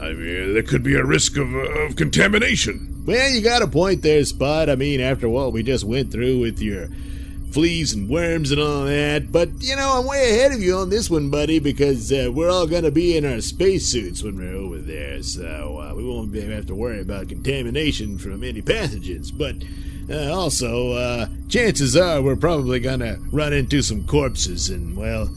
I 0.00 0.14
mean, 0.14 0.54
there 0.54 0.62
could 0.62 0.82
be 0.82 0.94
a 0.94 1.04
risk 1.04 1.36
of, 1.36 1.54
uh, 1.54 1.58
of 1.58 1.96
contamination. 1.96 2.95
Well, 3.06 3.30
you 3.30 3.40
got 3.40 3.62
a 3.62 3.68
point 3.68 4.02
there, 4.02 4.24
Spot. 4.24 4.68
I 4.68 4.74
mean, 4.74 5.00
after 5.00 5.28
what 5.28 5.52
we 5.52 5.62
just 5.62 5.84
went 5.84 6.10
through 6.10 6.40
with 6.40 6.60
your 6.60 6.88
fleas 7.52 7.92
and 7.92 8.08
worms 8.10 8.50
and 8.50 8.60
all 8.60 8.84
that. 8.84 9.30
But, 9.30 9.48
you 9.60 9.76
know, 9.76 9.98
I'm 9.98 10.06
way 10.06 10.30
ahead 10.30 10.52
of 10.52 10.60
you 10.60 10.76
on 10.76 10.90
this 10.90 11.08
one, 11.08 11.30
buddy, 11.30 11.60
because 11.60 12.12
uh, 12.12 12.30
we're 12.32 12.50
all 12.50 12.66
going 12.66 12.82
to 12.82 12.90
be 12.90 13.16
in 13.16 13.24
our 13.24 13.40
spacesuits 13.40 14.22
when 14.22 14.36
we're 14.36 14.56
over 14.56 14.78
there. 14.78 15.22
So 15.22 15.78
uh, 15.78 15.94
we 15.94 16.04
won't 16.04 16.34
have 16.34 16.66
to 16.66 16.74
worry 16.74 17.00
about 17.00 17.28
contamination 17.28 18.18
from 18.18 18.42
any 18.42 18.60
pathogens. 18.60 19.30
But 19.32 19.54
uh, 20.12 20.34
also, 20.34 20.92
uh, 20.92 21.28
chances 21.48 21.96
are 21.96 22.20
we're 22.20 22.36
probably 22.36 22.80
going 22.80 23.00
to 23.00 23.18
run 23.30 23.52
into 23.52 23.82
some 23.82 24.04
corpses, 24.06 24.68
and, 24.68 24.96
well, 24.96 25.30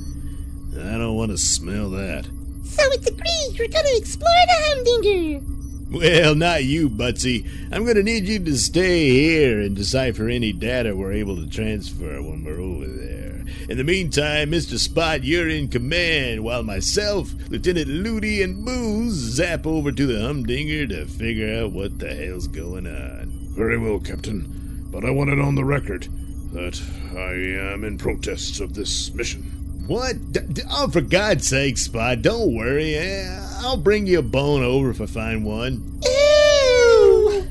I 0.75 0.97
don't 0.97 1.15
want 1.15 1.31
to 1.31 1.37
smell 1.37 1.91
that. 1.91 2.25
So 2.63 2.83
it's 2.91 3.07
agreed 3.07 3.57
you're 3.57 3.67
gonna 3.67 3.89
explore 3.95 4.29
the 4.47 4.55
Humdinger. 4.55 5.58
Well, 5.91 6.35
not 6.35 6.65
you, 6.65 6.87
Butsy. 6.87 7.49
I'm 7.71 7.83
going 7.83 7.95
to 7.95 8.03
need 8.03 8.25
you 8.25 8.37
to 8.37 8.57
stay 8.57 9.09
here 9.09 9.59
and 9.59 9.75
decipher 9.75 10.29
any 10.29 10.53
data 10.53 10.95
we're 10.95 11.13
able 11.13 11.35
to 11.37 11.49
transfer 11.49 12.21
when 12.21 12.43
we're 12.43 12.61
over 12.61 12.85
there. 12.85 13.43
In 13.67 13.77
the 13.77 13.83
meantime, 13.83 14.51
Mr. 14.51 14.77
Spot, 14.77 15.23
you're 15.23 15.49
in 15.49 15.67
command, 15.67 16.43
while 16.43 16.61
myself, 16.61 17.33
Lieutenant 17.49 17.87
Ludi, 17.87 18.43
and 18.43 18.63
Booze 18.63 19.15
zap 19.15 19.65
over 19.65 19.91
to 19.91 20.05
the 20.05 20.21
Humdinger 20.21 20.85
to 20.87 21.07
figure 21.07 21.63
out 21.63 21.71
what 21.71 21.97
the 21.97 22.13
hell's 22.13 22.47
going 22.47 22.85
on. 22.85 23.31
Very 23.55 23.79
well, 23.79 23.99
Captain. 23.99 24.85
But 24.91 25.03
I 25.05 25.09
want 25.09 25.31
it 25.31 25.39
on 25.39 25.55
the 25.55 25.65
record 25.65 26.07
that 26.53 26.79
I 27.15 27.73
am 27.73 27.83
in 27.83 27.97
protest 27.97 28.59
of 28.59 28.75
this 28.75 29.11
mission. 29.13 29.58
What? 29.89 30.31
D- 30.31 30.39
d- 30.53 30.61
oh, 30.69 30.87
for 30.87 31.01
God's 31.01 31.47
sake, 31.47 31.79
Spot, 31.79 32.21
don't 32.21 32.53
worry. 32.53 32.93
Eh, 32.93 33.39
I'll 33.61 33.75
bring 33.75 34.05
you 34.05 34.19
a 34.19 34.21
bone 34.21 34.61
over 34.61 34.91
if 34.91 35.01
I 35.01 35.07
find 35.07 35.43
one. 35.43 35.99
Ew! 36.05 37.41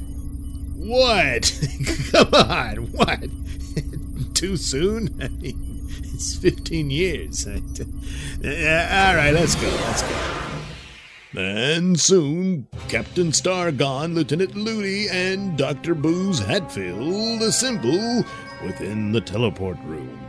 What? 0.76 1.60
Come 2.12 2.34
on, 2.34 2.76
what? 2.92 3.24
too 4.34 4.56
soon? 4.56 5.18
I 5.20 5.26
mean, 5.30 5.88
it's 6.04 6.36
15 6.36 6.90
years. 6.90 7.44
Uh, 7.44 7.58
all 7.58 9.16
right, 9.16 9.32
let's 9.32 9.56
go. 9.56 9.66
Let's 9.66 10.02
go. 10.02 10.16
And 11.36 11.98
soon, 11.98 12.68
Captain 12.88 13.32
Stargone, 13.32 14.14
Lieutenant 14.14 14.54
Ludi, 14.54 15.08
and 15.08 15.58
Dr. 15.58 15.96
Booze 15.96 16.38
Hatfield 16.38 17.42
assemble 17.42 18.24
within 18.64 19.10
the 19.10 19.20
teleport 19.20 19.78
room. 19.86 20.27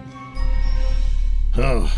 Oh, 1.61 1.91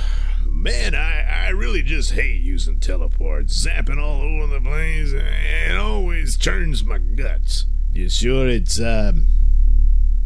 man, 0.47 0.95
I, 0.95 1.45
I 1.45 1.49
really 1.49 1.83
just 1.83 2.13
hate 2.13 2.41
using 2.41 2.79
teleports. 2.79 3.65
Zapping 3.65 4.01
all 4.01 4.21
over 4.21 4.47
the 4.47 4.59
place, 4.59 5.13
it 5.13 5.77
always 5.77 6.35
churns 6.35 6.83
my 6.83 6.97
guts. 6.97 7.65
You 7.93 8.09
sure 8.09 8.47
it's, 8.47 8.79
um, 8.81 9.27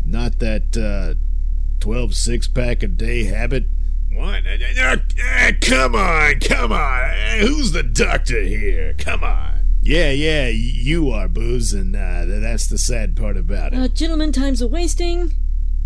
not 0.05 0.39
that, 0.39 0.77
uh, 0.77 1.15
12 1.81 2.15
six 2.15 2.47
pack 2.47 2.81
a 2.81 2.87
day 2.87 3.25
habit? 3.25 3.65
What? 4.13 4.43
Uh, 4.47 4.95
uh, 5.21 5.51
come 5.59 5.95
on, 5.95 6.39
come 6.39 6.71
on. 6.71 7.09
Uh, 7.09 7.37
who's 7.41 7.73
the 7.73 7.83
doctor 7.83 8.41
here? 8.41 8.95
Come 8.97 9.23
on. 9.25 9.59
Yeah, 9.81 10.11
yeah, 10.11 10.47
you 10.47 11.11
are, 11.11 11.27
Booze, 11.27 11.73
and 11.73 11.93
uh, 11.95 12.23
that's 12.25 12.67
the 12.67 12.77
sad 12.77 13.17
part 13.17 13.35
about 13.35 13.73
it. 13.73 13.79
Uh, 13.79 13.87
gentlemen, 13.89 14.31
time's 14.31 14.61
a 14.61 14.67
wasting. 14.67 15.33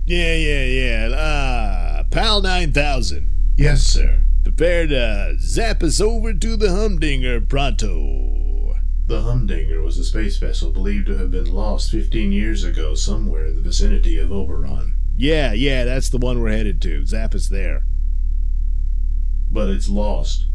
Yeah, 0.06 0.36
yeah, 0.36 0.66
yeah. 1.10 1.16
Uh, 1.16 2.04
Pal 2.06 2.42
9000. 2.42 3.28
Yes, 3.60 3.82
sir. 3.84 4.22
Prepare 4.46 4.88
to 4.88 5.36
zap 5.38 5.84
us 5.84 6.00
over 6.00 6.34
to 6.34 6.56
the 6.56 6.72
Humdinger 6.72 7.42
pronto. 7.42 8.78
The 9.06 9.24
Humdinger 9.24 9.82
was 9.82 9.98
a 9.98 10.06
space 10.06 10.38
vessel 10.38 10.72
believed 10.72 11.08
to 11.08 11.18
have 11.18 11.32
been 11.32 11.52
lost 11.54 11.92
15 11.92 12.32
years 12.32 12.64
ago 12.64 12.96
somewhere 12.96 13.48
in 13.48 13.56
the 13.56 13.62
vicinity 13.62 14.18
of 14.18 14.32
Oberon. 14.32 14.96
Yeah, 15.18 15.52
yeah, 15.52 15.84
that's 15.84 16.08
the 16.08 16.20
one 16.20 16.40
we're 16.40 16.52
headed 16.52 16.82
to. 16.84 17.06
Zap 17.06 17.36
us 17.36 17.50
there. 17.50 17.84
But 19.52 19.68
it's 19.68 19.90
lost. 19.90 20.46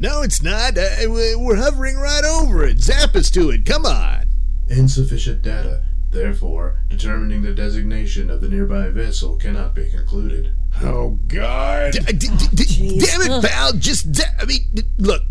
No, 0.00 0.22
it's 0.22 0.42
not. 0.42 0.76
Uh, 0.76 1.06
we're 1.06 1.54
hovering 1.54 1.96
right 1.96 2.24
over 2.24 2.64
it. 2.64 2.80
Zap 2.80 3.14
us 3.14 3.30
to 3.30 3.50
it. 3.50 3.64
Come 3.64 3.86
on. 3.86 4.24
Insufficient 4.68 5.42
data. 5.42 5.84
Therefore, 6.12 6.76
determining 6.90 7.40
the 7.42 7.54
designation 7.54 8.28
of 8.28 8.42
the 8.42 8.48
nearby 8.48 8.90
vessel 8.90 9.36
cannot 9.36 9.74
be 9.74 9.88
concluded. 9.88 10.52
Oh, 10.82 11.18
God. 11.26 11.92
D- 11.92 12.00
d- 12.00 12.28
d- 12.54 12.98
damn 12.98 13.22
it, 13.22 13.44
pal. 13.44 13.72
Just, 13.72 14.14
za- 14.14 14.24
I 14.38 14.44
mean, 14.44 14.66
look, 14.98 15.22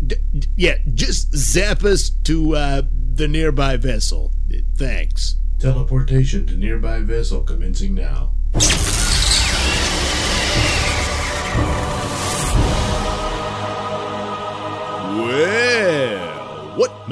yeah, 0.56 0.78
just 0.94 1.34
zap 1.36 1.84
us 1.84 2.10
to 2.24 2.56
uh, 2.56 2.82
the 3.14 3.28
nearby 3.28 3.76
vessel. 3.76 4.32
Thanks. 4.76 5.36
Teleportation 5.60 6.46
to 6.46 6.56
nearby 6.56 6.98
vessel 6.98 7.42
commencing 7.42 7.94
now. 7.94 8.32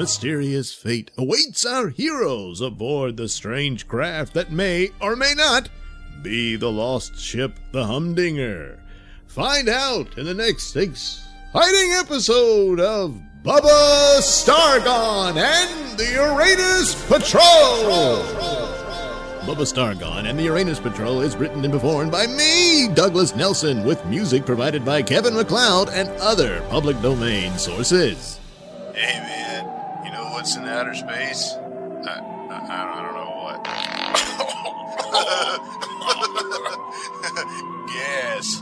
Mysterious 0.01 0.73
fate 0.73 1.11
awaits 1.15 1.63
our 1.63 1.89
heroes 1.89 2.59
aboard 2.59 3.17
the 3.17 3.29
strange 3.29 3.87
craft 3.87 4.33
that 4.33 4.51
may 4.51 4.89
or 4.99 5.15
may 5.15 5.35
not 5.35 5.69
be 6.23 6.55
the 6.55 6.71
lost 6.71 7.19
ship, 7.19 7.59
the 7.71 7.85
Humdinger? 7.85 8.79
Find 9.27 9.69
out 9.69 10.17
in 10.17 10.25
the 10.25 10.33
next 10.33 10.75
exciting 10.75 11.91
episode 11.99 12.79
of 12.79 13.21
Bubba 13.43 14.17
Stargone 14.21 15.37
and 15.37 15.99
the 15.99 16.09
Uranus 16.13 16.95
Patrol! 17.05 18.23
Bubba 19.45 19.67
Stargone 19.67 20.25
and 20.25 20.39
the 20.39 20.45
Uranus 20.45 20.79
Patrol 20.79 21.21
is 21.21 21.35
written 21.35 21.63
and 21.63 21.71
performed 21.71 22.11
by 22.11 22.25
me, 22.25 22.87
Douglas 22.87 23.35
Nelson, 23.35 23.85
with 23.85 24.03
music 24.07 24.47
provided 24.47 24.83
by 24.83 25.03
Kevin 25.03 25.35
MacLeod 25.35 25.89
and 25.89 26.09
other 26.19 26.61
public 26.71 26.99
domain 27.03 27.55
sources. 27.59 28.39
Hey 28.95 29.50
man, 30.41 30.41
what's 30.41 30.55
in 30.55 30.65
outer 30.65 30.95
space? 30.95 31.53
I, 32.05 32.19
I, 32.49 32.65
I 32.69 33.01
don't 33.01 33.13
know 33.15 33.31
what. 33.41 33.63
Gas. 37.87 38.61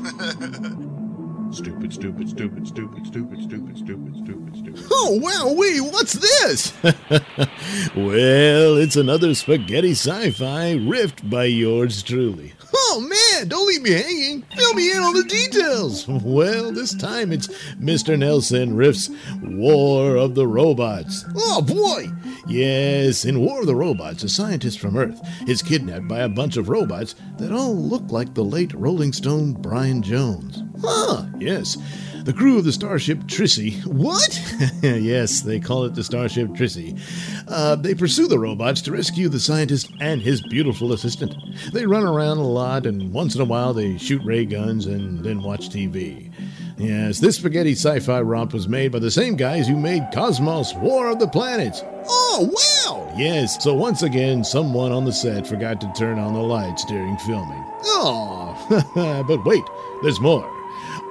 Stupid, 1.51 1.91
stupid, 1.93 2.29
stupid, 2.29 2.67
stupid, 2.67 3.07
stupid, 3.07 3.41
stupid, 3.41 3.77
stupid, 3.77 4.15
stupid, 4.17 4.55
stupid. 4.55 4.85
Oh, 4.91 5.19
wow, 5.21 5.53
wee, 5.53 5.79
what's 5.79 6.13
this? 6.13 6.73
well, 7.95 8.77
it's 8.77 8.95
another 8.95 9.33
spaghetti 9.33 9.91
sci 9.91 10.31
fi 10.31 10.75
riffed 10.75 11.29
by 11.29 11.45
yours 11.45 12.03
truly. 12.03 12.53
Oh, 12.73 13.01
man, 13.01 13.47
don't 13.47 13.67
leave 13.67 13.81
me 13.81 13.91
hanging. 13.91 14.43
Fill 14.55 14.73
me 14.73 14.91
in 14.91 14.97
on 14.97 15.13
the 15.13 15.23
details. 15.23 16.07
Well, 16.29 16.71
this 16.71 16.93
time 16.93 17.31
it's 17.31 17.47
Mr. 17.75 18.15
Nailsin 18.17 18.71
riffs 18.73 19.09
War 19.57 20.15
of 20.15 20.35
the 20.35 20.47
Robots. 20.47 21.25
Oh, 21.35 21.61
boy. 21.61 22.07
Yes, 22.47 23.25
in 23.25 23.39
War 23.39 23.61
of 23.61 23.67
the 23.67 23.75
Robots, 23.75 24.23
a 24.23 24.29
scientist 24.29 24.79
from 24.79 24.97
Earth 24.97 25.19
is 25.47 25.61
kidnapped 25.61 26.07
by 26.07 26.19
a 26.19 26.29
bunch 26.29 26.57
of 26.57 26.69
robots 26.69 27.15
that 27.37 27.51
all 27.51 27.75
look 27.75 28.11
like 28.11 28.33
the 28.33 28.43
late 28.43 28.73
Rolling 28.73 29.13
Stone 29.13 29.53
Brian 29.53 30.01
Jones. 30.01 30.63
Huh, 30.81 31.25
yes. 31.39 31.77
The 32.23 32.33
crew 32.33 32.57
of 32.57 32.65
the 32.65 32.71
starship 32.71 33.19
Trissy. 33.19 33.85
What? 33.85 34.39
yes, 34.81 35.41
they 35.41 35.59
call 35.59 35.85
it 35.85 35.95
the 35.95 36.03
starship 36.03 36.49
Trissy. 36.49 36.99
Uh, 37.47 37.75
they 37.75 37.95
pursue 37.95 38.27
the 38.27 38.39
robots 38.39 38.81
to 38.81 38.91
rescue 38.91 39.29
the 39.29 39.39
scientist 39.39 39.91
and 39.99 40.21
his 40.21 40.41
beautiful 40.41 40.93
assistant. 40.93 41.35
They 41.71 41.85
run 41.85 42.03
around 42.03 42.37
a 42.37 42.47
lot, 42.47 42.85
and 42.85 43.13
once 43.13 43.35
in 43.35 43.41
a 43.41 43.45
while 43.45 43.73
they 43.73 43.97
shoot 43.97 44.21
ray 44.23 44.45
guns 44.45 44.85
and 44.85 45.23
then 45.23 45.41
watch 45.41 45.69
TV. 45.69 46.31
Yes, 46.77 47.19
this 47.19 47.35
spaghetti 47.35 47.73
sci 47.73 47.99
fi 47.99 48.21
romp 48.21 48.53
was 48.53 48.67
made 48.69 48.91
by 48.91 48.99
the 48.99 49.11
same 49.11 49.35
guys 49.35 49.67
who 49.67 49.75
made 49.75 50.07
Cosmos 50.13 50.73
War 50.75 51.09
of 51.09 51.19
the 51.19 51.27
Planets. 51.27 51.83
Oh, 52.07 52.49
wow! 52.85 53.13
Yes, 53.17 53.61
so 53.63 53.73
once 53.73 54.01
again, 54.01 54.43
someone 54.43 54.91
on 54.91 55.03
the 55.03 55.11
set 55.11 55.45
forgot 55.45 55.81
to 55.81 55.91
turn 55.93 56.19
on 56.19 56.33
the 56.33 56.39
lights 56.39 56.85
during 56.85 57.17
filming. 57.17 57.63
Oh, 57.83 59.23
but 59.27 59.43
wait, 59.45 59.63
there's 60.03 60.21
more. 60.21 60.58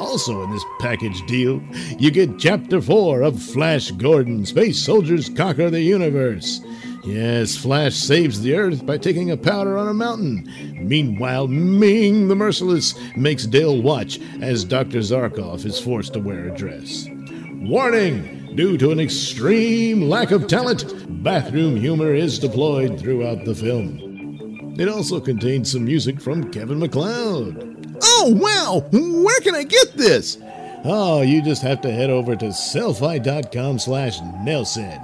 Also, 0.01 0.43
in 0.43 0.51
this 0.51 0.65
package 0.79 1.27
deal, 1.27 1.61
you 1.99 2.11
get 2.11 2.39
Chapter 2.39 2.81
4 2.81 3.23
of 3.23 3.43
Flash 3.43 3.91
Gordon 3.93 4.47
Space 4.47 4.81
Soldiers 4.81 5.29
Conquer 5.29 5.71
the 5.71 5.81
Universe. 5.81 6.61
Yes, 7.05 7.57
Flash 7.57 7.95
saves 7.95 8.41
the 8.41 8.55
Earth 8.55 8.87
by 8.87 8.99
taking 8.99 9.31
a 9.31 9.37
powder 9.37 9.77
on 9.77 9.89
a 9.89 9.95
mountain. 9.95 10.49
Meanwhile, 10.81 11.49
Ming 11.49 12.29
the 12.29 12.37
Merciless 12.37 12.95
makes 13.17 13.47
Dale 13.47 13.81
watch 13.83 14.21
as 14.41 14.65
Dr. 14.65 14.99
Zarkov 14.99 15.65
is 15.65 15.81
forced 15.81 16.13
to 16.13 16.21
wear 16.21 16.49
a 16.49 16.57
dress. 16.57 17.07
Warning! 17.55 18.55
Due 18.55 18.77
to 18.79 18.91
an 18.91 18.99
extreme 18.99 20.03
lack 20.03 20.31
of 20.31 20.49
talent, 20.49 21.23
bathroom 21.23 21.77
humor 21.77 22.15
is 22.15 22.39
deployed 22.39 22.99
throughout 22.99 23.45
the 23.45 23.55
film. 23.55 24.75
It 24.79 24.89
also 24.89 25.21
contains 25.21 25.73
some 25.73 25.85
music 25.85 26.21
from 26.21 26.51
Kevin 26.51 26.79
MacLeod. 26.79 27.88
Oh, 28.03 28.35
wow! 28.37 28.85
Where 28.91 29.41
can 29.41 29.55
I 29.55 29.65
get 29.65 29.95
this? 29.95 30.39
Oh, 30.85 31.23
you 31.23 31.43
just 31.43 31.63
have 31.63 31.81
to 31.83 31.91
head 31.91 32.11
over 32.11 32.37
to 32.37 32.47
sellfy.com 32.47 33.79
slash 33.79 34.21
Nelson. 34.43 35.01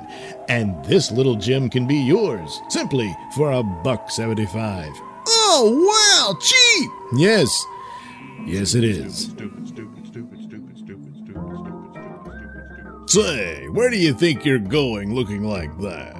And 0.48 0.84
this 0.84 1.10
little 1.10 1.34
gem 1.34 1.68
can 1.70 1.86
be 1.86 1.96
yours, 1.96 2.60
simply 2.68 3.14
for 3.34 3.52
a 3.52 3.62
buck 3.62 4.10
seventy-five. 4.10 4.92
Oh, 5.26 5.86
wow! 5.88 6.38
Cheap! 6.40 6.90
Yes. 7.18 7.64
Yes, 8.46 8.74
it 8.74 8.84
is. 8.84 9.34
Say, 13.06 13.68
where 13.68 13.90
do 13.90 13.96
you 13.96 14.12
think 14.12 14.44
you're 14.44 14.58
going 14.58 15.14
looking 15.14 15.44
like 15.44 15.76
that? 15.78 16.14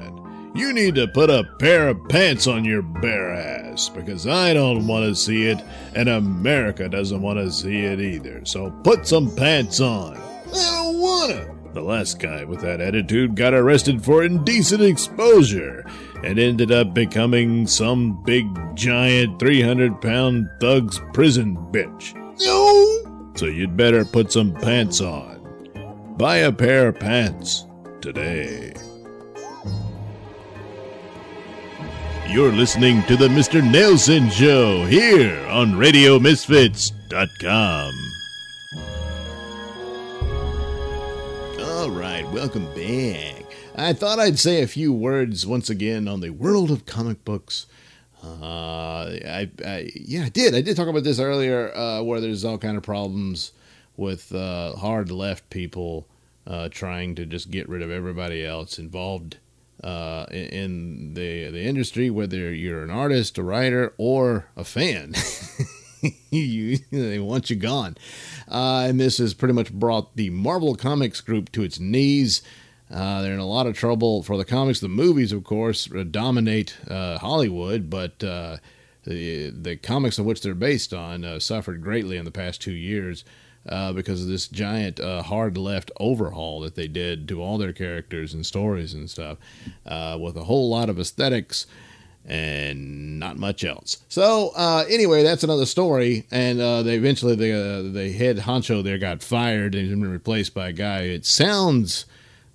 You 0.54 0.72
need 0.72 0.94
to 0.94 1.08
put 1.08 1.30
a 1.30 1.44
pair 1.58 1.88
of 1.88 2.08
pants 2.08 2.46
on 2.46 2.64
your 2.64 2.82
bare 2.82 3.34
ass 3.34 3.63
because 3.94 4.26
I 4.26 4.54
don't 4.54 4.86
want 4.86 5.04
to 5.04 5.14
see 5.14 5.46
it 5.46 5.62
and 5.94 6.08
America 6.08 6.88
doesn't 6.88 7.20
want 7.20 7.38
to 7.38 7.50
see 7.50 7.80
it 7.80 8.00
either. 8.00 8.44
So 8.44 8.70
put 8.82 9.06
some 9.06 9.34
pants 9.34 9.80
on. 9.80 10.16
I 10.16 10.52
don't 10.52 10.98
want 10.98 11.32
to. 11.32 11.54
The 11.74 11.82
last 11.82 12.20
guy 12.20 12.44
with 12.44 12.60
that 12.60 12.80
attitude 12.80 13.34
got 13.34 13.52
arrested 13.52 14.04
for 14.04 14.22
indecent 14.22 14.80
exposure 14.80 15.84
and 16.22 16.38
ended 16.38 16.70
up 16.70 16.94
becoming 16.94 17.66
some 17.66 18.22
big 18.22 18.46
giant 18.76 19.40
300 19.40 20.00
pound 20.00 20.48
thug's 20.60 21.00
prison 21.12 21.56
bitch. 21.72 22.14
No! 22.40 23.32
So 23.34 23.46
you'd 23.46 23.76
better 23.76 24.04
put 24.04 24.30
some 24.30 24.54
pants 24.54 25.00
on. 25.00 26.14
Buy 26.16 26.36
a 26.36 26.52
pair 26.52 26.88
of 26.88 27.00
pants 27.00 27.66
today. 28.00 28.72
You're 32.28 32.52
listening 32.52 33.02
to 33.04 33.16
the 33.16 33.28
Mr. 33.28 33.60
Nailsin 33.62 34.30
Show 34.32 34.84
here 34.86 35.38
on 35.46 35.74
RadioMisfits.com. 35.74 37.92
All 41.60 41.90
right, 41.90 42.28
welcome 42.32 42.64
back. 42.74 43.44
I 43.76 43.92
thought 43.92 44.18
I'd 44.18 44.38
say 44.38 44.62
a 44.62 44.66
few 44.66 44.92
words 44.92 45.46
once 45.46 45.70
again 45.70 46.08
on 46.08 46.20
the 46.20 46.30
world 46.30 46.70
of 46.72 46.86
comic 46.86 47.24
books 47.24 47.66
Uh, 48.22 49.16
I, 49.26 49.50
I 49.64 49.90
yeah, 49.94 50.24
I 50.24 50.28
did. 50.30 50.54
I 50.54 50.62
did 50.62 50.76
talk 50.76 50.88
about 50.88 51.04
this 51.04 51.20
earlier, 51.20 51.72
uh, 51.76 52.02
where 52.02 52.20
there's 52.20 52.44
all 52.44 52.56
kind 52.58 52.76
of 52.78 52.82
problems 52.82 53.52
with 53.96 54.34
uh, 54.34 54.72
hard 54.76 55.10
left 55.12 55.50
people 55.50 56.08
uh, 56.46 56.68
trying 56.70 57.14
to 57.16 57.26
just 57.26 57.50
get 57.50 57.68
rid 57.68 57.82
of 57.82 57.90
everybody 57.90 58.44
else 58.44 58.78
involved 58.78 59.36
uh, 59.84 60.26
in- 60.30 61.14
the 61.14 61.50
the 61.50 61.62
industry, 61.62 62.10
whether 62.10 62.52
you're 62.52 62.82
an 62.82 62.90
artist, 62.90 63.38
a 63.38 63.42
writer, 63.42 63.92
or 63.98 64.46
a 64.56 64.64
fan. 64.64 65.14
you, 66.30 66.78
they 66.90 67.18
want 67.18 67.50
you 67.50 67.56
gone. 67.56 67.96
Uh, 68.48 68.86
and 68.88 68.98
this 68.98 69.18
has 69.18 69.34
pretty 69.34 69.54
much 69.54 69.72
brought 69.72 70.16
the 70.16 70.30
Marvel 70.30 70.74
Comics 70.74 71.20
group 71.20 71.52
to 71.52 71.62
its 71.62 71.78
knees. 71.78 72.42
Uh, 72.90 73.22
they're 73.22 73.34
in 73.34 73.38
a 73.38 73.46
lot 73.46 73.66
of 73.66 73.76
trouble 73.76 74.22
for 74.22 74.36
the 74.36 74.44
comics. 74.44 74.80
The 74.80 74.88
movies, 74.88 75.32
of 75.32 75.44
course, 75.44 75.90
uh, 75.92 76.04
dominate 76.10 76.76
uh, 76.88 77.18
Hollywood, 77.18 77.90
but 77.90 78.22
uh, 78.22 78.58
the 79.04 79.50
the 79.50 79.76
comics 79.76 80.18
of 80.18 80.24
which 80.24 80.42
they're 80.42 80.54
based 80.54 80.94
on 80.94 81.24
uh, 81.24 81.38
suffered 81.40 81.82
greatly 81.82 82.16
in 82.16 82.24
the 82.24 82.30
past 82.30 82.62
two 82.62 82.72
years 82.72 83.24
uh, 83.68 83.92
because 83.92 84.22
of 84.22 84.28
this 84.28 84.48
giant 84.48 85.00
uh, 85.00 85.22
hard 85.22 85.56
left 85.56 85.90
overhaul 85.98 86.60
that 86.60 86.74
they 86.74 86.88
did 86.88 87.28
to 87.28 87.42
all 87.42 87.58
their 87.58 87.72
characters 87.72 88.34
and 88.34 88.44
stories 88.44 88.94
and 88.94 89.10
stuff, 89.10 89.38
uh, 89.86 90.18
with 90.20 90.36
a 90.36 90.44
whole 90.44 90.68
lot 90.68 90.88
of 90.88 90.98
aesthetics 90.98 91.66
and 92.26 93.18
not 93.18 93.36
much 93.36 93.64
else. 93.64 94.02
So 94.08 94.52
uh, 94.56 94.84
anyway, 94.88 95.22
that's 95.22 95.44
another 95.44 95.66
story. 95.66 96.26
And 96.30 96.60
uh, 96.60 96.82
they 96.82 96.96
eventually 96.96 97.36
the 97.36 97.52
uh, 97.52 97.92
the 97.92 98.12
head 98.12 98.38
honcho 98.38 98.82
there 98.82 98.98
got 98.98 99.22
fired 99.22 99.74
and 99.74 99.88
been 99.88 100.10
replaced 100.10 100.54
by 100.54 100.68
a 100.68 100.72
guy. 100.72 101.02
It 101.02 101.26
sounds 101.26 102.06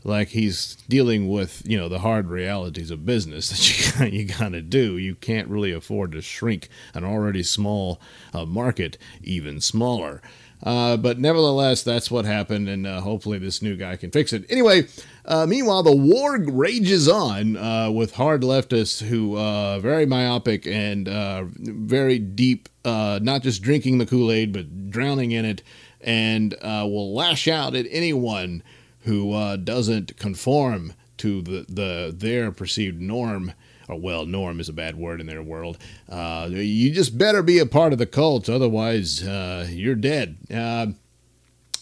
like 0.04 0.30
he's 0.30 0.76
dealing 0.88 1.28
with 1.28 1.62
you 1.66 1.78
know 1.78 1.90
the 1.90 2.00
hard 2.00 2.30
realities 2.30 2.90
of 2.90 3.06
business 3.06 3.50
that 3.98 4.12
you 4.12 4.20
you 4.22 4.26
gotta 4.26 4.62
do. 4.62 4.98
You 4.98 5.16
can't 5.16 5.48
really 5.48 5.72
afford 5.72 6.14
to 6.14 6.22
shrink 6.22 6.70
an 6.94 7.04
already 7.04 7.44
small 7.44 8.00
uh, 8.34 8.46
market 8.46 8.98
even 9.22 9.62
smaller. 9.62 10.22
Uh, 10.62 10.98
but 10.98 11.20
nevertheless, 11.20 11.84
that's 11.84 12.12
what 12.12 12.26
happened, 12.26 12.68
and 12.68 12.86
uh, 12.86 13.00
hopefully 13.00 13.40
this 13.40 13.62
new 13.62 13.78
guy 13.78 13.96
can 13.96 14.12
fix 14.12 14.34
it. 14.34 14.44
Anyway, 14.50 14.86
uh, 15.26 15.46
meanwhile, 15.46 15.84
the 15.84 15.96
war 15.96 16.38
rages 16.38 17.08
on 17.08 17.56
uh, 17.56 17.90
with 17.90 18.16
hard 18.16 18.42
leftists 18.42 19.02
who 19.02 19.38
uh, 19.38 19.80
very 19.80 20.06
myopic 20.06 20.68
and 20.68 21.08
uh, 21.08 21.46
very 21.56 22.20
deep, 22.20 22.68
not 22.84 23.42
just 23.42 23.62
drinking 23.62 24.00
the 24.00 24.06
Kool 24.06 24.32
Aid, 24.32 24.52
but 24.52 24.90
drowning 24.90 25.32
in 25.32 25.46
it, 25.46 25.62
and 26.02 26.56
will 26.62 27.14
lash 27.14 27.48
out 27.48 27.74
at 27.74 27.86
anyone 27.90 28.62
who 29.04 29.56
doesn't 29.58 30.18
conform 30.18 30.94
to 31.18 31.42
the, 31.42 31.66
the 31.70 32.14
their 32.16 32.52
perceived 32.52 33.00
norm. 33.00 33.54
Or 33.90 34.00
well, 34.00 34.26
norm 34.26 34.60
is 34.60 34.70
a 34.70 34.74
bad 34.74 34.96
word 34.96 35.20
in 35.20 35.26
their 35.26 35.42
world. 35.42 35.80
Uh, 36.08 36.48
you 36.52 36.92
just 36.92 37.18
better 37.18 37.42
be 37.42 37.58
a 37.58 37.66
part 37.66 37.92
of 37.92 37.98
the 37.98 38.06
cult, 38.06 38.48
otherwise 38.48 39.24
uh, 39.24 39.68
you're 39.70 39.96
dead. 39.96 40.38
Uh, 40.54 40.88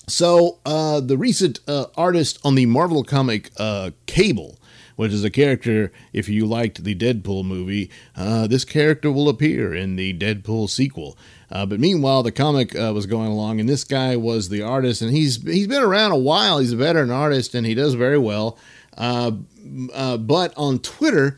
so 0.08 0.60
uh, 0.66 1.02
the 1.02 1.18
recent 1.18 1.60
uh, 1.68 1.88
artist 1.98 2.40
on 2.46 2.56
the 2.56 2.66
Marvel 2.66 3.04
comic 3.04 3.52
uh, 3.58 3.92
Cable, 4.06 4.58
which 4.96 5.12
is 5.12 5.26
a 5.26 5.30
character, 5.30 5.92
if 6.14 6.30
you 6.30 6.46
liked 6.46 6.86
the 6.86 6.96
Deadpool 6.96 7.44
movie, 7.44 7.92
uh, 8.16 8.48
this 8.48 8.64
character 8.64 9.12
will 9.12 9.28
appear 9.28 9.76
in 9.76 9.98
the 9.98 10.14
Deadpool 10.14 10.70
sequel. 10.70 11.18
Uh, 11.52 11.66
but 11.66 11.82
meanwhile, 11.82 12.24
the 12.24 12.32
comic 12.32 12.74
uh, 12.74 12.94
was 12.94 13.06
going 13.06 13.28
along, 13.30 13.60
and 13.60 13.68
this 13.68 13.84
guy 13.84 14.16
was 14.16 14.48
the 14.48 14.62
artist, 14.62 15.02
and 15.02 15.12
he's 15.12 15.44
he's 15.44 15.68
been 15.68 15.84
around 15.84 16.12
a 16.14 16.18
while. 16.18 16.60
He's 16.60 16.72
a 16.72 16.78
veteran 16.78 17.12
artist, 17.12 17.54
and 17.54 17.66
he 17.66 17.74
does 17.74 17.96
very 17.96 18.18
well. 18.18 18.58
But 18.98 20.54
on 20.56 20.80
Twitter, 20.80 21.38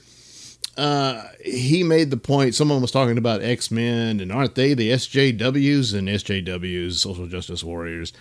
uh, 0.80 1.28
he 1.44 1.84
made 1.84 2.10
the 2.10 2.18
point. 2.18 2.56
Someone 2.56 2.82
was 2.82 2.92
talking 2.92 3.18
about 3.18 3.42
X 3.42 3.70
Men, 3.70 4.22
and 4.22 4.32
aren't 4.32 4.56
they 4.56 4.74
the 4.74 4.92
SJWs 4.92 5.94
and 5.94 6.08
SJWs, 6.08 6.94
social 6.94 7.28
justice 7.28 7.66
warriors, 7.66 8.14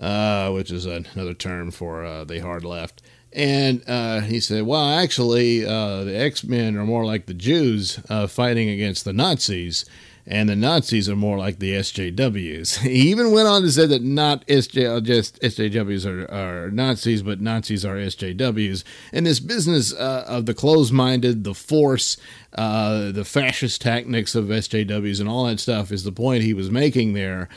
uh, 0.00 0.50
which 0.50 0.72
is 0.72 0.86
another 0.86 1.34
term 1.34 1.70
for 1.70 2.04
uh, 2.04 2.24
the 2.24 2.40
hard 2.40 2.64
left. 2.64 3.00
And 3.32 3.84
uh, 3.86 4.22
he 4.22 4.40
said, 4.40 4.64
"Well, 4.64 4.90
actually, 4.90 5.64
uh, 5.64 6.02
the 6.02 6.18
X 6.18 6.42
Men 6.42 6.76
are 6.76 6.84
more 6.84 7.06
like 7.06 7.26
the 7.26 7.34
Jews 7.34 8.00
uh, 8.10 8.26
fighting 8.26 8.68
against 8.68 9.04
the 9.04 9.12
Nazis." 9.12 9.84
And 10.26 10.48
the 10.48 10.56
Nazis 10.56 11.08
are 11.08 11.16
more 11.16 11.36
like 11.36 11.58
the 11.58 11.72
SJWs. 11.72 12.78
He 12.94 13.10
even 13.10 13.30
went 13.30 13.48
on 13.48 13.62
to 13.62 13.70
say 13.70 13.86
that 13.86 14.02
not 14.02 14.46
SJ, 14.46 14.96
uh, 14.96 15.00
just 15.00 15.40
SJWs 15.40 16.06
are, 16.06 16.30
are 16.30 16.70
Nazis, 16.70 17.22
but 17.22 17.40
Nazis 17.40 17.84
are 17.84 17.96
SJWs. 17.96 18.84
And 19.12 19.26
this 19.26 19.40
business 19.40 19.92
uh, 19.92 20.24
of 20.26 20.46
the 20.46 20.54
closed-minded, 20.54 21.44
the 21.44 21.54
force, 21.54 22.16
uh, 22.54 23.12
the 23.12 23.24
fascist 23.24 23.82
tactics 23.82 24.34
of 24.34 24.46
SJWs, 24.46 25.20
and 25.20 25.28
all 25.28 25.44
that 25.44 25.60
stuff 25.60 25.92
is 25.92 26.04
the 26.04 26.12
point 26.12 26.42
he 26.42 26.54
was 26.54 26.70
making 26.70 27.12
there. 27.12 27.48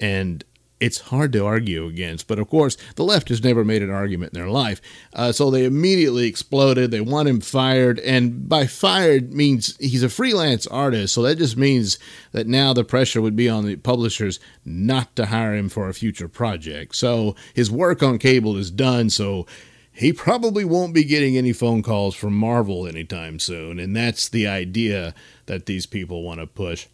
And 0.00 0.44
it's 0.84 1.00
hard 1.00 1.32
to 1.32 1.46
argue 1.46 1.86
against. 1.86 2.28
But 2.28 2.38
of 2.38 2.48
course, 2.48 2.76
the 2.96 3.04
left 3.04 3.30
has 3.30 3.42
never 3.42 3.64
made 3.64 3.82
an 3.82 3.90
argument 3.90 4.34
in 4.34 4.40
their 4.40 4.50
life. 4.50 4.82
Uh, 5.14 5.32
so 5.32 5.50
they 5.50 5.64
immediately 5.64 6.26
exploded. 6.26 6.90
They 6.90 7.00
want 7.00 7.28
him 7.28 7.40
fired. 7.40 7.98
And 8.00 8.48
by 8.48 8.66
fired 8.66 9.32
means 9.32 9.76
he's 9.78 10.02
a 10.02 10.10
freelance 10.10 10.66
artist. 10.66 11.14
So 11.14 11.22
that 11.22 11.38
just 11.38 11.56
means 11.56 11.98
that 12.32 12.46
now 12.46 12.74
the 12.74 12.84
pressure 12.84 13.22
would 13.22 13.34
be 13.34 13.48
on 13.48 13.64
the 13.64 13.76
publishers 13.76 14.38
not 14.64 15.16
to 15.16 15.26
hire 15.26 15.54
him 15.54 15.70
for 15.70 15.88
a 15.88 15.94
future 15.94 16.28
project. 16.28 16.94
So 16.96 17.34
his 17.54 17.70
work 17.70 18.02
on 18.02 18.18
cable 18.18 18.56
is 18.58 18.70
done. 18.70 19.08
So 19.08 19.46
he 19.90 20.12
probably 20.12 20.66
won't 20.66 20.92
be 20.92 21.04
getting 21.04 21.38
any 21.38 21.54
phone 21.54 21.82
calls 21.82 22.14
from 22.14 22.34
Marvel 22.34 22.86
anytime 22.86 23.38
soon. 23.38 23.78
And 23.78 23.96
that's 23.96 24.28
the 24.28 24.46
idea 24.46 25.14
that 25.46 25.64
these 25.64 25.86
people 25.86 26.22
want 26.22 26.40
to 26.40 26.46
push. 26.46 26.88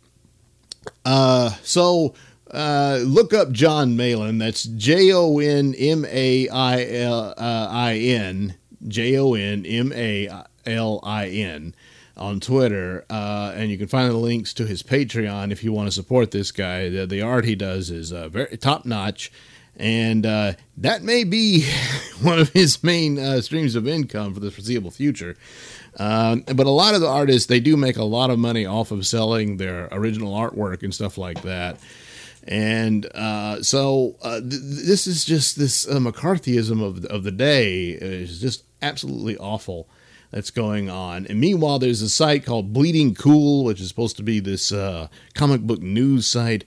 Uh, 1.05 1.51
so 1.63 2.15
uh, 2.53 3.01
look 3.05 3.33
up 3.33 3.53
Jon 3.53 3.97
Malin. 3.97 4.39
That's 4.39 4.65
J 4.65 5.13
O 5.13 5.39
N 5.39 5.75
M 5.75 6.05
A 6.09 6.49
I 6.49 6.85
L 6.85 7.35
I 7.39 7.95
N 7.97 8.55
J 8.87 9.17
O 9.19 9.35
N 9.35 9.65
M 9.67 9.93
A 9.95 10.29
L 10.67 11.01
I 11.03 11.29
N 11.29 11.75
on 12.17 12.39
Twitter, 12.39 13.05
uh, 13.09 13.53
and 13.55 13.71
you 13.71 13.79
can 13.79 13.87
find 13.87 14.11
the 14.11 14.17
links 14.17 14.53
to 14.53 14.67
his 14.67 14.83
Patreon 14.83 15.51
if 15.53 15.65
you 15.65 15.73
want 15.73 15.87
to 15.89 15.93
support 15.93 16.33
this 16.33 16.53
guy. 16.53 16.89
The, 16.91 17.07
the 17.07 17.23
art 17.23 17.45
he 17.45 17.55
does 17.55 17.91
is 17.91 18.13
uh, 18.13 18.29
very 18.29 18.59
top 18.59 18.85
notch, 18.85 19.33
and 19.77 20.27
uh, 20.27 20.53
that 20.77 21.03
may 21.03 21.25
be 21.25 21.67
one 22.23 22.39
of 22.39 22.51
his 22.51 22.83
main 22.85 23.19
uh, 23.19 23.41
streams 23.41 23.75
of 23.75 23.89
income 23.89 24.35
for 24.35 24.41
the 24.41 24.51
foreseeable 24.51 24.91
future. 24.91 25.37
Um, 25.99 26.45
but 26.55 26.67
a 26.67 26.71
lot 26.71 26.95
of 26.95 27.01
the 27.01 27.09
artists 27.09 27.47
they 27.47 27.61
do 27.61 27.77
make 27.77 27.97
a 27.97 28.05
lot 28.05 28.31
of 28.31 28.39
money 28.39 28.67
off 28.67 28.91
of 28.91 29.07
selling 29.07 29.57
their 29.57 29.89
original 29.91 30.35
artwork 30.35 30.83
and 30.83 30.95
stuff 30.95 31.19
like 31.19 31.43
that. 31.43 31.79
And 32.51 33.07
uh, 33.15 33.63
so 33.63 34.17
uh, 34.23 34.41
th- 34.41 34.51
this 34.51 35.07
is 35.07 35.25
just 35.25 35.57
this 35.57 35.89
uh, 35.89 35.99
McCarthyism 35.99 36.83
of 36.83 37.05
of 37.05 37.23
the 37.23 37.31
day 37.31 37.91
is 37.91 38.41
just 38.41 38.65
absolutely 38.83 39.37
awful 39.39 39.89
that's 40.33 40.51
going 40.51 40.91
on. 40.91 41.27
And 41.27 41.41
meanwhile, 41.41 41.79
there's 41.79 42.03
a 42.03 42.09
site 42.09 42.45
called 42.45 42.73
Bleeding 42.73 43.15
Cool, 43.15 43.65
which 43.65 43.81
is 43.81 43.89
supposed 43.89 44.17
to 44.17 44.25
be 44.25 44.41
this 44.41 44.73
uh, 44.73 45.07
comic 45.35 45.61
book 45.61 45.81
news 45.81 46.27
site. 46.27 46.65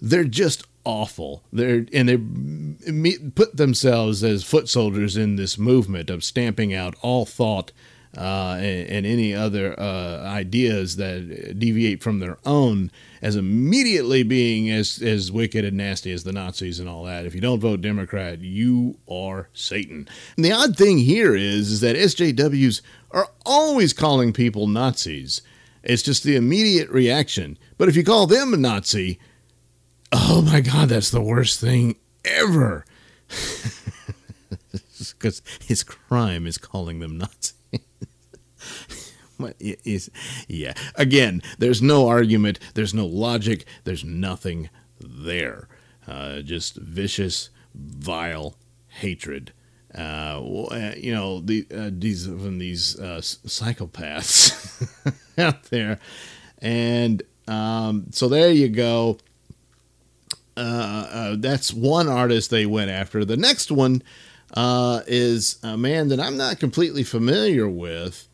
They're 0.00 0.24
just 0.24 0.64
awful. 0.84 1.42
They're 1.52 1.86
and 1.92 2.08
they 2.08 3.18
put 3.34 3.58
themselves 3.58 4.24
as 4.24 4.44
foot 4.44 4.68
soldiers 4.70 5.16
in 5.16 5.36
this 5.36 5.58
movement 5.58 6.08
of 6.08 6.24
stamping 6.24 6.72
out 6.72 6.94
all 7.02 7.26
thought 7.26 7.70
uh, 8.16 8.56
and, 8.58 8.88
and 8.88 9.06
any 9.06 9.34
other 9.34 9.78
uh, 9.78 10.22
ideas 10.24 10.96
that 10.96 11.58
deviate 11.58 12.02
from 12.02 12.18
their 12.18 12.38
own 12.44 12.90
as 13.22 13.36
immediately 13.36 14.22
being 14.22 14.70
as, 14.70 15.00
as 15.00 15.32
wicked 15.32 15.64
and 15.64 15.76
nasty 15.76 16.12
as 16.12 16.24
the 16.24 16.32
Nazis 16.32 16.78
and 16.78 16.88
all 16.88 17.04
that. 17.04 17.24
If 17.24 17.34
you 17.34 17.40
don't 17.40 17.60
vote 17.60 17.80
Democrat, 17.80 18.40
you 18.40 18.98
are 19.08 19.48
Satan. 19.54 20.08
And 20.36 20.44
the 20.44 20.52
odd 20.52 20.76
thing 20.76 20.98
here 20.98 21.34
is, 21.34 21.70
is 21.70 21.80
that 21.80 21.96
SJWs 21.96 22.82
are 23.12 23.28
always 23.46 23.92
calling 23.92 24.32
people 24.32 24.66
Nazis. 24.66 25.40
It's 25.82 26.02
just 26.02 26.22
the 26.22 26.36
immediate 26.36 26.90
reaction. 26.90 27.58
But 27.78 27.88
if 27.88 27.96
you 27.96 28.04
call 28.04 28.26
them 28.26 28.52
a 28.52 28.56
Nazi, 28.56 29.18
oh 30.12 30.42
my 30.42 30.60
God, 30.60 30.90
that's 30.90 31.10
the 31.10 31.22
worst 31.22 31.60
thing 31.60 31.96
ever. 32.24 32.84
Because 35.18 35.42
his 35.64 35.82
crime 35.82 36.46
is 36.46 36.58
calling 36.58 37.00
them 37.00 37.18
Nazis. 37.18 37.54
Yeah. 40.48 40.74
Again, 40.94 41.42
there's 41.58 41.82
no 41.82 42.08
argument, 42.08 42.58
there's 42.74 42.94
no 42.94 43.06
logic, 43.06 43.64
there's 43.84 44.04
nothing 44.04 44.68
there. 45.00 45.68
Uh, 46.06 46.40
just 46.40 46.76
vicious, 46.76 47.50
vile 47.74 48.56
hatred. 48.88 49.52
Uh, 49.94 50.40
you 50.96 51.12
know, 51.12 51.40
the, 51.40 51.66
uh, 51.74 51.90
these 51.92 52.26
from 52.26 52.58
these 52.58 52.98
uh, 52.98 53.20
psychopaths 53.20 54.90
out 55.38 55.64
there, 55.64 55.98
and 56.62 57.22
um, 57.46 58.06
so 58.10 58.28
there 58.28 58.50
you 58.50 58.68
go. 58.68 59.18
Uh, 60.56 60.60
uh, 61.10 61.36
that's 61.38 61.72
one 61.72 62.08
artist 62.08 62.50
they 62.50 62.66
went 62.66 62.90
after. 62.90 63.24
The 63.24 63.36
next 63.36 63.70
one 63.70 64.02
uh, 64.54 65.00
is 65.06 65.58
a 65.62 65.76
man 65.76 66.08
that 66.08 66.20
I'm 66.20 66.36
not 66.36 66.58
completely 66.58 67.04
familiar 67.04 67.68
with, 67.68 68.28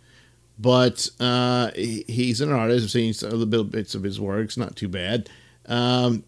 but 0.58 1.08
uh, 1.20 1.70
he, 1.74 2.04
he's 2.08 2.40
an 2.40 2.52
artist. 2.52 2.84
I've 2.84 2.90
seen 2.90 3.12
some 3.12 3.32
of 3.32 3.38
the 3.38 3.46
little 3.46 3.64
bits 3.64 3.94
of 3.94 4.02
his 4.02 4.20
works, 4.20 4.56
not 4.56 4.76
too 4.76 4.88
bad. 4.88 5.30
Um, 5.66 6.24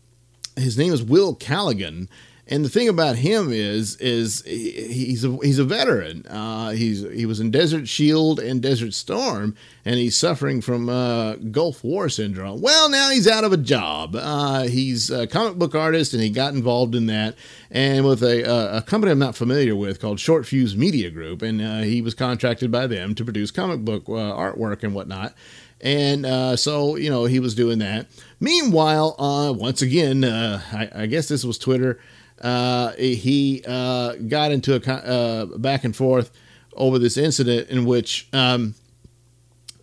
his 0.57 0.79
name 0.79 0.93
is 0.93 1.03
Will 1.03 1.35
Caligan. 1.35 2.09
And 2.53 2.65
the 2.65 2.69
thing 2.69 2.89
about 2.89 3.15
him 3.15 3.53
is, 3.53 3.95
is 3.97 4.43
he's 4.45 5.25
a 5.25 5.37
he's 5.37 5.61
a 5.61 5.65
veteran. 5.65 6.27
Uh, 6.27 6.71
he's 6.71 7.09
he 7.13 7.25
was 7.25 7.39
in 7.39 7.53
Desert 7.53 7.87
Shield 7.87 8.41
and 8.41 8.61
Desert 8.61 8.93
Storm, 8.93 9.55
and 9.85 9.95
he's 9.95 10.17
suffering 10.17 10.61
from 10.61 10.89
uh, 10.89 11.37
Gulf 11.37 11.85
War 11.85 12.09
syndrome. 12.09 12.61
Well, 12.61 12.91
now 12.91 13.11
he's 13.11 13.29
out 13.29 13.45
of 13.45 13.53
a 13.53 13.57
job. 13.57 14.17
Uh, 14.17 14.63
he's 14.65 15.11
a 15.11 15.29
comic 15.29 15.59
book 15.59 15.77
artist, 15.77 16.13
and 16.13 16.21
he 16.21 16.29
got 16.29 16.53
involved 16.53 16.97
in 16.97 17.07
that, 17.07 17.37
and 17.71 18.05
with 18.05 18.21
a, 18.25 18.79
a 18.79 18.83
company 18.83 19.13
I'm 19.13 19.21
not 19.21 19.37
familiar 19.37 19.77
with 19.77 20.01
called 20.01 20.19
Short 20.19 20.45
Fuse 20.45 20.77
Media 20.77 21.09
Group, 21.09 21.43
and 21.43 21.63
uh, 21.63 21.79
he 21.83 22.03
was 22.03 22.15
contracted 22.15 22.73
by 22.73 22.89
them 22.89 23.15
to 23.15 23.25
produce 23.25 23.53
comic 23.53 23.85
book 23.85 24.09
uh, 24.09 24.13
artwork 24.13 24.83
and 24.83 24.93
whatnot. 24.93 25.35
And 25.81 26.27
uh, 26.27 26.57
so, 26.57 26.97
you 26.97 27.09
know, 27.09 27.25
he 27.25 27.41
was 27.41 27.55
doing 27.55 27.79
that. 27.79 28.07
Meanwhile, 28.39 29.17
uh, 29.19 29.53
once 29.53 29.81
again, 29.81 30.25
uh, 30.25 30.61
I, 30.73 30.91
I, 30.95 31.07
guess 31.07 31.29
this 31.29 31.43
was 31.43 31.57
Twitter 31.57 31.99
uh, 32.41 32.93
he 32.93 33.63
uh, 33.67 34.15
got 34.15 34.53
into 34.53 34.75
a 34.75 34.93
uh, 34.93 35.47
back 35.59 35.85
and 35.85 35.95
forth 35.95 36.31
over 36.75 36.99
this 36.99 37.17
incident 37.17 37.69
in 37.69 37.85
which 37.85 38.29
um, 38.33 38.75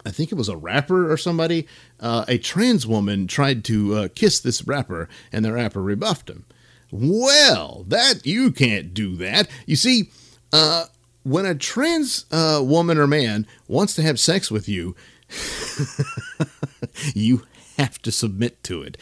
I 0.06 0.12
think 0.12 0.32
it 0.32 0.36
was 0.36 0.50
a 0.50 0.58
rapper 0.58 1.12
or 1.12 1.18
somebody, 1.18 1.68
uh, 2.00 2.26
a 2.28 2.38
trans 2.38 2.88
woman 2.88 3.28
tried 3.28 3.64
to 3.66 3.96
uh, 3.96 4.08
kiss 4.16 4.40
this 4.40 4.66
rapper, 4.66 5.08
and 5.32 5.46
the 5.46 5.54
rapper 5.54 5.82
rebuffed 5.82 6.30
him. 6.30 6.46
Well, 6.90 7.86
that 7.90 8.26
you 8.26 8.52
can't 8.52 8.94
do 8.94 9.16
that. 9.18 9.50
You 9.66 9.76
see, 9.76 10.10
uh, 10.54 10.86
when 11.24 11.46
a 11.46 11.54
trans 11.54 12.26
woman 12.32 12.98
or 12.98 13.08
man 13.08 13.46
wants 13.68 13.94
to 13.96 14.02
have 14.02 14.20
sex 14.20 14.50
with 14.50 14.70
you, 14.70 14.96
you 17.14 17.44
have 17.78 18.02
to 18.02 18.12
submit 18.12 18.64
to 18.64 18.82
it. 18.82 18.98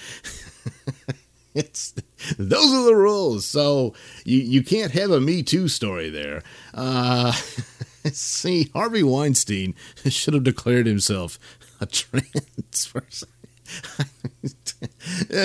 it's 1.54 1.94
those 2.38 2.74
are 2.74 2.86
the 2.86 2.96
rules. 2.96 3.46
So 3.46 3.94
you 4.24 4.40
you 4.40 4.64
can't 4.64 4.92
have 4.92 5.12
a 5.12 5.20
Me 5.20 5.44
Too 5.44 5.68
story 5.68 6.10
there. 6.10 6.42
Uh, 6.74 7.32
see, 8.12 8.70
Harvey 8.74 9.04
Weinstein 9.04 9.76
should 10.06 10.34
have 10.34 10.44
declared 10.44 10.88
himself 10.88 11.40
a 11.80 11.86
trans 11.86 12.88
person. 12.88 13.30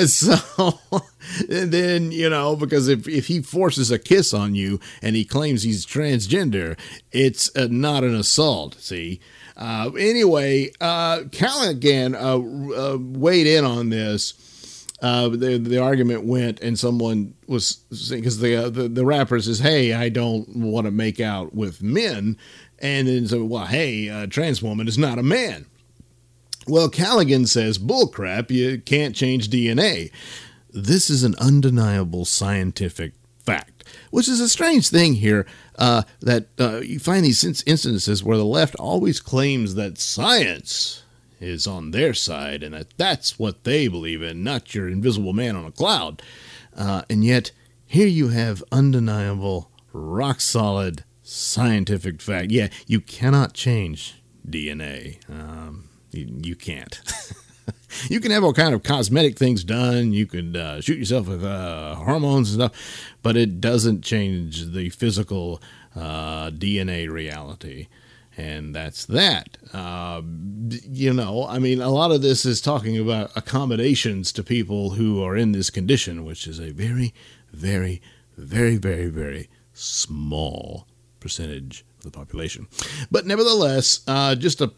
so 0.06 0.36
then 1.48 2.12
you 2.12 2.28
know 2.28 2.56
because 2.56 2.88
if, 2.88 3.08
if 3.08 3.28
he 3.28 3.40
forces 3.40 3.90
a 3.90 3.98
kiss 3.98 4.34
on 4.34 4.54
you 4.54 4.78
and 5.00 5.16
he 5.16 5.24
claims 5.24 5.62
he's 5.62 5.86
transgender 5.86 6.78
it's 7.12 7.54
uh, 7.56 7.66
not 7.70 8.04
an 8.04 8.14
assault 8.14 8.74
see 8.78 9.20
uh, 9.56 9.90
anyway 9.98 10.70
uh, 10.80 11.22
Caligan 11.32 12.14
uh, 12.14 12.36
uh, 12.36 12.98
weighed 13.00 13.46
in 13.46 13.64
on 13.64 13.88
this 13.88 14.34
uh, 15.00 15.28
the 15.28 15.56
the 15.56 15.78
argument 15.78 16.24
went, 16.24 16.60
and 16.60 16.78
someone 16.78 17.34
was 17.46 17.84
because 18.10 18.38
the, 18.40 18.56
uh, 18.56 18.68
the 18.68 18.88
the 18.88 19.04
rapper 19.04 19.40
says, 19.40 19.58
"Hey, 19.58 19.94
I 19.94 20.10
don't 20.10 20.56
want 20.56 20.86
to 20.86 20.90
make 20.90 21.20
out 21.20 21.54
with 21.54 21.82
men," 21.82 22.36
and 22.78 23.08
then 23.08 23.26
so, 23.26 23.44
well, 23.44 23.66
hey, 23.66 24.08
a 24.08 24.26
trans 24.26 24.62
woman 24.62 24.88
is 24.88 24.98
not 24.98 25.18
a 25.18 25.22
man. 25.22 25.66
Well, 26.66 26.90
Caligan 26.90 27.46
says, 27.46 27.78
"Bullcrap! 27.78 28.50
You 28.50 28.78
can't 28.78 29.16
change 29.16 29.48
DNA." 29.48 30.10
This 30.72 31.08
is 31.08 31.24
an 31.24 31.34
undeniable 31.36 32.24
scientific 32.26 33.14
fact, 33.44 33.84
which 34.10 34.28
is 34.28 34.38
a 34.38 34.48
strange 34.48 34.88
thing 34.90 35.14
here. 35.14 35.46
Uh, 35.78 36.02
that 36.20 36.48
uh, 36.58 36.80
you 36.84 36.98
find 36.98 37.24
these 37.24 37.42
instances 37.42 38.22
where 38.22 38.36
the 38.36 38.44
left 38.44 38.74
always 38.74 39.18
claims 39.18 39.76
that 39.76 39.96
science 39.96 40.99
is 41.40 41.66
on 41.66 41.90
their 41.90 42.14
side 42.14 42.62
and 42.62 42.74
that 42.74 42.96
that's 42.96 43.38
what 43.38 43.64
they 43.64 43.88
believe 43.88 44.22
in, 44.22 44.44
not 44.44 44.74
your 44.74 44.88
invisible 44.88 45.32
man 45.32 45.56
on 45.56 45.64
a 45.64 45.72
cloud. 45.72 46.22
Uh, 46.76 47.02
and 47.08 47.24
yet, 47.24 47.50
here 47.86 48.06
you 48.06 48.28
have 48.28 48.62
undeniable, 48.70 49.70
rock 49.92 50.40
solid 50.40 51.04
scientific 51.22 52.20
fact. 52.20 52.50
Yeah, 52.50 52.68
you 52.86 53.00
cannot 53.00 53.54
change 53.54 54.20
DNA. 54.48 55.18
Um, 55.28 55.88
you, 56.12 56.28
you 56.42 56.56
can't. 56.56 57.00
you 58.08 58.20
can 58.20 58.30
have 58.30 58.44
all 58.44 58.52
kind 58.52 58.74
of 58.74 58.82
cosmetic 58.82 59.38
things 59.38 59.64
done. 59.64 60.12
You 60.12 60.26
could 60.26 60.56
uh, 60.56 60.80
shoot 60.80 60.98
yourself 60.98 61.28
with 61.28 61.44
uh, 61.44 61.96
hormones 61.96 62.54
and 62.54 62.62
stuff, 62.62 63.16
but 63.22 63.36
it 63.36 63.60
doesn't 63.60 64.02
change 64.02 64.72
the 64.72 64.90
physical 64.90 65.60
uh, 65.96 66.50
DNA 66.50 67.08
reality 67.10 67.88
and 68.40 68.74
that's 68.74 69.04
that. 69.04 69.58
Uh, 69.74 70.22
you 70.90 71.12
know, 71.12 71.46
I 71.46 71.58
mean, 71.58 71.82
a 71.82 71.90
lot 71.90 72.10
of 72.10 72.22
this 72.22 72.46
is 72.46 72.62
talking 72.62 72.96
about 72.96 73.36
accommodations 73.36 74.32
to 74.32 74.42
people 74.42 74.90
who 74.90 75.22
are 75.22 75.36
in 75.36 75.52
this 75.52 75.68
condition, 75.68 76.24
which 76.24 76.46
is 76.46 76.58
a 76.58 76.70
very, 76.70 77.12
very, 77.52 78.00
very, 78.38 78.78
very, 78.78 79.08
very 79.08 79.50
small 79.74 80.86
percentage 81.20 81.84
of 81.98 82.04
the 82.04 82.10
population. 82.10 82.66
But 83.10 83.26
nevertheless, 83.26 84.00
uh, 84.06 84.34
just 84.36 84.62
a, 84.62 84.70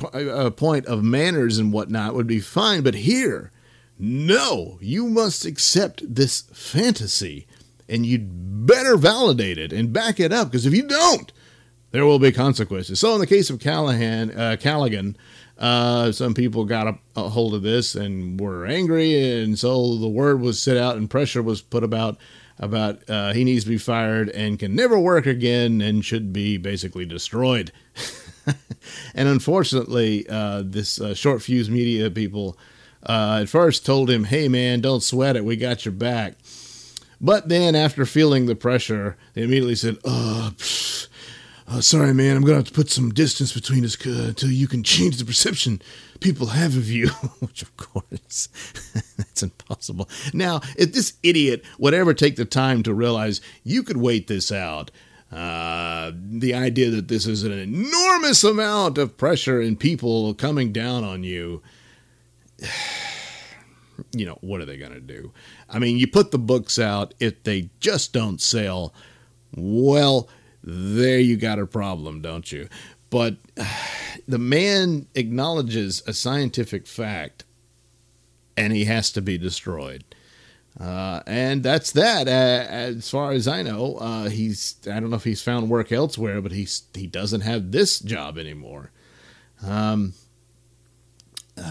a 0.47 0.51
point 0.51 0.87
of 0.87 1.05
manners 1.05 1.59
and 1.59 1.73
whatnot 1.73 2.15
would 2.15 2.27
be 2.27 2.41
fine. 2.41 2.83
But 2.83 2.95
here, 2.95 3.53
no, 3.97 4.79
you 4.81 5.07
must 5.07 5.45
accept 5.45 6.03
this 6.13 6.43
fantasy 6.53 7.47
and 7.89 8.05
you'd 8.05 8.67
better 8.67 8.97
validate 8.97 9.59
it 9.59 9.73
and 9.73 9.93
back 9.93 10.19
it 10.19 10.33
up 10.33 10.51
because 10.51 10.67
if 10.67 10.75
you 10.75 10.89
don't, 10.89 11.33
there 11.93 12.07
will 12.07 12.19
be 12.19 12.33
consequences. 12.33 12.99
So 12.99 13.15
in 13.15 13.21
the 13.21 13.27
case 13.27 13.51
of 13.51 13.61
Callahan, 13.61 14.31
uh, 14.33 14.57
Caligan, 14.59 15.17
uh, 15.59 16.11
some 16.11 16.35
people 16.35 16.65
got 16.65 16.89
a, 16.89 16.99
a, 17.15 17.29
hold 17.29 17.55
of 17.55 17.63
this 17.63 17.95
and 17.95 18.41
were 18.41 18.67
angry, 18.67 19.41
and 19.43 19.59
so 19.59 19.97
the 19.97 20.09
word 20.09 20.41
was 20.41 20.61
set 20.61 20.77
out 20.77 20.97
and 20.97 21.09
pressure 21.09 21.43
was 21.43 21.63
put 21.63 21.85
about 21.85 22.19
about 22.59 23.09
uh, 23.09 23.33
he 23.33 23.45
needs 23.45 23.65
to 23.65 23.71
be 23.71 23.79
fired 23.79 24.29
and 24.31 24.59
can 24.59 24.75
never 24.75 24.99
work 24.99 25.27
again 25.27 25.81
and 25.81 26.05
should 26.05 26.33
be 26.33 26.57
basically 26.57 27.05
destroyed. 27.05 27.73
and 29.15 29.29
unfortunately, 29.29 30.27
uh, 30.29 30.63
this 30.65 31.01
uh, 31.01 31.15
short 31.15 31.43
fuse 31.43 31.71
media 31.71 32.11
people 32.11 32.57
uh, 33.05 33.41
at 33.43 33.49
first 33.49 33.85
told 33.87 34.11
him, 34.11 34.25
"Hey 34.25 34.49
man, 34.49 34.81
don't 34.81 35.03
sweat 35.03 35.37
it, 35.37 35.45
we 35.45 35.57
got 35.57 35.85
your 35.85 35.93
back." 35.93 36.35
But 37.21 37.49
then, 37.49 37.77
after 37.77 38.05
feeling 38.05 38.47
the 38.47 38.57
pressure, 38.57 39.17
they 39.35 39.43
immediately 39.43 39.77
said, 39.77 39.99
"Oh." 40.05 40.53
Pfft 40.57 41.09
uh, 41.73 41.81
sorry, 41.81 42.13
man, 42.13 42.37
I'm 42.37 42.45
to 42.45 42.55
have 42.55 42.65
to 42.67 42.73
put 42.73 42.91
some 42.91 43.15
distance 43.15 43.53
between 43.53 43.85
us 43.85 43.97
uh, 44.07 44.29
until 44.29 44.51
you 44.51 44.69
can 44.69 44.83
change 44.85 45.17
the 45.17 45.25
perception 45.25 45.81
people 46.21 46.49
have 46.49 46.77
of 46.77 46.91
you. 46.91 47.09
Which, 47.41 47.63
of 47.63 47.77
course, 47.77 48.49
that's 49.17 49.43
impossible. 49.43 50.09
Now, 50.35 50.61
if 50.77 50.93
this 50.93 51.15
idiot 51.23 51.65
would 51.79 51.95
ever 51.95 52.15
take 52.15 52.37
the 52.37 52.45
time 52.45 52.83
to 52.83 52.95
realize 52.95 53.41
you 53.65 53.83
could 53.83 53.97
wait 53.97 54.27
this 54.27 54.53
out, 54.53 54.91
uh, 55.31 56.13
the 56.15 56.53
idea 56.53 56.91
that 56.91 57.09
this 57.09 57.27
is 57.27 57.43
an 57.43 57.53
enormous 57.53 58.45
amount 58.45 58.99
of 58.99 59.17
pressure 59.17 59.61
and 59.61 59.81
people 59.81 60.35
coming 60.35 60.73
down 60.73 61.05
on 61.05 61.25
you, 61.25 61.63
you 64.13 64.27
know, 64.27 64.37
what 64.43 64.61
are 64.61 64.67
they 64.67 64.77
going 64.77 64.93
to 64.93 65.01
do? 65.01 65.33
I 65.71 65.79
mean, 65.79 65.97
you 65.97 66.07
put 66.07 66.33
the 66.33 66.39
books 66.39 66.79
out, 66.79 67.15
if 67.19 67.43
they 67.45 67.71
just 67.81 68.13
don't 68.13 68.43
sell, 68.43 68.93
well, 69.57 70.29
there 70.63 71.19
you 71.19 71.37
got 71.37 71.59
a 71.59 71.67
problem, 71.67 72.21
don't 72.21 72.51
you? 72.51 72.69
But 73.11 73.37
the 74.29 74.39
man 74.39 75.07
acknowledges 75.15 76.03
a 76.07 76.13
scientific 76.13 76.87
fact 76.87 77.45
and 78.57 78.73
he 78.73 78.85
has 78.85 79.11
to 79.13 79.23
be 79.23 79.39
destroyed. 79.39 80.05
Uh, 80.79 81.21
and 81.27 81.63
that's 81.63 81.93
that. 81.93 82.27
Uh, 82.27 82.67
as 82.71 83.11
far 83.11 83.33
as 83.33 83.47
I 83.47 83.63
know, 83.63 83.97
uh, 83.97 84.29
he's 84.31 84.77
I 84.87 85.01
don't 85.01 85.11
know 85.11 85.17
if 85.17 85.25
he's 85.25 85.43
found 85.43 85.69
work 85.69 85.93
elsewhere, 85.93 86.41
but 86.41 86.53
he's 86.53 86.85
he 86.95 87.07
doesn't 87.07 87.43
have 87.43 87.73
this 87.73 87.99
job 88.01 88.39
anymore. 88.39 88.91
Um, 89.65 90.15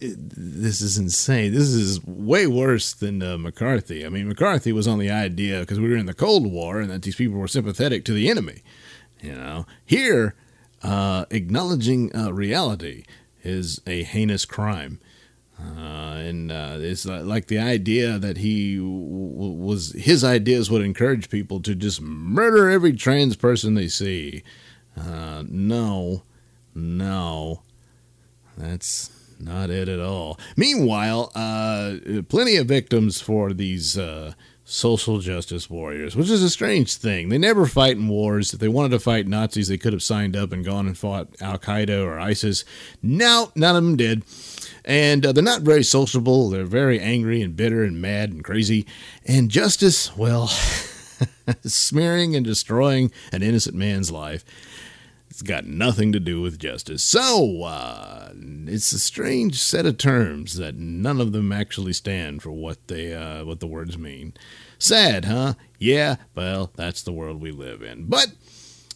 this 0.00 0.80
is 0.80 0.96
insane. 0.96 1.52
This 1.52 1.68
is 1.68 2.04
way 2.06 2.46
worse 2.46 2.92
than 2.92 3.22
uh, 3.22 3.36
McCarthy. 3.36 4.06
I 4.06 4.08
mean, 4.08 4.28
McCarthy 4.28 4.72
was 4.72 4.86
on 4.86 4.98
the 4.98 5.10
idea 5.10 5.60
because 5.60 5.80
we 5.80 5.88
were 5.88 5.96
in 5.96 6.06
the 6.06 6.14
Cold 6.14 6.50
War 6.50 6.80
and 6.80 6.90
that 6.90 7.02
these 7.02 7.16
people 7.16 7.38
were 7.38 7.48
sympathetic 7.48 8.04
to 8.04 8.12
the 8.12 8.28
enemy. 8.28 8.62
You 9.20 9.34
know, 9.34 9.66
here, 9.84 10.36
uh, 10.82 11.24
acknowledging 11.30 12.14
uh, 12.14 12.32
reality 12.32 13.04
is 13.42 13.80
a 13.86 14.04
heinous 14.04 14.44
crime. 14.44 15.00
Uh, 15.60 16.18
and 16.18 16.52
uh, 16.52 16.76
it's 16.78 17.04
like 17.04 17.46
the 17.48 17.58
idea 17.58 18.16
that 18.16 18.36
he 18.36 18.76
w- 18.76 18.86
was 18.86 19.90
his 19.94 20.22
ideas 20.22 20.70
would 20.70 20.82
encourage 20.82 21.28
people 21.30 21.60
to 21.60 21.74
just 21.74 22.00
murder 22.00 22.70
every 22.70 22.92
trans 22.92 23.34
person 23.34 23.74
they 23.74 23.88
see. 23.88 24.44
Uh, 24.96 25.42
no, 25.48 26.22
no, 26.76 27.62
that's 28.56 29.10
not 29.40 29.70
it 29.70 29.88
at 29.88 30.00
all. 30.00 30.38
Meanwhile, 30.56 31.32
uh, 31.34 31.96
plenty 32.28 32.56
of 32.56 32.66
victims 32.66 33.20
for 33.20 33.52
these 33.52 33.96
uh, 33.96 34.34
social 34.64 35.18
justice 35.18 35.70
warriors, 35.70 36.14
which 36.14 36.28
is 36.28 36.42
a 36.42 36.50
strange 36.50 36.94
thing. 36.94 37.30
They 37.30 37.38
never 37.38 37.64
fight 37.64 37.96
in 37.96 38.06
wars. 38.06 38.52
If 38.52 38.60
they 38.60 38.68
wanted 38.68 38.90
to 38.90 39.00
fight 39.00 39.26
Nazis, 39.26 39.68
they 39.68 39.78
could 39.78 39.94
have 39.94 40.02
signed 40.02 40.36
up 40.36 40.52
and 40.52 40.64
gone 40.64 40.86
and 40.86 40.96
fought 40.96 41.28
Al 41.40 41.58
Qaeda 41.58 42.04
or 42.04 42.20
ISIS. 42.20 42.66
No, 43.02 43.50
none 43.54 43.76
of 43.76 43.82
them 43.82 43.96
did. 43.96 44.24
And 44.84 45.24
uh, 45.24 45.32
they're 45.32 45.42
not 45.42 45.62
very 45.62 45.82
sociable. 45.82 46.50
They're 46.50 46.64
very 46.64 47.00
angry 47.00 47.40
and 47.40 47.56
bitter 47.56 47.82
and 47.82 48.00
mad 48.00 48.30
and 48.30 48.44
crazy. 48.44 48.86
And 49.24 49.50
justice, 49.50 50.14
well, 50.16 50.48
smearing 51.64 52.36
and 52.36 52.44
destroying 52.44 53.10
an 53.32 53.42
innocent 53.42 53.74
man's 53.74 54.10
life. 54.10 54.44
It's 55.38 55.48
got 55.48 55.66
nothing 55.68 56.10
to 56.10 56.18
do 56.18 56.40
with 56.40 56.58
justice. 56.58 57.00
So, 57.00 57.62
uh, 57.62 58.32
it's 58.66 58.90
a 58.90 58.98
strange 58.98 59.62
set 59.62 59.86
of 59.86 59.96
terms 59.96 60.56
that 60.56 60.74
none 60.74 61.20
of 61.20 61.30
them 61.30 61.52
actually 61.52 61.92
stand 61.92 62.42
for 62.42 62.50
what 62.50 62.84
they 62.88 63.14
uh, 63.14 63.44
what 63.44 63.60
the 63.60 63.68
words 63.68 63.96
mean. 63.96 64.32
Sad, 64.80 65.26
huh? 65.26 65.54
Yeah, 65.78 66.16
well, 66.34 66.72
that's 66.74 67.02
the 67.02 67.12
world 67.12 67.40
we 67.40 67.52
live 67.52 67.82
in. 67.82 68.06
But 68.06 68.32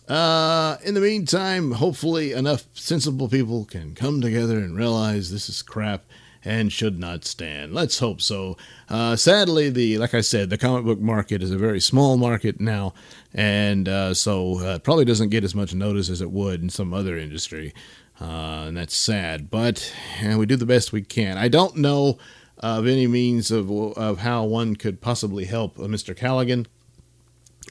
uh, 0.09 0.79
in 0.85 0.95
the 0.95 1.01
meantime, 1.01 1.71
hopefully 1.71 2.33
enough 2.33 2.67
sensible 2.73 3.29
people 3.29 3.65
can 3.65 3.95
come 3.95 4.21
together 4.21 4.59
and 4.59 4.77
realize 4.77 5.31
this 5.31 5.49
is 5.49 5.63
crap 5.63 6.03
and 6.45 6.73
should 6.73 6.99
not 6.99 7.25
stand. 7.25 7.73
Let's 7.73 7.99
hope 7.99 8.21
so. 8.21 8.57
Uh, 8.89 9.17
sadly, 9.17 9.71
the 9.71 9.99
like 9.99 10.15
I 10.15 10.21
said, 10.21 10.51
the 10.51 10.59
comic 10.59 10.85
book 10.85 11.01
market 11.01 11.43
is 11.43 11.51
a 11.51 11.59
very 11.59 11.81
small 11.81 12.17
market 12.17 12.61
now, 12.61 12.95
and 13.33 13.89
uh, 13.89 14.15
so 14.15 14.61
uh, 14.61 14.79
probably 14.79 15.05
doesn't 15.05 15.31
get 15.31 15.45
as 15.45 15.55
much 15.55 15.75
notice 15.75 16.09
as 16.09 16.21
it 16.21 16.31
would 16.31 16.63
in 16.63 16.71
some 16.71 16.93
other 16.93 17.17
industry, 17.17 17.73
uh, 18.21 18.65
and 18.67 18.77
that's 18.77 18.97
sad. 18.97 19.51
But 19.51 19.95
we 20.37 20.47
do 20.47 20.57
the 20.57 20.67
best 20.67 20.93
we 20.93 21.03
can. 21.03 21.39
I 21.39 21.49
don't 21.49 21.77
know 21.77 22.19
of 22.59 22.87
any 22.87 23.07
means 23.07 23.51
of 23.51 23.71
of 23.71 24.19
how 24.19 24.45
one 24.45 24.77
could 24.77 25.01
possibly 25.01 25.45
help 25.45 25.79
uh, 25.79 25.83
Mr. 25.83 26.17
Caligan. 26.17 26.67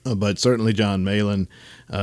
Uh, 0.03 0.15
but 0.15 0.39
certainly 0.39 0.73
Jon 0.73 1.03
Malin. 1.03 1.47
Uh, 1.91 1.95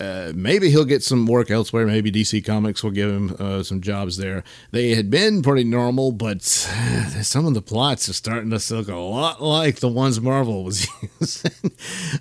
uh, 0.00 0.32
maybe 0.34 0.68
he'll 0.70 0.84
get 0.84 1.02
some 1.02 1.26
work 1.26 1.50
elsewhere. 1.50 1.86
Maybe 1.86 2.10
DC 2.10 2.44
Comics 2.44 2.82
will 2.82 2.90
give 2.90 3.08
him 3.08 3.36
uh, 3.38 3.62
some 3.62 3.80
jobs 3.80 4.16
there. 4.16 4.42
They 4.72 4.94
had 4.94 5.10
been 5.10 5.42
pretty 5.42 5.64
normal, 5.64 6.12
but 6.12 6.42
some 7.22 7.46
of 7.46 7.54
the 7.54 7.62
plots 7.62 8.08
are 8.08 8.14
starting 8.14 8.50
to 8.50 8.74
look 8.74 8.88
a 8.88 8.96
lot 8.96 9.42
like 9.42 9.80
the 9.80 9.88
ones 9.88 10.20
Marvel 10.20 10.64
was 10.64 10.86
using. 11.20 11.52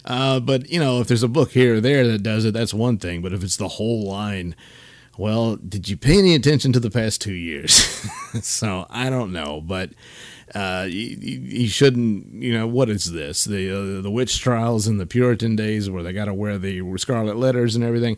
Uh, 0.05 0.39
but 0.39 0.69
you 0.69 0.79
know, 0.79 1.01
if 1.01 1.07
there's 1.07 1.23
a 1.23 1.27
book 1.27 1.51
here 1.51 1.75
or 1.75 1.81
there 1.81 2.07
that 2.07 2.23
does 2.23 2.45
it, 2.45 2.53
that's 2.53 2.73
one 2.73 2.97
thing. 2.97 3.21
But 3.21 3.33
if 3.33 3.43
it's 3.43 3.57
the 3.57 3.67
whole 3.67 4.07
line, 4.07 4.55
well, 5.17 5.55
did 5.57 5.89
you 5.89 5.97
pay 5.97 6.19
any 6.19 6.35
attention 6.35 6.71
to 6.73 6.79
the 6.79 6.91
past 6.91 7.19
two 7.19 7.33
years? 7.33 7.73
so 8.41 8.85
I 8.89 9.09
don't 9.09 9.33
know, 9.33 9.59
but 9.59 9.89
uh, 10.53 10.85
you, 10.89 11.67
shouldn't, 11.67 12.33
you 12.33 12.53
know, 12.57 12.67
what 12.67 12.89
is 12.89 13.11
this? 13.11 13.45
The 13.45 13.69
uh, 13.69 14.01
the 14.01 14.11
witch 14.11 14.39
trials 14.39 14.87
in 14.87 14.97
the 14.97 15.05
Puritan 15.05 15.55
days 15.55 15.89
where 15.89 16.03
they 16.03 16.13
got 16.13 16.25
to 16.25 16.33
wear 16.33 16.57
the 16.57 16.81
scarlet 16.97 17.37
letters 17.37 17.75
and 17.75 17.83
everything. 17.83 18.17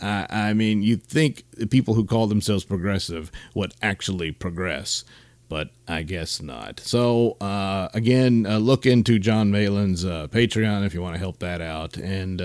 Uh, 0.00 0.26
I 0.30 0.54
mean, 0.54 0.82
you'd 0.82 1.02
think 1.02 1.44
people 1.70 1.94
who 1.94 2.04
call 2.04 2.26
themselves 2.26 2.64
progressive 2.64 3.30
would 3.54 3.74
actually 3.82 4.32
progress, 4.32 5.04
but 5.48 5.70
I 5.86 6.02
guess 6.02 6.40
not. 6.40 6.80
So, 6.80 7.36
uh, 7.40 7.88
again, 7.92 8.46
uh, 8.46 8.58
look 8.58 8.86
into 8.86 9.18
Jon 9.18 9.50
Malin's 9.50 10.04
uh, 10.04 10.28
Patreon 10.28 10.86
if 10.86 10.94
you 10.94 11.02
want 11.02 11.14
to 11.16 11.18
help 11.18 11.38
that 11.40 11.60
out. 11.60 11.96
And, 11.98 12.40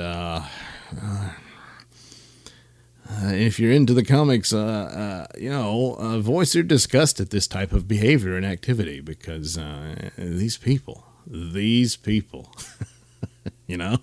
uh, 3.07 3.13
uh, 3.13 3.27
uh, 3.27 3.31
if 3.31 3.59
you're 3.59 3.71
into 3.71 3.93
the 3.93 4.03
comics, 4.03 4.53
uh, 4.53 4.57
uh, 4.57 5.27
you 5.39 5.49
know, 5.49 5.95
uh, 5.99 6.19
voice 6.19 6.55
your 6.55 6.63
disgust 6.63 7.19
at 7.19 7.29
this 7.29 7.47
type 7.47 7.71
of 7.71 7.87
behavior 7.87 8.35
and 8.35 8.45
activity 8.45 8.99
because 8.99 9.57
uh, 9.57 10.09
these 10.17 10.57
people, 10.57 11.05
these 11.27 11.95
people, 11.95 12.51
you 13.67 13.77
know. 13.77 13.97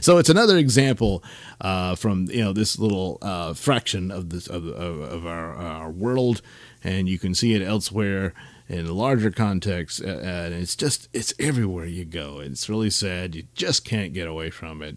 So 0.00 0.18
it's 0.18 0.28
another 0.28 0.56
example 0.56 1.24
uh, 1.60 1.96
from 1.96 2.26
you 2.30 2.44
know 2.44 2.52
this 2.52 2.78
little 2.78 3.18
fraction 3.54 4.10
of 4.12 4.30
this 4.30 4.46
of, 4.46 4.66
of, 4.66 5.00
of 5.00 5.26
our, 5.26 5.54
our 5.54 5.90
world, 5.90 6.42
and 6.84 7.08
you 7.08 7.18
can 7.18 7.34
see 7.34 7.54
it 7.54 7.62
elsewhere 7.62 8.34
in 8.68 8.86
a 8.86 8.92
larger 8.92 9.30
context. 9.30 10.00
and 10.00 10.54
it's 10.54 10.76
just 10.76 11.08
it's 11.12 11.34
everywhere 11.40 11.86
you 11.86 12.04
go. 12.04 12.38
It's 12.38 12.68
really 12.68 12.90
sad. 12.90 13.34
You 13.34 13.44
just 13.54 13.84
can't 13.84 14.12
get 14.12 14.28
away 14.28 14.50
from 14.50 14.80
it, 14.80 14.96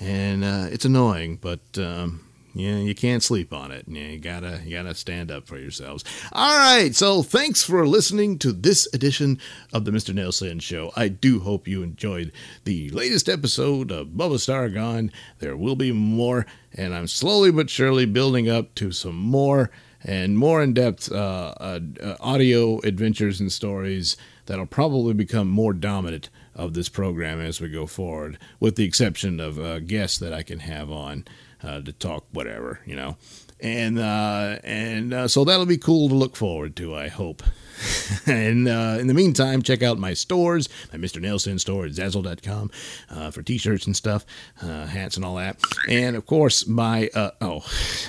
and 0.00 0.44
it's 0.44 0.84
annoying, 0.84 1.38
but. 1.40 1.60
Um, 1.78 2.25
yeah, 2.56 2.78
you 2.78 2.94
can't 2.94 3.22
sleep 3.22 3.52
on 3.52 3.70
it. 3.70 3.84
Yeah, 3.86 4.06
you 4.06 4.18
gotta 4.18 4.62
you 4.64 4.74
gotta 4.76 4.94
stand 4.94 5.30
up 5.30 5.46
for 5.46 5.58
yourselves. 5.58 6.02
All 6.32 6.56
right, 6.56 6.94
so 6.94 7.22
thanks 7.22 7.62
for 7.62 7.86
listening 7.86 8.38
to 8.38 8.52
this 8.52 8.88
edition 8.94 9.38
of 9.74 9.84
the 9.84 9.90
Mr. 9.90 10.14
Nailsin 10.14 10.62
Show. 10.62 10.90
I 10.96 11.08
do 11.08 11.40
hope 11.40 11.68
you 11.68 11.82
enjoyed 11.82 12.32
the 12.64 12.88
latest 12.90 13.28
episode 13.28 13.90
of 13.90 14.08
Bubba 14.08 14.36
Stargone. 14.36 15.10
There 15.38 15.54
will 15.54 15.76
be 15.76 15.92
more, 15.92 16.46
and 16.72 16.94
I'm 16.94 17.08
slowly 17.08 17.52
but 17.52 17.68
surely 17.68 18.06
building 18.06 18.48
up 18.48 18.74
to 18.76 18.90
some 18.90 19.16
more 19.16 19.70
and 20.02 20.38
more 20.38 20.62
in-depth 20.62 21.12
uh, 21.12 21.54
uh, 21.60 21.80
audio 22.20 22.80
adventures 22.80 23.38
and 23.38 23.52
stories 23.52 24.16
that'll 24.46 24.64
probably 24.64 25.12
become 25.12 25.48
more 25.48 25.74
dominant 25.74 26.30
of 26.54 26.72
this 26.72 26.88
program 26.88 27.38
as 27.38 27.60
we 27.60 27.68
go 27.68 27.86
forward, 27.86 28.38
with 28.60 28.76
the 28.76 28.84
exception 28.84 29.40
of 29.40 29.58
uh, 29.58 29.78
guests 29.80 30.16
that 30.18 30.32
I 30.32 30.42
can 30.42 30.60
have 30.60 30.90
on 30.90 31.26
uh, 31.62 31.80
to 31.80 31.92
talk 31.92 32.24
whatever, 32.32 32.80
you 32.86 32.96
know. 32.96 33.16
And 33.60 33.98
uh, 33.98 34.58
and 34.64 35.14
uh, 35.14 35.28
so 35.28 35.44
that'll 35.44 35.66
be 35.66 35.78
cool 35.78 36.08
to 36.08 36.14
look 36.14 36.36
forward 36.36 36.76
to, 36.76 36.94
I 36.94 37.08
hope. 37.08 37.42
and 38.26 38.68
uh, 38.68 38.96
in 38.98 39.06
the 39.06 39.14
meantime, 39.14 39.62
check 39.62 39.82
out 39.82 39.98
my 39.98 40.14
stores, 40.14 40.68
my 40.92 40.98
Mr. 40.98 41.20
Nailsin 41.20 41.60
store 41.60 41.86
at 41.86 41.92
Zazzle.com 41.92 42.70
uh, 43.10 43.30
for 43.30 43.42
t-shirts 43.42 43.86
and 43.86 43.96
stuff, 43.96 44.24
uh, 44.62 44.86
hats 44.86 45.16
and 45.16 45.24
all 45.24 45.36
that. 45.36 45.58
And 45.88 46.16
of 46.16 46.26
course, 46.26 46.66
my, 46.66 47.08
uh, 47.14 47.32
oh, 47.40 47.64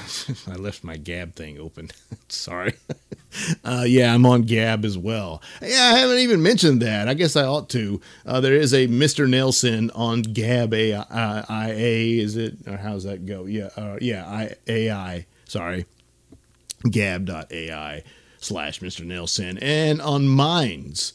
I 0.48 0.56
left 0.56 0.84
my 0.84 0.98
Gab 0.98 1.36
thing 1.36 1.60
open. 1.60 1.90
Sorry. 2.30 2.74
Uh, 3.64 3.84
yeah, 3.88 4.14
I'm 4.14 4.26
on 4.26 4.44
Gab 4.44 4.86
as 4.86 4.98
well. 4.98 5.42
Yeah, 5.62 5.92
I 5.94 6.00
haven't 6.00 6.20
even 6.20 6.42
mentioned 6.42 6.82
that. 6.82 7.08
I 7.08 7.14
guess 7.14 7.36
I 7.36 7.44
ought 7.44 7.70
to. 7.70 8.02
Uh, 8.26 8.40
there 8.42 8.56
is 8.56 8.74
a 8.74 8.88
Mr. 8.88 9.28
Nailsin 9.28 9.92
on 9.94 10.22
Gab 10.22 10.74
AI, 10.74 11.72
is 11.72 12.36
it? 12.36 12.56
Or 12.68 12.78
how's 12.78 13.04
that 13.04 13.26
go? 13.26 13.46
Yeah, 13.46 13.98
yeah, 14.00 14.26
I, 14.26 14.56
AI, 14.68 15.26
sorry. 15.46 15.86
Gab.ai 16.90 18.04
slash 18.48 18.80
Mr. 18.80 19.06
Nailsin. 19.06 19.60
and 19.62 20.02
on 20.02 20.28
Minds, 20.28 21.14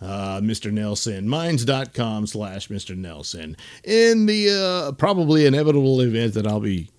uh, 0.00 0.40
Mr. 0.40 0.72
Nailsin, 0.72 1.24
minds.com 1.24 2.26
slash 2.26 2.68
Mr. 2.68 2.96
Nailsin. 2.98 3.56
In 3.84 4.26
the 4.26 4.50
uh, 4.50 4.92
probably 4.92 5.46
inevitable 5.46 6.00
event 6.00 6.34
that 6.34 6.46
I'll 6.46 6.60
be 6.60 6.90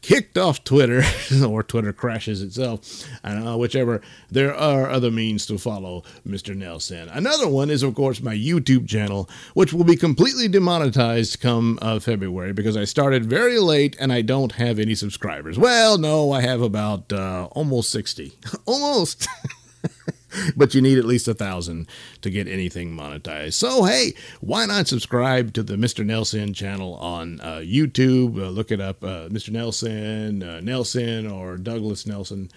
kicked 0.00 0.36
off 0.38 0.64
Twitter 0.64 1.02
or 1.46 1.62
Twitter 1.62 1.92
crashes 1.92 2.42
itself. 2.42 3.04
I 3.22 3.32
don't 3.32 3.44
know, 3.44 3.58
whichever. 3.58 4.00
There 4.30 4.54
are 4.54 4.88
other 4.88 5.10
means 5.10 5.46
to 5.46 5.58
follow 5.58 6.02
Mr. 6.26 6.56
Nailsin. 6.56 7.14
Another 7.14 7.48
one 7.48 7.70
is, 7.70 7.82
of 7.82 7.94
course, 7.94 8.20
my 8.20 8.34
YouTube 8.34 8.88
channel, 8.88 9.28
which 9.54 9.72
will 9.72 9.84
be 9.84 9.96
completely 9.96 10.48
demonetized 10.48 11.40
come 11.40 11.78
uh, 11.82 11.98
February 11.98 12.52
because 12.52 12.76
I 12.76 12.84
started 12.84 13.26
very 13.26 13.58
late 13.58 13.96
and 13.98 14.12
I 14.12 14.22
don't 14.22 14.52
have 14.52 14.78
any 14.78 14.94
subscribers. 14.94 15.58
Well, 15.58 15.98
no, 15.98 16.32
I 16.32 16.40
have 16.42 16.62
about 16.62 17.12
uh, 17.12 17.48
almost 17.52 17.90
60. 17.90 18.32
almost. 18.66 19.26
but 20.56 20.74
you 20.74 20.82
need 20.82 20.98
at 20.98 21.04
least 21.04 21.28
a 21.28 21.34
thousand 21.34 21.86
to 22.20 22.30
get 22.30 22.48
anything 22.48 22.96
monetized. 22.96 23.54
So 23.54 23.84
hey, 23.84 24.14
why 24.40 24.66
not 24.66 24.88
subscribe 24.88 25.52
to 25.54 25.62
the 25.62 25.74
Mr. 25.74 26.04
Nailsin 26.04 26.54
channel 26.54 26.94
on 26.94 27.40
uh, 27.40 27.58
YouTube? 27.58 28.38
Uh, 28.38 28.48
look 28.48 28.70
it 28.70 28.80
up, 28.80 29.02
uh, 29.02 29.28
Mr. 29.28 29.50
Nailsin, 29.50 30.42
uh, 30.42 30.60
Nelson, 30.60 31.26
or 31.26 31.56
Douglas 31.56 32.06
Nelson. 32.06 32.50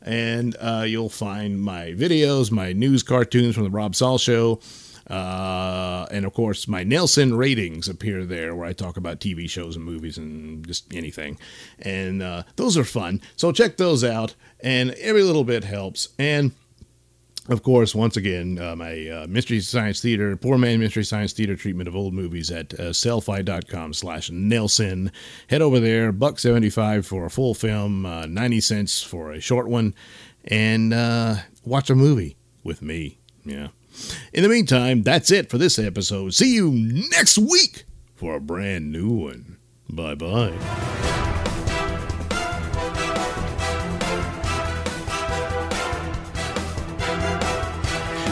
And 0.00 0.56
uh, 0.60 0.84
you'll 0.86 1.08
find 1.08 1.60
my 1.60 1.86
videos, 1.96 2.52
my 2.52 2.72
news 2.72 3.02
cartoons 3.02 3.54
from 3.54 3.64
the 3.64 3.70
Rob 3.70 3.96
Saul 3.96 4.16
Show, 4.16 4.60
uh, 5.08 6.06
and 6.10 6.26
of 6.26 6.34
course, 6.34 6.68
my 6.68 6.84
Nelson 6.84 7.36
ratings 7.36 7.88
appear 7.88 8.24
there 8.24 8.54
where 8.54 8.68
I 8.68 8.72
talk 8.72 8.96
about 8.96 9.20
TV 9.20 9.48
shows 9.48 9.74
and 9.74 9.84
movies 9.84 10.18
and 10.18 10.66
just 10.66 10.92
anything. 10.94 11.38
And 11.78 12.22
uh, 12.22 12.42
those 12.56 12.76
are 12.76 12.84
fun. 12.84 13.22
So 13.36 13.50
check 13.50 13.76
those 13.78 14.04
out. 14.04 14.34
And 14.60 14.90
every 14.92 15.22
little 15.22 15.44
bit 15.44 15.64
helps. 15.64 16.10
And 16.18 16.52
of 17.48 17.62
course, 17.62 17.94
once 17.94 18.16
again, 18.16 18.58
uh, 18.58 18.76
my 18.76 19.08
uh, 19.08 19.26
Mystery 19.28 19.60
Science 19.60 20.00
Theater, 20.00 20.36
Poor 20.36 20.58
Man 20.58 20.78
Mystery 20.80 21.04
Science 21.04 21.32
Theater 21.32 21.56
treatment 21.56 21.88
of 21.88 21.96
old 21.96 22.14
movies 22.14 22.50
at 22.50 22.74
uh, 22.74 22.90
sellfy.com 22.90 23.94
slash 23.94 24.30
Nelson. 24.30 25.10
Head 25.48 25.62
over 25.62 25.80
there, 25.80 26.12
buck 26.12 26.38
75 26.38 27.06
for 27.06 27.24
a 27.24 27.30
full 27.30 27.54
film, 27.54 28.04
uh, 28.04 28.26
90 28.26 28.60
cents 28.60 29.02
for 29.02 29.32
a 29.32 29.40
short 29.40 29.68
one, 29.68 29.94
and 30.44 30.92
uh, 30.92 31.36
watch 31.64 31.90
a 31.90 31.94
movie 31.94 32.36
with 32.62 32.82
me. 32.82 33.18
Yeah. 33.44 33.68
In 34.32 34.42
the 34.42 34.48
meantime, 34.48 35.02
that's 35.02 35.30
it 35.30 35.50
for 35.50 35.58
this 35.58 35.78
episode. 35.78 36.34
See 36.34 36.54
you 36.54 36.70
next 36.70 37.38
week 37.38 37.84
for 38.14 38.36
a 38.36 38.40
brand 38.40 38.92
new 38.92 39.10
one. 39.10 39.56
Bye 39.88 40.14
bye. 40.14 41.36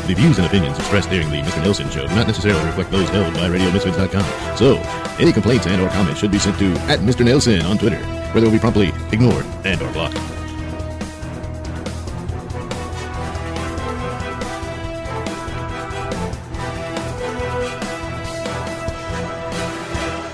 The 0.07 0.15
views 0.15 0.39
and 0.39 0.47
opinions 0.47 0.79
expressed 0.79 1.11
during 1.11 1.29
the 1.31 1.39
Mr. 1.39 1.61
Nailsin 1.65 1.91
Show 1.91 2.07
do 2.07 2.15
not 2.15 2.29
necessarily 2.29 2.65
reflect 2.67 2.93
those 2.93 3.09
held 3.09 3.35
by 3.35 3.49
RadioMisfits.com. 3.49 4.57
So, 4.57 4.77
any 5.19 5.33
complaints 5.33 5.67
and 5.67 5.83
or 5.83 5.89
comments 5.89 6.21
should 6.21 6.31
be 6.31 6.39
sent 6.39 6.57
to 6.61 6.71
at 6.87 7.01
Mr. 7.01 7.27
Nailsin 7.27 7.65
on 7.65 7.77
Twitter, 7.77 7.99
where 7.99 8.41
they 8.41 8.47
will 8.47 8.53
be 8.53 8.61
promptly 8.61 8.93
ignored 9.11 9.45
and 9.65 9.83
or 9.83 9.93
blocked. 9.93 10.17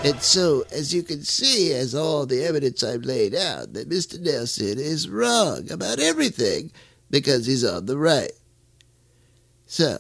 And 0.05 0.21
so, 0.21 0.67
as 0.71 0.93
you 0.93 1.03
can 1.03 1.23
see, 1.23 1.73
as 1.73 1.95
all 1.95 2.27
the 2.27 2.45
evidence 2.45 2.85
I've 2.85 3.05
laid 3.05 3.35
out, 3.35 3.73
that 3.73 3.89
Mr. 3.89 4.23
Nailsin 4.23 4.77
is 4.77 5.09
wrong 5.09 5.71
about 5.71 5.99
everything 5.99 6.73
because 7.09 7.47
he's 7.47 7.65
on 7.65 7.87
the 7.87 7.97
right. 7.97 8.33
So, 9.73 9.97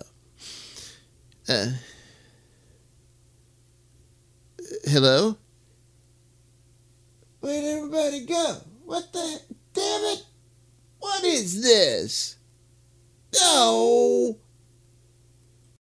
uh, 1.48 1.66
hello? 4.84 5.38
Where'd 7.40 7.64
everybody 7.64 8.26
go? 8.26 8.58
What 8.84 9.10
the 9.14 9.40
damn 9.72 10.00
it? 10.12 10.26
What 10.98 11.24
is 11.24 11.62
this? 11.62 12.36
No! 13.40 14.36